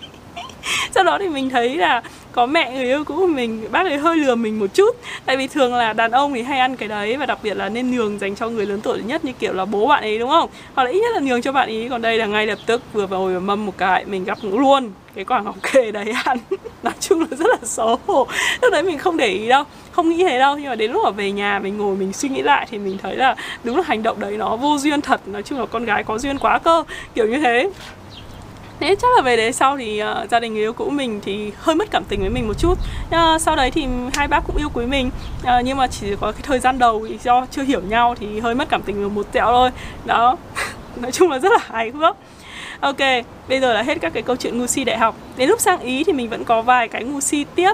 Sau 0.94 1.04
đó 1.04 1.18
thì 1.20 1.28
mình 1.28 1.50
thấy 1.50 1.76
là 1.76 2.02
có 2.34 2.46
mẹ 2.46 2.72
người 2.72 2.84
yêu 2.84 3.04
cũ 3.04 3.16
của 3.16 3.26
mình, 3.26 3.68
bác 3.70 3.86
ấy 3.86 3.98
hơi 3.98 4.16
lừa 4.16 4.34
mình 4.34 4.58
một 4.58 4.66
chút. 4.74 4.96
Tại 5.26 5.36
vì 5.36 5.46
thường 5.46 5.74
là 5.74 5.92
đàn 5.92 6.10
ông 6.10 6.34
thì 6.34 6.42
hay 6.42 6.58
ăn 6.58 6.76
cái 6.76 6.88
đấy 6.88 7.16
và 7.16 7.26
đặc 7.26 7.38
biệt 7.42 7.54
là 7.54 7.68
nên 7.68 7.90
nhường 7.90 8.18
dành 8.18 8.36
cho 8.36 8.48
người 8.48 8.66
lớn 8.66 8.80
tuổi 8.80 9.02
nhất 9.02 9.24
như 9.24 9.32
kiểu 9.32 9.52
là 9.52 9.64
bố 9.64 9.86
bạn 9.86 10.02
ấy, 10.02 10.18
đúng 10.18 10.30
không? 10.30 10.50
Hoặc 10.74 10.84
là 10.84 10.90
ít 10.90 11.00
nhất 11.00 11.14
là 11.14 11.20
nhường 11.20 11.42
cho 11.42 11.52
bạn 11.52 11.68
ấy. 11.68 11.86
Còn 11.90 12.02
đây 12.02 12.18
là 12.18 12.26
ngay 12.26 12.46
lập 12.46 12.58
tức 12.66 12.82
vừa 12.92 13.06
vào 13.06 13.20
hồi 13.20 13.40
mâm 13.40 13.66
một 13.66 13.78
cái, 13.78 14.04
mình 14.04 14.24
gắp 14.24 14.38
luôn. 14.42 14.90
Cái 15.14 15.24
quả 15.24 15.40
ngọc 15.40 15.56
kề 15.72 15.90
đấy 15.90 16.14
ăn. 16.24 16.38
Nói 16.82 16.94
chung 17.00 17.20
là 17.20 17.26
rất 17.30 17.46
là 17.48 17.56
xấu 17.62 17.98
hổ. 18.06 18.26
Lúc 18.62 18.72
đấy 18.72 18.82
mình 18.82 18.98
không 18.98 19.16
để 19.16 19.28
ý 19.28 19.48
đâu, 19.48 19.64
không 19.92 20.08
nghĩ 20.08 20.24
thế 20.24 20.38
đâu. 20.38 20.56
Nhưng 20.56 20.68
mà 20.68 20.74
đến 20.74 20.92
lúc 20.92 21.04
ở 21.04 21.10
về 21.10 21.32
nhà, 21.32 21.58
mình 21.58 21.78
ngồi, 21.78 21.96
mình 21.96 22.12
suy 22.12 22.28
nghĩ 22.28 22.42
lại 22.42 22.66
thì 22.70 22.78
mình 22.78 22.98
thấy 23.02 23.16
là 23.16 23.36
đúng 23.64 23.76
là 23.76 23.82
hành 23.86 24.02
động 24.02 24.20
đấy 24.20 24.36
nó 24.36 24.56
vô 24.56 24.78
duyên 24.78 25.00
thật. 25.00 25.28
Nói 25.28 25.42
chung 25.42 25.60
là 25.60 25.66
con 25.66 25.84
gái 25.84 26.04
có 26.04 26.18
duyên 26.18 26.38
quá 26.38 26.58
cơ. 26.58 26.84
Kiểu 27.14 27.26
như 27.26 27.38
thế 27.38 27.70
thế 28.80 28.94
chắc 28.98 29.08
là 29.16 29.22
về 29.22 29.36
đấy 29.36 29.52
sau 29.52 29.76
thì 29.76 30.02
uh, 30.02 30.30
gia 30.30 30.40
đình 30.40 30.54
người 30.54 30.62
yêu 30.62 30.72
cũ 30.72 30.90
mình 30.90 31.20
thì 31.24 31.52
hơi 31.58 31.74
mất 31.74 31.90
cảm 31.90 32.04
tình 32.04 32.20
với 32.20 32.30
mình 32.30 32.48
một 32.48 32.58
chút. 32.58 32.78
Uh, 33.06 33.40
sau 33.40 33.56
đấy 33.56 33.70
thì 33.70 33.86
hai 34.14 34.28
bác 34.28 34.40
cũng 34.46 34.56
yêu 34.56 34.68
quý 34.74 34.86
mình. 34.86 35.10
Uh, 35.42 35.48
nhưng 35.64 35.76
mà 35.76 35.86
chỉ 35.86 36.16
có 36.20 36.32
cái 36.32 36.42
thời 36.42 36.58
gian 36.58 36.78
đầu 36.78 37.06
thì 37.08 37.18
do 37.22 37.46
chưa 37.50 37.62
hiểu 37.62 37.80
nhau 37.80 38.14
thì 38.20 38.40
hơi 38.40 38.54
mất 38.54 38.68
cảm 38.68 38.82
tình 38.82 39.14
một 39.14 39.32
tẹo 39.32 39.46
thôi. 39.46 39.70
Đó. 40.04 40.36
Nói 40.96 41.12
chung 41.12 41.30
là 41.30 41.38
rất 41.38 41.52
là 41.52 41.58
hài 41.62 41.90
hước. 41.90 42.16
Ok, 42.80 42.98
bây 43.48 43.60
giờ 43.60 43.74
là 43.74 43.82
hết 43.82 44.00
các 44.00 44.12
cái 44.12 44.22
câu 44.22 44.36
chuyện 44.36 44.58
ngu 44.58 44.66
si 44.66 44.84
đại 44.84 44.98
học. 44.98 45.16
Đến 45.36 45.48
lúc 45.48 45.60
sang 45.60 45.80
Ý 45.80 46.04
thì 46.04 46.12
mình 46.12 46.28
vẫn 46.28 46.44
có 46.44 46.62
vài 46.62 46.88
cái 46.88 47.04
ngu 47.04 47.20
si 47.20 47.44
tiếp. 47.54 47.72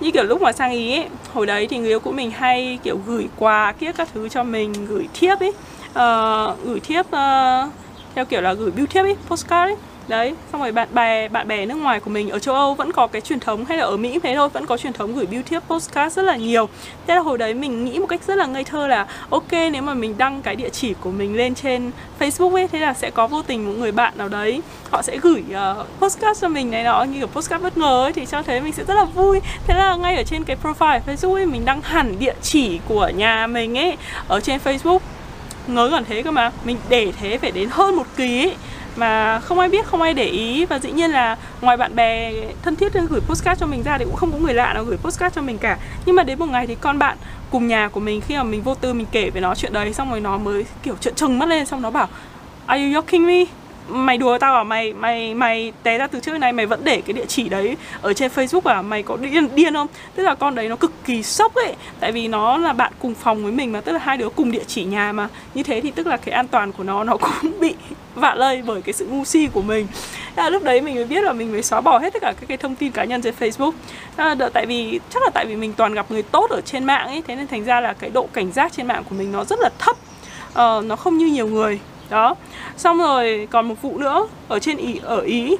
Như 0.00 0.10
kiểu 0.10 0.24
lúc 0.24 0.42
mà 0.42 0.52
sang 0.52 0.72
Ý 0.72 0.96
ấy, 0.96 1.06
Hồi 1.32 1.46
đấy 1.46 1.66
thì 1.70 1.78
người 1.78 1.88
yêu 1.88 2.00
của 2.00 2.12
mình 2.12 2.30
hay 2.30 2.78
kiểu 2.82 2.98
gửi 3.06 3.28
quà 3.38 3.72
kiếp 3.72 3.96
các 3.96 4.08
thứ 4.14 4.28
cho 4.28 4.42
mình 4.42 4.72
Gửi 4.88 5.08
thiếp 5.14 5.40
ấy. 5.40 5.52
Uh, 5.88 6.64
Gửi 6.64 6.80
thiếp 6.80 7.06
uh, 7.06 7.72
theo 8.14 8.24
kiểu 8.24 8.40
là 8.40 8.52
gửi 8.52 8.70
bưu 8.70 8.86
thiếp 8.86 9.04
ấy, 9.04 9.16
postcard 9.28 9.70
ấy 9.70 9.76
đấy 10.08 10.34
xong 10.52 10.60
rồi 10.60 10.72
bạn 10.72 10.88
bè 10.92 11.28
bạn 11.28 11.48
bè 11.48 11.66
nước 11.66 11.74
ngoài 11.74 12.00
của 12.00 12.10
mình 12.10 12.30
ở 12.30 12.38
châu 12.38 12.54
âu 12.54 12.74
vẫn 12.74 12.92
có 12.92 13.06
cái 13.06 13.20
truyền 13.20 13.40
thống 13.40 13.64
hay 13.64 13.78
là 13.78 13.84
ở 13.84 13.96
mỹ 13.96 14.18
thế 14.22 14.34
thôi 14.34 14.48
vẫn 14.48 14.66
có 14.66 14.76
truyền 14.76 14.92
thống 14.92 15.14
gửi 15.14 15.26
bill 15.26 15.42
thiếp 15.42 15.62
postcard 15.68 16.16
rất 16.16 16.22
là 16.22 16.36
nhiều. 16.36 16.68
Thế 17.06 17.14
là 17.14 17.20
hồi 17.20 17.38
đấy 17.38 17.54
mình 17.54 17.84
nghĩ 17.84 17.98
một 17.98 18.06
cách 18.06 18.20
rất 18.26 18.34
là 18.38 18.46
ngây 18.46 18.64
thơ 18.64 18.86
là 18.86 19.06
ok 19.30 19.52
nếu 19.52 19.82
mà 19.82 19.94
mình 19.94 20.14
đăng 20.18 20.42
cái 20.42 20.56
địa 20.56 20.68
chỉ 20.68 20.94
của 21.00 21.10
mình 21.10 21.36
lên 21.36 21.54
trên 21.54 21.90
facebook 22.18 22.54
ấy 22.54 22.68
thế 22.68 22.78
là 22.78 22.94
sẽ 22.94 23.10
có 23.10 23.26
vô 23.26 23.42
tình 23.42 23.66
một 23.66 23.72
người 23.78 23.92
bạn 23.92 24.12
nào 24.16 24.28
đấy 24.28 24.62
họ 24.90 25.02
sẽ 25.02 25.18
gửi 25.18 25.44
uh, 25.50 25.86
postcard 26.00 26.42
cho 26.42 26.48
mình 26.48 26.70
này 26.70 26.84
nọ 26.84 27.02
như 27.02 27.18
kiểu 27.18 27.26
postcard 27.26 27.62
bất 27.62 27.78
ngờ 27.78 28.04
ấy 28.04 28.12
thì 28.12 28.26
cho 28.26 28.42
thế 28.42 28.60
mình 28.60 28.72
sẽ 28.72 28.84
rất 28.84 28.94
là 28.94 29.04
vui. 29.04 29.40
Thế 29.66 29.74
là 29.74 29.96
ngay 29.96 30.16
ở 30.16 30.22
trên 30.22 30.44
cái 30.44 30.56
profile 30.62 31.00
facebook 31.06 31.34
ấy 31.34 31.46
mình 31.46 31.64
đăng 31.64 31.82
hẳn 31.82 32.18
địa 32.18 32.34
chỉ 32.42 32.80
của 32.88 33.08
nhà 33.08 33.46
mình 33.46 33.78
ấy 33.78 33.96
ở 34.28 34.40
trên 34.40 34.60
facebook. 34.64 34.98
Ngớ 35.66 35.88
gần 35.88 36.04
thế 36.08 36.22
cơ 36.22 36.30
mà 36.30 36.50
mình 36.64 36.76
để 36.88 37.12
thế 37.20 37.38
phải 37.38 37.50
đến 37.50 37.68
hơn 37.72 37.96
một 37.96 38.06
kỳ 38.16 38.42
ấy 38.42 38.56
mà 38.96 39.40
không 39.40 39.58
ai 39.58 39.68
biết, 39.68 39.86
không 39.86 40.02
ai 40.02 40.14
để 40.14 40.24
ý. 40.24 40.64
Và 40.64 40.78
dĩ 40.78 40.92
nhiên 40.92 41.10
là 41.10 41.36
ngoài 41.60 41.76
bạn 41.76 41.96
bè 41.96 42.32
thân 42.62 42.76
thiết 42.76 42.92
gửi 42.92 43.20
postcard 43.20 43.60
cho 43.60 43.66
mình 43.66 43.82
ra 43.82 43.98
thì 43.98 44.04
cũng 44.04 44.16
không 44.16 44.32
có 44.32 44.38
người 44.38 44.54
lạ 44.54 44.72
nào 44.74 44.84
gửi 44.84 44.96
postcard 44.96 45.34
cho 45.34 45.42
mình 45.42 45.58
cả. 45.58 45.78
Nhưng 46.06 46.16
mà 46.16 46.22
đến 46.22 46.38
một 46.38 46.46
ngày 46.46 46.66
thì 46.66 46.74
con 46.74 46.98
bạn 46.98 47.16
cùng 47.50 47.68
nhà 47.68 47.88
của 47.88 48.00
mình, 48.00 48.20
khi 48.20 48.36
mà 48.36 48.42
mình 48.42 48.62
vô 48.62 48.74
tư 48.74 48.92
mình 48.92 49.06
kể 49.12 49.30
về 49.30 49.40
nó 49.40 49.54
chuyện 49.54 49.72
đấy, 49.72 49.94
xong 49.94 50.10
rồi 50.10 50.20
nó 50.20 50.38
mới 50.38 50.64
kiểu 50.82 50.96
trợn 51.00 51.14
trừng 51.14 51.38
mắt 51.38 51.48
lên, 51.48 51.66
xong 51.66 51.82
nó 51.82 51.90
bảo, 51.90 52.08
are 52.66 52.84
you 52.84 52.90
joking 52.90 53.26
me? 53.26 53.44
Mày 53.90 54.18
đùa 54.18 54.38
tao 54.38 54.54
à? 54.54 54.64
Mày 54.64 54.92
mày 54.92 55.34
mày 55.34 55.72
té 55.82 55.98
ra 55.98 56.06
từ 56.06 56.20
trước 56.20 56.38
này 56.38 56.52
mày 56.52 56.66
vẫn 56.66 56.80
để 56.84 57.00
cái 57.00 57.12
địa 57.12 57.26
chỉ 57.28 57.48
đấy 57.48 57.76
ở 58.02 58.12
trên 58.12 58.30
Facebook 58.34 58.60
à? 58.64 58.82
Mày 58.82 59.02
có 59.02 59.16
điên 59.16 59.48
điên 59.54 59.74
không? 59.74 59.86
Tức 60.14 60.22
là 60.22 60.34
con 60.34 60.54
đấy 60.54 60.68
nó 60.68 60.76
cực 60.76 60.92
kỳ 61.04 61.22
sốc 61.22 61.54
ấy. 61.54 61.74
Tại 62.00 62.12
vì 62.12 62.28
nó 62.28 62.56
là 62.56 62.72
bạn 62.72 62.92
cùng 62.98 63.14
phòng 63.14 63.42
với 63.42 63.52
mình 63.52 63.72
mà 63.72 63.80
tức 63.80 63.92
là 63.92 63.98
hai 63.98 64.16
đứa 64.16 64.28
cùng 64.28 64.50
địa 64.50 64.64
chỉ 64.66 64.84
nhà 64.84 65.12
mà. 65.12 65.28
Như 65.54 65.62
thế 65.62 65.80
thì 65.80 65.90
tức 65.90 66.06
là 66.06 66.16
cái 66.16 66.34
an 66.34 66.48
toàn 66.48 66.72
của 66.72 66.84
nó 66.84 67.04
nó 67.04 67.16
cũng 67.42 67.60
bị 67.60 67.74
vạ 68.14 68.34
lây 68.34 68.62
bởi 68.62 68.82
cái 68.82 68.92
sự 68.92 69.06
ngu 69.06 69.24
si 69.24 69.48
của 69.52 69.62
mình. 69.62 69.86
À, 70.34 70.50
lúc 70.50 70.62
đấy 70.62 70.80
mình 70.80 70.94
mới 70.94 71.04
biết 71.04 71.24
là 71.24 71.32
mình 71.32 71.52
mới 71.52 71.62
xóa 71.62 71.80
bỏ 71.80 71.98
hết 71.98 72.12
tất 72.12 72.22
cả 72.22 72.32
các 72.40 72.46
cái 72.48 72.56
thông 72.56 72.74
tin 72.74 72.92
cá 72.92 73.04
nhân 73.04 73.22
trên 73.22 73.34
Facebook. 73.40 73.72
À, 74.16 74.34
đợi, 74.34 74.50
tại 74.54 74.66
vì 74.66 75.00
chắc 75.10 75.22
là 75.22 75.30
tại 75.34 75.46
vì 75.46 75.56
mình 75.56 75.72
toàn 75.72 75.94
gặp 75.94 76.06
người 76.10 76.22
tốt 76.22 76.50
ở 76.50 76.60
trên 76.60 76.84
mạng 76.84 77.08
ấy 77.08 77.22
thế 77.26 77.36
nên 77.36 77.46
thành 77.46 77.64
ra 77.64 77.80
là 77.80 77.92
cái 77.92 78.10
độ 78.10 78.28
cảnh 78.32 78.52
giác 78.52 78.72
trên 78.72 78.86
mạng 78.86 79.02
của 79.08 79.14
mình 79.14 79.32
nó 79.32 79.44
rất 79.44 79.58
là 79.60 79.70
thấp. 79.78 79.96
Uh, 80.50 80.84
nó 80.84 80.96
không 80.96 81.18
như 81.18 81.26
nhiều 81.26 81.46
người 81.46 81.80
đó. 82.10 82.34
Xong 82.76 82.98
rồi 82.98 83.48
còn 83.50 83.68
một 83.68 83.82
vụ 83.82 83.98
nữa 83.98 84.26
ở 84.48 84.58
trên 84.58 84.76
ý, 84.76 85.00
ở 85.02 85.20
ý 85.20 85.56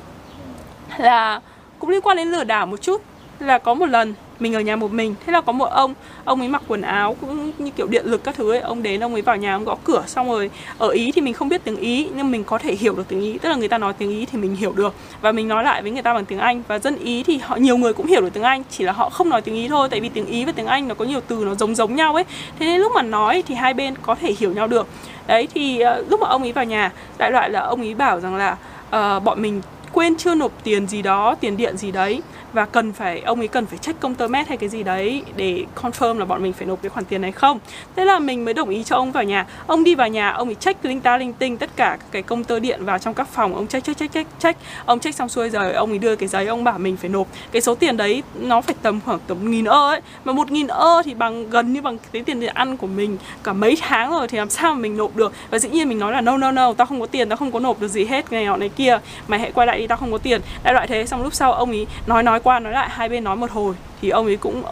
là 0.98 1.40
cũng 1.78 1.90
liên 1.90 2.00
quan 2.00 2.16
đến 2.16 2.28
lừa 2.28 2.44
đảo 2.44 2.66
một 2.66 2.82
chút, 2.82 3.02
là 3.38 3.58
có 3.58 3.74
một 3.74 3.86
lần 3.86 4.14
mình 4.42 4.54
ở 4.54 4.60
nhà 4.60 4.76
một 4.76 4.92
mình. 4.92 5.14
Thế 5.26 5.32
là 5.32 5.40
có 5.40 5.52
một 5.52 5.64
ông 5.64 5.94
ông 6.24 6.40
ấy 6.40 6.48
mặc 6.48 6.62
quần 6.68 6.82
áo 6.82 7.16
cũng 7.20 7.52
như 7.58 7.70
kiểu 7.70 7.86
điện 7.86 8.06
lực 8.06 8.24
các 8.24 8.34
thứ 8.34 8.52
ấy. 8.52 8.60
Ông 8.60 8.82
đến 8.82 9.00
ông 9.00 9.12
ấy 9.12 9.22
vào 9.22 9.36
nhà 9.36 9.54
ông 9.54 9.64
gõ 9.64 9.76
cửa 9.84 10.02
xong 10.06 10.30
rồi 10.30 10.50
ở 10.78 10.88
ý 10.88 11.12
thì 11.12 11.20
mình 11.20 11.34
không 11.34 11.48
biết 11.48 11.64
tiếng 11.64 11.76
ý 11.76 12.08
nhưng 12.14 12.30
mình 12.30 12.44
có 12.44 12.58
thể 12.58 12.74
hiểu 12.74 12.94
được 12.94 13.08
tiếng 13.08 13.20
ý. 13.20 13.38
Tức 13.38 13.48
là 13.48 13.54
người 13.54 13.68
ta 13.68 13.78
nói 13.78 13.92
tiếng 13.92 14.10
ý 14.10 14.26
thì 14.32 14.38
mình 14.38 14.56
hiểu 14.56 14.72
được. 14.72 14.94
Và 15.20 15.32
mình 15.32 15.48
nói 15.48 15.64
lại 15.64 15.82
với 15.82 15.90
người 15.90 16.02
ta 16.02 16.14
bằng 16.14 16.24
tiếng 16.24 16.38
anh. 16.38 16.62
Và 16.68 16.78
dân 16.78 16.98
ý 16.98 17.22
thì 17.22 17.38
họ 17.38 17.56
nhiều 17.56 17.76
người 17.76 17.92
cũng 17.92 18.06
hiểu 18.06 18.20
được 18.20 18.30
tiếng 18.32 18.42
anh 18.42 18.62
chỉ 18.70 18.84
là 18.84 18.92
họ 18.92 19.10
không 19.10 19.28
nói 19.28 19.42
tiếng 19.42 19.54
ý 19.54 19.68
thôi. 19.68 19.88
Tại 19.90 20.00
vì 20.00 20.08
tiếng 20.08 20.26
ý 20.26 20.44
và 20.44 20.52
tiếng 20.52 20.66
anh 20.66 20.88
nó 20.88 20.94
có 20.94 21.04
nhiều 21.04 21.20
từ 21.28 21.44
nó 21.44 21.54
giống 21.54 21.74
giống 21.74 21.96
nhau 21.96 22.14
ấy. 22.14 22.24
Thế 22.58 22.66
nên 22.66 22.80
lúc 22.80 22.92
mà 22.94 23.02
nói 23.02 23.42
thì 23.46 23.54
hai 23.54 23.74
bên 23.74 23.94
có 24.02 24.14
thể 24.14 24.34
hiểu 24.38 24.52
nhau 24.52 24.66
được. 24.66 24.86
Đấy 25.26 25.48
thì 25.54 25.82
uh, 26.00 26.10
lúc 26.10 26.20
mà 26.20 26.28
ông 26.28 26.42
ấy 26.42 26.52
vào 26.52 26.64
nhà 26.64 26.92
đại 27.18 27.30
loại 27.30 27.50
là 27.50 27.60
ông 27.60 27.80
ấy 27.80 27.94
bảo 27.94 28.20
rằng 28.20 28.36
là 28.36 28.56
uh, 28.86 29.24
bọn 29.24 29.42
mình 29.42 29.62
quên 29.92 30.16
chưa 30.16 30.34
nộp 30.34 30.52
tiền 30.64 30.86
gì 30.86 31.02
đó 31.02 31.34
tiền 31.40 31.56
điện 31.56 31.76
gì 31.76 31.92
đấy 31.92 32.22
và 32.52 32.66
cần 32.66 32.92
phải, 32.92 33.20
ông 33.20 33.38
ấy 33.38 33.48
cần 33.48 33.66
phải 33.66 33.78
check 33.78 34.00
công 34.00 34.14
tơ 34.14 34.28
mét 34.28 34.48
hay 34.48 34.56
cái 34.56 34.68
gì 34.68 34.82
đấy 34.82 35.22
để 35.36 35.64
confirm 35.82 36.18
là 36.18 36.24
bọn 36.24 36.42
mình 36.42 36.52
phải 36.52 36.66
nộp 36.66 36.82
cái 36.82 36.90
khoản 36.90 37.04
tiền 37.04 37.20
này 37.20 37.32
không? 37.32 37.58
Thế 37.96 38.04
là 38.04 38.18
mình 38.18 38.44
mới 38.44 38.54
đồng 38.54 38.68
ý 38.68 38.84
cho 38.84 38.96
ông 38.96 39.12
vào 39.12 39.24
nhà. 39.24 39.46
Ông 39.66 39.84
đi 39.84 39.94
vào 39.94 40.08
nhà, 40.08 40.30
ông 40.30 40.48
ấy 40.48 40.54
check 40.54 40.84
linh 40.84 41.00
ta 41.00 41.16
linh 41.16 41.32
tinh, 41.32 41.56
tất 41.56 41.70
cả 41.76 41.98
cái 42.10 42.22
công 42.22 42.44
tơ 42.44 42.60
điện 42.60 42.84
vào 42.84 42.98
trong 42.98 43.14
các 43.14 43.28
phòng. 43.28 43.54
Ông 43.54 43.66
check 43.66 43.86
check 43.86 43.98
check 43.98 44.14
check 44.14 44.30
check. 44.38 44.60
Ông 44.86 45.00
check 45.00 45.16
xong 45.16 45.28
xuôi 45.28 45.48
rồi 45.48 45.72
ông 45.72 45.90
ấy 45.90 45.98
đưa 45.98 46.16
cái 46.16 46.28
giấy, 46.28 46.46
ông 46.46 46.64
bảo 46.64 46.78
mình 46.78 46.96
phải 46.96 47.10
nộp. 47.10 47.26
Cái 47.52 47.62
số 47.62 47.74
tiền 47.74 47.96
đấy 47.96 48.22
nó 48.34 48.60
phải 48.60 48.74
tầm 48.82 49.00
khoảng 49.04 49.18
tầm 49.26 49.50
nghìn 49.50 49.64
ơ 49.64 49.88
ấy. 49.88 50.00
Mà 50.24 50.32
một 50.32 50.50
nghìn 50.50 50.66
ơ 50.66 51.02
thì 51.04 51.14
bằng, 51.14 51.50
gần 51.50 51.72
như 51.72 51.82
bằng 51.82 51.98
cái 52.12 52.22
tiền 52.22 52.40
điện 52.40 52.54
ăn 52.54 52.76
của 52.76 52.86
mình 52.86 53.16
cả 53.42 53.52
mấy 53.52 53.76
tháng 53.80 54.10
rồi 54.10 54.28
thì 54.28 54.38
làm 54.38 54.50
sao 54.50 54.74
mà 54.74 54.80
mình 54.80 54.96
nộp 54.96 55.16
được? 55.16 55.32
Và 55.50 55.58
dĩ 55.58 55.68
nhiên 55.68 55.88
mình 55.88 55.98
nói 55.98 56.12
là, 56.12 56.20
no 56.20 56.36
no 56.36 56.52
no, 56.52 56.72
tao 56.72 56.86
không 56.86 57.00
có 57.00 57.06
tiền, 57.06 57.28
tao 57.28 57.36
không 57.36 57.52
có 57.52 57.60
nộp 57.60 57.80
được 57.80 57.88
gì 57.88 58.04
hết 58.04 58.32
này 58.32 58.44
nọ 58.44 58.56
này 58.56 58.68
kia. 58.68 58.98
Mày 59.28 59.40
hãy 59.40 59.52
quay 59.52 59.66
lại 59.66 59.78
đi, 59.78 59.86
tao 59.86 59.98
không 59.98 60.12
có 60.12 60.18
tiền. 60.18 60.40
Đại 60.62 60.74
loại 60.74 60.86
thế. 60.86 61.06
Xong 61.06 61.22
lúc 61.22 61.34
sau 61.34 61.52
ông 61.52 61.70
ấy 61.70 61.86
nói 62.06 62.22
nói 62.22 62.39
qua 62.42 62.58
nói 62.58 62.72
lại 62.72 62.88
hai 62.90 63.08
bên 63.08 63.24
nói 63.24 63.36
một 63.36 63.50
hồi 63.50 63.74
thì 64.00 64.10
ông 64.10 64.26
ấy 64.26 64.36
cũng 64.36 64.62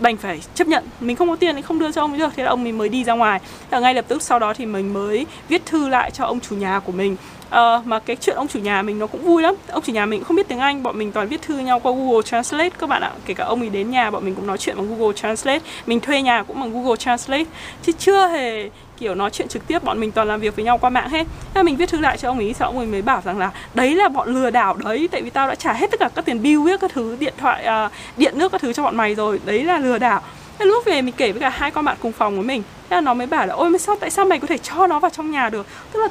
đành 0.00 0.16
phải 0.16 0.40
chấp 0.54 0.68
nhận. 0.68 0.84
Mình 1.00 1.16
không 1.16 1.28
có 1.28 1.36
tiền 1.36 1.56
thì 1.56 1.62
không 1.62 1.78
đưa 1.78 1.92
cho 1.92 2.00
ông 2.00 2.12
ấy 2.12 2.18
được 2.18 2.32
thế 2.36 2.44
là 2.44 2.50
ông 2.50 2.64
ấy 2.64 2.72
mới 2.72 2.88
đi 2.88 3.04
ra 3.04 3.14
ngoài. 3.14 3.40
Và 3.70 3.80
ngay 3.80 3.94
lập 3.94 4.04
tức 4.08 4.22
sau 4.22 4.38
đó 4.38 4.54
thì 4.54 4.66
mình 4.66 4.92
mới 4.92 5.26
viết 5.48 5.66
thư 5.66 5.88
lại 5.88 6.10
cho 6.10 6.24
ông 6.24 6.40
chủ 6.40 6.56
nhà 6.56 6.78
của 6.78 6.92
mình. 6.92 7.16
À, 7.50 7.82
mà 7.84 7.98
cái 7.98 8.16
chuyện 8.16 8.36
ông 8.36 8.48
chủ 8.48 8.58
nhà 8.58 8.82
mình 8.82 8.98
nó 8.98 9.06
cũng 9.06 9.24
vui 9.24 9.42
lắm. 9.42 9.54
Ông 9.68 9.82
chủ 9.82 9.92
nhà 9.92 10.06
mình 10.06 10.24
không 10.24 10.36
biết 10.36 10.48
tiếng 10.48 10.58
anh 10.58 10.82
bọn 10.82 10.98
mình 10.98 11.12
toàn 11.12 11.28
viết 11.28 11.42
thư 11.42 11.58
nhau 11.58 11.80
qua 11.80 11.92
google 11.92 12.22
translate 12.22 12.70
các 12.78 12.88
bạn 12.88 13.02
ạ. 13.02 13.12
Kể 13.26 13.34
cả 13.34 13.44
ông 13.44 13.60
ấy 13.60 13.68
đến 13.68 13.90
nhà 13.90 14.10
bọn 14.10 14.24
mình 14.24 14.34
cũng 14.34 14.46
nói 14.46 14.58
chuyện 14.58 14.76
bằng 14.76 14.98
google 14.98 15.16
translate. 15.16 15.60
Mình 15.86 16.00
thuê 16.00 16.22
nhà 16.22 16.42
cũng 16.42 16.60
bằng 16.60 16.72
google 16.72 16.96
translate. 16.96 17.44
Chứ 17.82 17.92
chưa 17.98 18.28
hề 18.28 18.70
kiểu 19.00 19.14
nói 19.14 19.30
chuyện 19.30 19.48
trực 19.48 19.66
tiếp 19.66 19.84
bọn 19.84 20.00
mình 20.00 20.12
toàn 20.12 20.28
làm 20.28 20.40
việc 20.40 20.56
với 20.56 20.64
nhau 20.64 20.78
qua 20.78 20.90
mạng 20.90 21.08
hết. 21.08 21.26
Nên 21.54 21.64
mình 21.64 21.76
viết 21.76 21.88
thư 21.88 22.00
lại 22.00 22.18
cho 22.18 22.28
ông 22.28 22.38
ấy 22.38 22.54
sau 22.58 22.68
ông 22.68 22.78
ấy 22.78 22.86
mới 22.86 23.02
bảo 23.02 23.22
rằng 23.24 23.38
là 23.38 23.50
đấy 23.74 23.94
là 23.94 24.08
bọn 24.08 24.28
lừa 24.28 24.50
đảo 24.50 24.74
đấy 24.74 25.08
tại 25.12 25.22
vì 25.22 25.30
tao 25.30 25.48
đã 25.48 25.54
trả 25.54 25.72
hết 25.72 25.90
tất 25.90 26.00
cả 26.00 26.08
các 26.14 26.24
tiền 26.24 26.42
bill 26.42 26.64
viết 26.64 26.80
các 26.80 26.90
thứ 26.94 27.16
điện 27.20 27.34
thoại 27.38 27.66
uh, 27.86 27.92
điện 28.16 28.38
nước 28.38 28.52
các 28.52 28.60
thứ 28.60 28.72
cho 28.72 28.82
bọn 28.82 28.96
mày 28.96 29.14
rồi 29.14 29.40
đấy 29.44 29.64
là 29.64 29.78
lừa 29.78 29.98
đảo. 29.98 30.22
Thế 30.58 30.66
lúc 30.66 30.84
về 30.84 31.02
mình 31.02 31.14
kể 31.16 31.32
với 31.32 31.40
cả 31.40 31.48
hai 31.48 31.70
con 31.70 31.84
bạn 31.84 31.96
cùng 32.00 32.12
phòng 32.12 32.34
với 32.34 32.44
mình 32.44 32.62
Thế 32.90 32.96
là 32.96 33.00
nó 33.00 33.14
mới 33.14 33.26
bảo 33.26 33.46
là 33.46 33.54
ôi 33.54 33.70
mà 33.70 33.78
sao 33.78 33.96
tại 34.00 34.10
sao 34.10 34.24
mày 34.24 34.38
có 34.38 34.46
thể 34.46 34.58
cho 34.58 34.86
nó 34.86 34.98
vào 34.98 35.10
trong 35.10 35.30
nhà 35.30 35.48
được? 35.48 35.66
Tức 35.92 36.00
là 36.00 36.08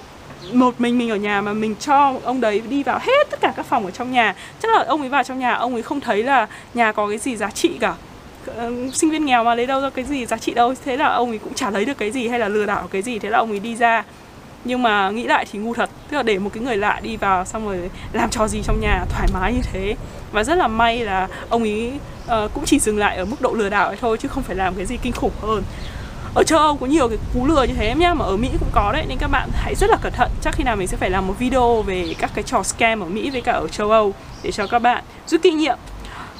một 0.54 0.82
mình 0.82 0.98
mình 0.98 1.10
ở 1.10 1.16
nhà 1.16 1.42
mà 1.42 1.54
mình 1.54 1.76
cho 1.80 2.14
ông 2.24 2.42
đấy 2.42 2.62
đi 2.70 2.84
vào 2.84 3.00
hết 3.02 3.30
tất 3.30 3.42
cả 3.42 3.54
các 3.56 3.66
phòng 3.66 3.86
ở 3.86 3.92
trong 3.92 4.12
nhà. 4.12 4.36
Chắc 4.62 4.72
là 4.72 4.84
ông 4.88 5.02
ấy 5.02 5.10
vào 5.10 5.24
trong 5.24 5.40
nhà 5.40 5.54
ông 5.54 5.74
ấy 5.74 5.82
không 5.82 6.00
thấy 6.00 6.24
là 6.24 6.48
nhà 6.74 6.92
có 6.92 7.08
cái 7.08 7.18
gì 7.18 7.36
giá 7.36 7.50
trị 7.52 7.72
cả 7.80 7.94
uh, 8.68 8.96
sinh 8.96 9.10
viên 9.10 9.26
nghèo 9.26 9.44
mà 9.44 9.56
lấy 9.56 9.66
đâu 9.66 9.82
ra 9.82 9.90
cái 9.90 10.06
gì 10.06 10.26
giá 10.26 10.38
trị 10.38 10.54
đâu? 10.54 10.74
Thế 10.86 10.98
là 10.98 11.08
ông 11.08 11.30
ấy 11.30 11.40
cũng 11.40 11.54
chả 11.54 11.70
lấy 11.70 11.86
được 11.86 11.98
cái 11.98 12.12
gì 12.12 12.28
hay 12.28 12.40
là 12.40 12.48
lừa 12.48 12.66
đảo 12.66 12.88
cái 12.92 13.02
gì 13.02 13.20
thế 13.20 13.30
là 13.30 13.38
ông 13.38 13.50
ấy 13.50 13.60
đi 13.60 13.76
ra. 13.76 14.04
Nhưng 14.66 14.84
mà 14.84 15.10
nghĩ 15.10 15.24
lại 15.24 15.46
thì 15.52 15.60
ngu 15.60 15.74
thật 15.74 15.90
tức 16.10 16.18
là 16.18 16.24
để 16.24 16.40
một 16.40 16.50
cái 16.54 16.64
người 16.64 16.78
lạ 16.78 17.00
đi 17.04 17.18
vào 17.18 17.46
xong 17.46 17.66
rồi 17.66 17.90
làm 18.14 18.30
trò 18.30 18.48
gì 18.48 18.62
trong 18.64 18.80
nhà 18.82 19.06
thoải 19.10 19.28
mái 19.34 19.54
như 19.54 19.62
thế. 19.74 19.96
Và 20.32 20.44
rất 20.44 20.56
là 20.56 20.68
may 20.68 21.00
là 21.00 21.28
ông 21.50 21.64
ấy 21.64 21.92
uh, 22.26 22.54
cũng 22.54 22.66
chỉ 22.66 22.80
dừng 22.80 22.98
lại 22.98 23.18
ở 23.18 23.26
mức 23.26 23.42
độ 23.42 23.54
lừa 23.54 23.70
đảo 23.70 23.88
ấy 23.88 23.98
thôi 24.02 24.18
chứ 24.18 24.28
không 24.28 24.44
phải 24.44 24.56
làm 24.56 24.76
cái 24.76 24.86
gì 24.86 24.98
kinh 25.02 25.14
khủng 25.14 25.34
hơn. 25.42 25.64
Ở 26.36 26.44
châu 26.44 26.60
Âu 26.60 26.78
có 26.78 26.86
nhiều 26.86 27.08
cái 27.08 27.18
cú 27.34 27.48
lừa 27.48 27.64
như 27.64 27.74
thế 27.74 27.88
em 27.88 28.00
nhá 28.00 28.14
mà 28.14 28.26
ở 28.26 28.38
Mỹ 28.38 28.50
cũng 28.60 28.70
có 28.72 28.92
đấy 28.92 29.06
nên 29.10 29.18
các 29.18 29.28
bạn 29.28 29.50
hãy 29.54 29.76
rất 29.76 29.90
là 29.90 29.98
cẩn 30.02 30.14
thận. 30.14 30.32
Chắc 30.42 30.56
khi 30.56 30.64
nào 30.64 30.76
mình 30.76 30.88
sẽ 30.88 30.98
phải 30.98 31.10
làm 31.10 31.28
một 31.28 31.34
video 31.40 31.82
về 31.82 32.16
các 32.20 32.32
cái 32.34 32.44
trò 32.44 32.64
scam 32.64 33.00
ở 33.00 33.06
Mỹ 33.06 33.30
với 33.30 33.42
cả 33.42 33.52
ở 33.52 33.68
châu 33.68 33.92
Âu 33.92 34.14
để 34.44 34.52
cho 34.52 34.68
các 34.68 34.80
bạn 34.80 35.04
rút 35.28 35.42
kinh 35.44 35.58
nghiệm. 35.58 35.78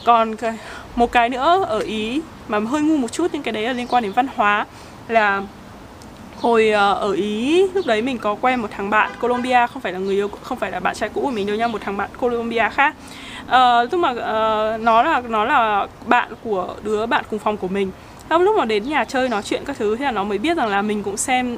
Còn 0.06 0.36
cái, 0.36 0.58
một 0.96 1.12
cái 1.12 1.30
nữa 1.30 1.66
ở 1.68 1.80
Ý 1.80 2.22
mà 2.48 2.60
hơi 2.60 2.82
ngu 2.82 2.98
một 2.98 3.12
chút 3.12 3.28
nhưng 3.34 3.44
cái 3.44 3.52
đấy 3.52 3.64
là 3.64 3.74
liên 3.74 3.88
quan 3.88 4.04
đến 4.04 4.12
văn 4.12 4.28
hóa 4.36 4.66
là 5.08 5.42
hồi 6.42 6.70
ờ, 6.70 6.94
ở 6.94 7.12
ý 7.12 7.68
lúc 7.74 7.86
đấy 7.86 8.02
mình 8.02 8.18
có 8.18 8.36
quen 8.42 8.60
một 8.60 8.68
thằng 8.72 8.90
bạn 8.90 9.12
Colombia 9.22 9.68
không 9.74 9.82
phải 9.82 9.94
là 9.94 10.00
người 10.00 10.16
yêu 10.16 10.30
không 10.42 10.58
phải 10.60 10.72
là 10.72 10.80
bạn 10.80 10.96
trai 10.96 11.10
cũ 11.10 11.22
của 11.22 11.32
mình 11.32 11.48
đâu 11.48 11.56
nha 11.56 11.68
một 11.68 11.82
thằng 11.82 11.98
bạn 11.98 12.10
Colombia 12.20 12.70
khác. 12.74 12.96
Uh, 13.46 13.92
lúc 13.92 14.00
mà 14.00 14.10
uh, 14.12 14.82
nó 14.82 15.04
là 15.04 15.22
nó 15.30 15.46
là 15.46 15.88
bạn 16.06 16.32
của 16.44 16.76
đứa 16.84 17.06
bạn 17.06 17.24
cùng 17.30 17.40
phòng 17.40 17.58
của 17.58 17.68
mình. 17.68 17.92
Xong 18.30 18.42
lúc 18.42 18.56
mà 18.58 18.66
đến 18.66 18.90
nhà 18.90 19.06
chơi 19.06 19.30
nói 19.30 19.42
chuyện 19.44 19.64
các 19.66 19.76
thứ 19.80 19.96
thì 19.96 20.06
là 20.06 20.12
nó 20.12 20.24
mới 20.24 20.38
biết 20.38 20.58
rằng 20.58 20.68
là 20.68 20.82
mình 20.82 21.04
cũng 21.04 21.18
xem 21.18 21.58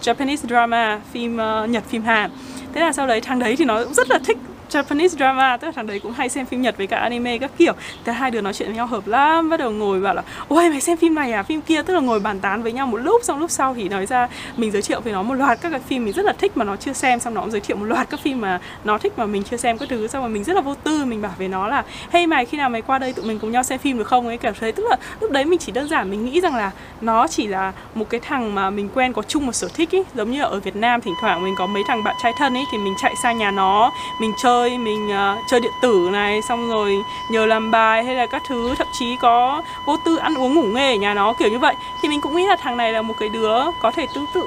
Japanese 0.00 0.48
drama, 0.48 1.00
phim 1.12 1.34
uh, 1.34 1.70
Nhật, 1.70 1.84
phim 1.88 2.02
Hàn. 2.02 2.30
Thế 2.74 2.80
là 2.80 2.92
sau 2.92 3.06
đấy 3.06 3.20
thằng 3.20 3.38
đấy 3.38 3.56
thì 3.56 3.64
nó 3.64 3.84
cũng 3.84 3.94
rất 3.94 4.10
là 4.10 4.18
thích 4.24 4.38
Japanese 4.72 5.08
drama, 5.08 5.56
tức 5.56 5.66
là 5.66 5.72
thằng 5.72 5.86
đấy 5.86 6.00
cũng 6.00 6.12
hay 6.12 6.28
xem 6.28 6.46
phim 6.46 6.62
Nhật 6.62 6.76
với 6.76 6.86
cả 6.86 6.98
anime 6.98 7.38
các 7.38 7.50
kiểu. 7.58 7.72
Thế 8.04 8.12
hai 8.12 8.30
đứa 8.30 8.40
nói 8.40 8.52
chuyện 8.52 8.68
với 8.68 8.76
nhau 8.76 8.86
hợp 8.86 9.06
lắm, 9.06 9.50
bắt 9.50 9.56
đầu 9.56 9.70
ngồi 9.70 10.00
bảo 10.00 10.14
là, 10.14 10.22
ôi, 10.48 10.70
mày 10.70 10.80
xem 10.80 10.96
phim 10.96 11.14
này 11.14 11.32
à? 11.32 11.42
Phim 11.42 11.60
kia? 11.60 11.82
Tức 11.82 11.94
là 11.94 12.00
ngồi 12.00 12.20
bàn 12.20 12.40
tán 12.40 12.62
với 12.62 12.72
nhau 12.72 12.86
một 12.86 12.96
lúc, 12.96 13.24
xong 13.24 13.38
lúc 13.38 13.50
sau 13.50 13.74
thì 13.74 13.88
nói 13.88 14.06
ra, 14.06 14.28
mình 14.56 14.70
giới 14.70 14.82
thiệu 14.82 15.00
với 15.00 15.12
nó 15.12 15.22
một 15.22 15.34
loạt 15.34 15.58
các 15.60 15.70
cái 15.70 15.80
phim 15.80 16.04
mình 16.04 16.14
rất 16.14 16.24
là 16.24 16.32
thích 16.32 16.56
mà 16.56 16.64
nó 16.64 16.76
chưa 16.76 16.92
xem, 16.92 17.20
xong 17.20 17.34
nó 17.34 17.40
cũng 17.40 17.50
giới 17.50 17.60
thiệu 17.60 17.76
một 17.76 17.84
loạt 17.84 18.10
các 18.10 18.20
phim 18.20 18.40
mà 18.40 18.60
nó 18.84 18.98
thích 18.98 19.12
mà 19.16 19.26
mình 19.26 19.42
chưa 19.42 19.56
xem 19.56 19.78
các 19.78 19.88
thứ. 19.88 20.08
Xong 20.08 20.22
rồi 20.22 20.30
mình 20.30 20.44
rất 20.44 20.52
là 20.52 20.60
vô 20.60 20.74
tư, 20.74 21.04
mình 21.04 21.22
bảo 21.22 21.32
với 21.38 21.48
nó 21.48 21.68
là, 21.68 21.84
hey 22.10 22.26
mày, 22.26 22.46
khi 22.46 22.58
nào 22.58 22.70
mày 22.70 22.82
qua 22.82 22.98
đây 22.98 23.12
tụi 23.12 23.24
mình 23.24 23.38
cùng 23.38 23.52
nhau 23.52 23.62
xem 23.62 23.78
phim 23.78 23.98
được 23.98 24.06
không? 24.06 24.26
Ấy 24.26 24.38
kiểu 24.38 24.52
thế. 24.60 24.72
Tức 24.72 24.86
là 24.90 24.96
lúc 25.20 25.30
đấy 25.30 25.44
mình 25.44 25.58
chỉ 25.58 25.72
đơn 25.72 25.88
giản 25.88 26.10
mình 26.10 26.24
nghĩ 26.24 26.40
rằng 26.40 26.56
là 26.56 26.70
nó 27.00 27.26
chỉ 27.26 27.46
là 27.46 27.72
một 27.94 28.10
cái 28.10 28.20
thằng 28.20 28.54
mà 28.54 28.70
mình 28.70 28.88
quen 28.94 29.12
có 29.12 29.22
chung 29.22 29.46
một 29.46 29.52
sở 29.52 29.68
thích 29.74 29.94
ấy 29.94 30.04
giống 30.14 30.30
như 30.30 30.42
ở 30.42 30.60
Việt 30.60 30.76
Nam, 30.76 31.00
thỉnh 31.00 31.14
thoảng 31.20 31.44
mình 31.44 31.54
có 31.58 31.66
mấy 31.66 31.82
thằng 31.88 32.04
bạn 32.04 32.16
trai 32.22 32.32
thân 32.38 32.54
ấy 32.54 32.64
thì 32.72 32.78
mình 32.78 32.94
chạy 33.02 33.14
sang 33.22 33.38
nhà 33.38 33.50
nó, 33.50 33.90
mình 34.20 34.32
chơi 34.42 34.61
mình 34.70 35.08
uh, 35.08 35.38
chơi 35.50 35.60
điện 35.60 35.72
tử 35.82 36.08
này 36.12 36.42
xong 36.42 36.70
rồi 36.70 37.02
nhờ 37.30 37.46
làm 37.46 37.70
bài 37.70 38.04
hay 38.04 38.14
là 38.14 38.26
các 38.26 38.42
thứ 38.48 38.74
thậm 38.78 38.86
chí 38.98 39.16
có 39.16 39.62
vô 39.86 39.96
tư 40.04 40.16
ăn 40.16 40.34
uống 40.34 40.54
ngủ 40.54 40.62
nghề 40.62 40.92
ở 40.92 40.96
nhà 40.96 41.14
nó 41.14 41.32
kiểu 41.32 41.48
như 41.48 41.58
vậy. 41.58 41.74
Thì 42.02 42.08
mình 42.08 42.20
cũng 42.20 42.36
nghĩ 42.36 42.46
là 42.46 42.56
thằng 42.56 42.76
này 42.76 42.92
là 42.92 43.02
một 43.02 43.14
cái 43.20 43.28
đứa 43.28 43.58
có 43.82 43.90
thể 43.90 44.06
tương 44.14 44.26
tự. 44.34 44.42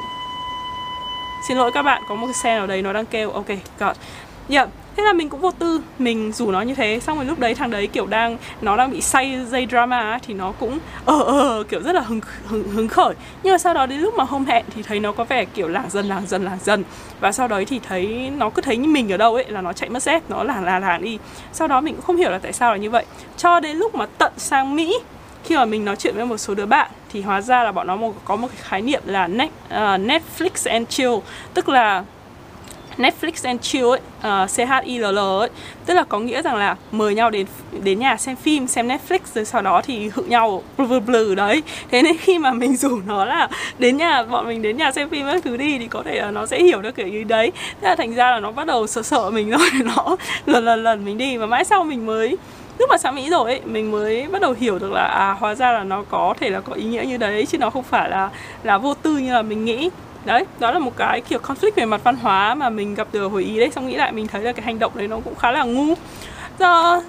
Xin 1.47 1.57
lỗi 1.57 1.71
các 1.71 1.81
bạn 1.83 2.03
có 2.07 2.15
một 2.15 2.27
cái 2.27 2.33
xe 2.33 2.57
ở 2.57 2.67
đấy 2.67 2.81
nó 2.81 2.93
đang 2.93 3.05
kêu. 3.05 3.31
Ok 3.31 3.47
god 3.79 3.97
dạ. 4.47 4.59
yeah 4.59 4.69
thế 4.97 5.03
là 5.03 5.13
mình 5.13 5.29
cũng 5.29 5.41
vô 5.41 5.51
tư 5.51 5.81
mình 5.99 6.31
rủ 6.31 6.51
nó 6.51 6.61
như 6.61 6.75
thế 6.75 6.99
xong 6.99 7.17
rồi 7.17 7.25
lúc 7.25 7.39
đấy 7.39 7.55
thằng 7.55 7.69
đấy 7.69 7.87
kiểu 7.87 8.05
đang 8.05 8.37
nó 8.61 8.77
đang 8.77 8.91
bị 8.91 9.01
say 9.01 9.39
dây 9.49 9.67
drama 9.69 10.19
thì 10.27 10.33
nó 10.33 10.51
cũng 10.51 10.79
ờ 11.05 11.19
ờ 11.23 11.63
kiểu 11.69 11.81
rất 11.81 11.95
là 11.95 12.01
hứng, 12.01 12.21
hứng 12.47 12.63
hứng 12.63 12.87
khởi. 12.87 13.13
Nhưng 13.43 13.53
mà 13.53 13.57
sau 13.57 13.73
đó 13.73 13.85
đến 13.85 13.99
lúc 13.99 14.13
mà 14.13 14.23
hôm 14.23 14.45
hẹn 14.45 14.65
thì 14.75 14.83
thấy 14.83 14.99
nó 14.99 15.11
có 15.11 15.23
vẻ 15.23 15.45
kiểu 15.45 15.67
làng 15.67 15.89
dần 15.89 16.05
làng 16.05 16.27
dần 16.27 16.45
làng 16.45 16.57
dần. 16.63 16.83
Và 17.19 17.31
sau 17.31 17.47
đấy 17.47 17.65
thì 17.65 17.79
thấy 17.79 18.31
nó 18.37 18.49
cứ 18.49 18.61
thấy 18.61 18.77
như 18.77 18.87
mình 18.87 19.11
ở 19.11 19.17
đâu 19.17 19.35
ấy 19.35 19.45
là 19.47 19.61
nó 19.61 19.73
chạy 19.73 19.89
mất 19.89 20.03
dép 20.03 20.23
nó 20.29 20.43
làng 20.43 20.63
làng 20.63 20.81
làng 20.81 21.01
đi. 21.01 21.17
Sau 21.53 21.67
đó 21.67 21.81
mình 21.81 21.95
cũng 21.95 22.05
không 22.05 22.17
hiểu 22.17 22.31
là 22.31 22.39
tại 22.39 22.53
sao 22.53 22.71
là 22.71 22.77
như 22.77 22.89
vậy. 22.89 23.05
Cho 23.37 23.59
đến 23.59 23.77
lúc 23.77 23.95
mà 23.95 24.05
tận 24.17 24.31
sang 24.37 24.75
mỹ 24.75 24.99
khi 25.43 25.55
mà 25.55 25.65
mình 25.65 25.85
nói 25.85 25.95
chuyện 25.95 26.15
với 26.15 26.25
một 26.25 26.37
số 26.37 26.55
đứa 26.55 26.65
bạn 26.65 26.91
thì 27.13 27.21
hóa 27.21 27.41
ra 27.41 27.63
là 27.63 27.71
bọn 27.71 27.87
nó 27.87 27.97
có 28.25 28.35
một 28.35 28.47
cái 28.47 28.57
khái 28.61 28.81
niệm 28.81 29.01
là 29.05 29.27
net, 29.27 29.49
uh, 29.67 29.79
Netflix 29.79 30.71
and 30.71 30.89
chill. 30.89 31.13
Tức 31.53 31.69
là 31.69 32.03
Netflix 32.97 33.31
and 33.43 33.61
Chill 33.61 33.85
ấy, 33.85 33.99
uh, 34.43 34.49
C 34.49 34.69
H 34.69 34.83
I 34.83 34.99
L 34.99 35.05
L 35.05 35.19
ấy, 35.19 35.49
tức 35.85 35.93
là 35.93 36.03
có 36.03 36.19
nghĩa 36.19 36.41
rằng 36.41 36.55
là 36.55 36.75
mời 36.91 37.15
nhau 37.15 37.29
đến 37.29 37.45
đến 37.83 37.99
nhà 37.99 38.17
xem 38.17 38.35
phim, 38.35 38.67
xem 38.67 38.87
Netflix 38.87 39.19
rồi 39.35 39.45
sau 39.45 39.61
đó 39.61 39.81
thì 39.81 40.09
hự 40.13 40.23
nhau 40.23 40.63
blur 40.77 41.03
blur 41.03 41.37
đấy. 41.37 41.63
Thế 41.91 42.01
nên 42.01 42.17
khi 42.17 42.39
mà 42.39 42.51
mình 42.51 42.75
rủ 42.77 42.99
nó 43.07 43.25
là 43.25 43.47
đến 43.79 43.97
nhà 43.97 44.23
bọn 44.23 44.47
mình 44.47 44.61
đến 44.61 44.77
nhà 44.77 44.91
xem 44.91 45.09
phim 45.09 45.25
các 45.25 45.43
thứ 45.43 45.57
đi 45.57 45.77
thì 45.77 45.87
có 45.87 46.03
thể 46.05 46.21
là 46.21 46.31
nó 46.31 46.45
sẽ 46.45 46.63
hiểu 46.63 46.81
được 46.81 46.95
kiểu 46.95 47.07
như 47.07 47.23
đấy. 47.23 47.51
Thế 47.81 47.89
là 47.89 47.95
thành 47.95 48.15
ra 48.15 48.31
là 48.31 48.39
nó 48.39 48.51
bắt 48.51 48.67
đầu 48.67 48.87
sợ 48.87 49.01
sợ 49.01 49.29
mình 49.29 49.49
rồi 49.57 49.69
nó 49.83 50.15
lần 50.45 50.65
lần 50.65 50.83
lần 50.83 51.05
mình 51.05 51.17
đi 51.17 51.37
và 51.37 51.45
mãi 51.45 51.65
sau 51.65 51.83
mình 51.83 52.05
mới 52.05 52.37
lúc 52.79 52.89
mà 52.89 52.97
sang 52.97 53.15
Mỹ 53.15 53.29
rồi 53.29 53.51
ấy, 53.51 53.61
mình 53.65 53.91
mới 53.91 54.27
bắt 54.31 54.41
đầu 54.41 54.55
hiểu 54.59 54.79
được 54.79 54.91
là 54.91 55.03
à 55.03 55.31
hóa 55.39 55.55
ra 55.55 55.71
là 55.71 55.83
nó 55.83 56.03
có 56.09 56.33
thể 56.39 56.49
là 56.49 56.59
có 56.59 56.73
ý 56.73 56.83
nghĩa 56.83 57.03
như 57.07 57.17
đấy 57.17 57.45
chứ 57.45 57.57
nó 57.57 57.69
không 57.69 57.83
phải 57.83 58.09
là 58.09 58.29
là 58.63 58.77
vô 58.77 58.93
tư 58.93 59.17
như 59.17 59.33
là 59.33 59.41
mình 59.41 59.65
nghĩ 59.65 59.89
đấy 60.25 60.45
đó 60.59 60.71
là 60.71 60.79
một 60.79 60.91
cái 60.97 61.21
kiểu 61.21 61.39
conflict 61.39 61.71
về 61.75 61.85
mặt 61.85 62.01
văn 62.03 62.15
hóa 62.15 62.55
mà 62.55 62.69
mình 62.69 62.95
gặp 62.95 63.07
được 63.11 63.27
hồi 63.27 63.43
ý 63.43 63.59
đấy. 63.59 63.71
Xong 63.75 63.87
nghĩ 63.87 63.95
lại 63.95 64.11
mình 64.11 64.27
thấy 64.27 64.41
là 64.41 64.51
cái 64.51 64.65
hành 64.65 64.79
động 64.79 64.91
đấy 64.95 65.07
nó 65.07 65.19
cũng 65.19 65.35
khá 65.35 65.51
là 65.51 65.63
ngu. 65.63 65.93
Do 66.59 67.01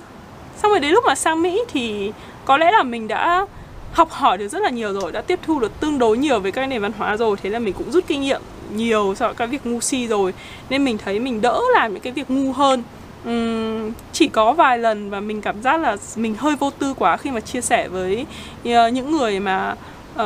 xong 0.57 0.71
rồi 0.71 0.81
đến 0.81 0.93
lúc 0.93 1.05
mà 1.07 1.15
sang 1.15 1.43
mỹ 1.43 1.63
thì 1.69 2.13
có 2.45 2.57
lẽ 2.57 2.73
là 2.73 2.83
mình 2.83 3.09
đã 3.09 3.47
học 3.93 4.11
hỏi 4.11 4.39
được 4.39 4.49
rất 4.49 4.63
là 4.63 4.71
nhiều 4.71 5.01
rồi 5.01 5.13
đã 5.13 5.21
tiếp 5.21 5.39
thu 5.43 5.61
được 5.61 5.81
tương 5.81 5.99
đối 5.99 6.19
nhiều 6.19 6.41
về 6.41 6.51
các 6.51 6.67
nền 6.67 6.83
văn 6.83 6.93
hóa 6.99 7.17
rồi. 7.17 7.37
Thế 7.43 7.51
là 7.51 7.59
mình 7.59 7.75
cũng 7.75 7.91
rút 7.91 8.05
kinh 8.07 8.21
nghiệm 8.21 8.41
nhiều 8.75 9.15
sau 9.17 9.29
các 9.29 9.35
cái 9.37 9.47
việc 9.47 9.67
ngu 9.67 9.81
si 9.81 10.07
rồi. 10.07 10.35
Nên 10.71 10.85
mình 10.85 10.99
thấy 10.99 11.21
mình 11.21 11.41
đỡ 11.41 11.61
làm 11.75 11.93
những 11.93 12.03
cái 12.03 12.13
việc 12.13 12.31
ngu 12.31 12.53
hơn. 12.53 12.83
Uhm, 13.29 13.93
chỉ 14.13 14.29
có 14.29 14.53
vài 14.53 14.79
lần 14.79 15.11
và 15.11 15.21
mình 15.21 15.41
cảm 15.41 15.63
giác 15.63 15.81
là 15.81 15.97
mình 16.17 16.35
hơi 16.39 16.57
vô 16.57 16.71
tư 16.71 16.95
quá 16.95 17.17
khi 17.17 17.31
mà 17.31 17.41
chia 17.41 17.61
sẻ 17.61 17.89
với 17.89 18.27
uh, 18.63 18.93
những 18.93 19.11
người 19.11 19.41
mà 19.41 19.75
uh, 20.15 20.25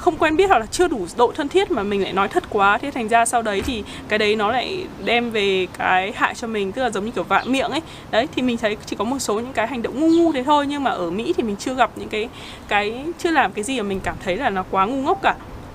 không 0.00 0.16
quen 0.16 0.36
biết 0.36 0.48
hoặc 0.48 0.58
là 0.58 0.66
chưa 0.66 0.88
đủ 0.88 1.06
độ 1.16 1.32
thân 1.36 1.48
thiết 1.48 1.70
mà 1.70 1.82
mình 1.82 2.02
lại 2.02 2.12
nói 2.12 2.28
thật 2.28 2.44
quá. 2.50 2.78
Thế 2.78 2.90
thành 2.90 3.08
ra 3.08 3.24
sau 3.24 3.42
đấy 3.42 3.62
thì 3.66 3.84
cái 4.08 4.18
đấy 4.18 4.36
nó 4.36 4.52
lại 4.52 4.84
đem 5.04 5.30
về 5.30 5.66
cái 5.78 6.12
hại 6.16 6.34
cho 6.34 6.46
mình, 6.46 6.72
tức 6.72 6.82
là 6.82 6.90
giống 6.90 7.04
như 7.04 7.10
kiểu 7.10 7.24
vạn 7.24 7.52
miệng 7.52 7.70
ấy. 7.70 7.80
Đấy, 8.10 8.28
thì 8.34 8.42
mình 8.42 8.56
thấy 8.56 8.76
chỉ 8.86 8.96
có 8.96 9.04
một 9.04 9.18
số 9.18 9.34
những 9.34 9.52
cái 9.52 9.66
hành 9.66 9.82
động 9.82 10.00
ngu 10.00 10.08
ngu 10.08 10.32
thế 10.32 10.42
thôi, 10.42 10.66
nhưng 10.66 10.84
mà 10.84 10.90
ở 10.90 11.10
mỹ 11.10 11.34
thì 11.36 11.42
mình 11.42 11.56
chưa 11.56 11.74
gặp 11.74 11.90
những 11.96 12.08
cái 12.08 12.28
cái, 12.68 13.04
chưa 13.18 13.30
làm 13.30 13.52
cái 13.52 13.64
gì 13.64 13.80
mà 13.80 13.88
mình 13.88 14.00
cảm 14.00 14.16
thấy 14.24 14.36
là 14.36 14.50
nó 14.50 14.64
quá 14.70 14.84
ngu 14.84 15.02
ngốc 15.02 15.18
cả. 15.22 15.34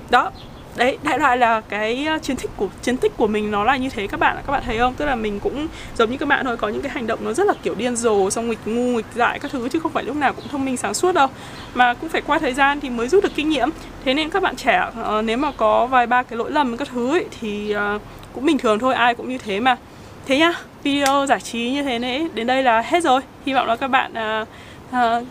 Đó 0.09 0.31
đấy 0.75 0.97
đại 1.03 1.19
loại 1.19 1.37
là 1.37 1.61
cái 1.61 2.05
ờ, 2.05 2.17
chiến 2.19 2.37
tích 2.37 2.51
của 2.57 2.67
chiến 2.81 2.97
tích 2.97 3.17
của 3.17 3.27
mình 3.27 3.51
nó 3.51 3.63
là 3.63 3.77
như 3.77 3.89
thế 3.89 4.07
các 4.07 4.19
bạn 4.19 4.37
các 4.47 4.51
bạn 4.53 4.63
thấy 4.65 4.77
không? 4.77 4.93
Tức 4.93 5.05
là 5.05 5.15
mình 5.15 5.39
cũng 5.39 5.67
giống 5.97 6.11
như 6.11 6.17
các 6.17 6.29
bạn 6.29 6.45
thôi 6.45 6.57
có 6.57 6.67
những 6.67 6.81
cái 6.81 6.91
hành 6.91 7.07
động 7.07 7.19
nó 7.23 7.33
rất 7.33 7.47
là 7.47 7.53
kiểu 7.63 7.75
điên 7.75 7.95
rồ 7.95 8.29
xong 8.29 8.49
nghịch 8.49 8.59
ngu 8.65 8.97
nghịch 8.97 9.05
dại 9.15 9.39
các 9.39 9.51
thứ 9.51 9.69
chứ 9.69 9.79
không 9.79 9.91
phải 9.91 10.03
lúc 10.03 10.15
nào 10.15 10.33
cũng 10.33 10.47
thông 10.47 10.65
minh 10.65 10.77
sáng 10.77 10.93
suốt 10.93 11.15
đâu. 11.15 11.27
Mà 11.73 11.93
cũng 11.93 12.09
phải 12.09 12.21
qua 12.21 12.39
thời 12.39 12.53
gian 12.53 12.79
thì 12.79 12.89
mới 12.89 13.07
rút 13.07 13.23
được 13.23 13.31
kinh 13.35 13.49
nghiệm. 13.49 13.69
Thế 14.05 14.13
nên 14.13 14.29
các 14.29 14.43
bạn 14.43 14.55
trẻ 14.55 14.81
uh, 14.89 15.25
nếu 15.25 15.37
mà 15.37 15.51
có 15.57 15.85
vài 15.85 16.07
ba 16.07 16.23
cái 16.23 16.37
lỗi 16.37 16.51
lầm 16.51 16.77
các 16.77 16.87
thứ 16.91 17.11
ấy, 17.11 17.25
thì 17.41 17.75
uh, 17.95 18.01
cũng 18.33 18.45
bình 18.45 18.57
thường 18.57 18.79
thôi 18.79 18.93
ai 18.93 19.15
cũng 19.15 19.29
như 19.29 19.37
thế 19.37 19.59
mà. 19.59 19.77
Thế 20.25 20.37
nhá 20.37 20.53
video 20.83 21.25
giải 21.25 21.39
trí 21.39 21.71
như 21.71 21.83
thế 21.83 21.99
này 21.99 22.27
đến 22.33 22.47
đây 22.47 22.63
là 22.63 22.81
hết 22.81 23.03
rồi. 23.03 23.21
Hy 23.45 23.53
vọng 23.53 23.67
là 23.67 23.75
các 23.75 23.87
bạn 23.87 24.13
uh, 24.41 24.47
uh, 24.95 25.27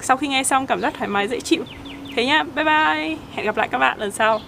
sau 0.00 0.16
khi 0.16 0.28
nghe 0.28 0.42
xong 0.42 0.66
cảm 0.66 0.80
giác 0.80 0.94
thoải 0.98 1.08
mái 1.08 1.28
dễ 1.28 1.40
chịu. 1.40 1.64
Thế 2.16 2.26
nhá 2.26 2.42
bye 2.42 2.64
bye. 2.64 3.16
Hẹn 3.34 3.46
gặp 3.46 3.56
lại 3.56 3.68
các 3.68 3.78
bạn 3.78 3.98
lần 3.98 4.10
sau. 4.10 4.40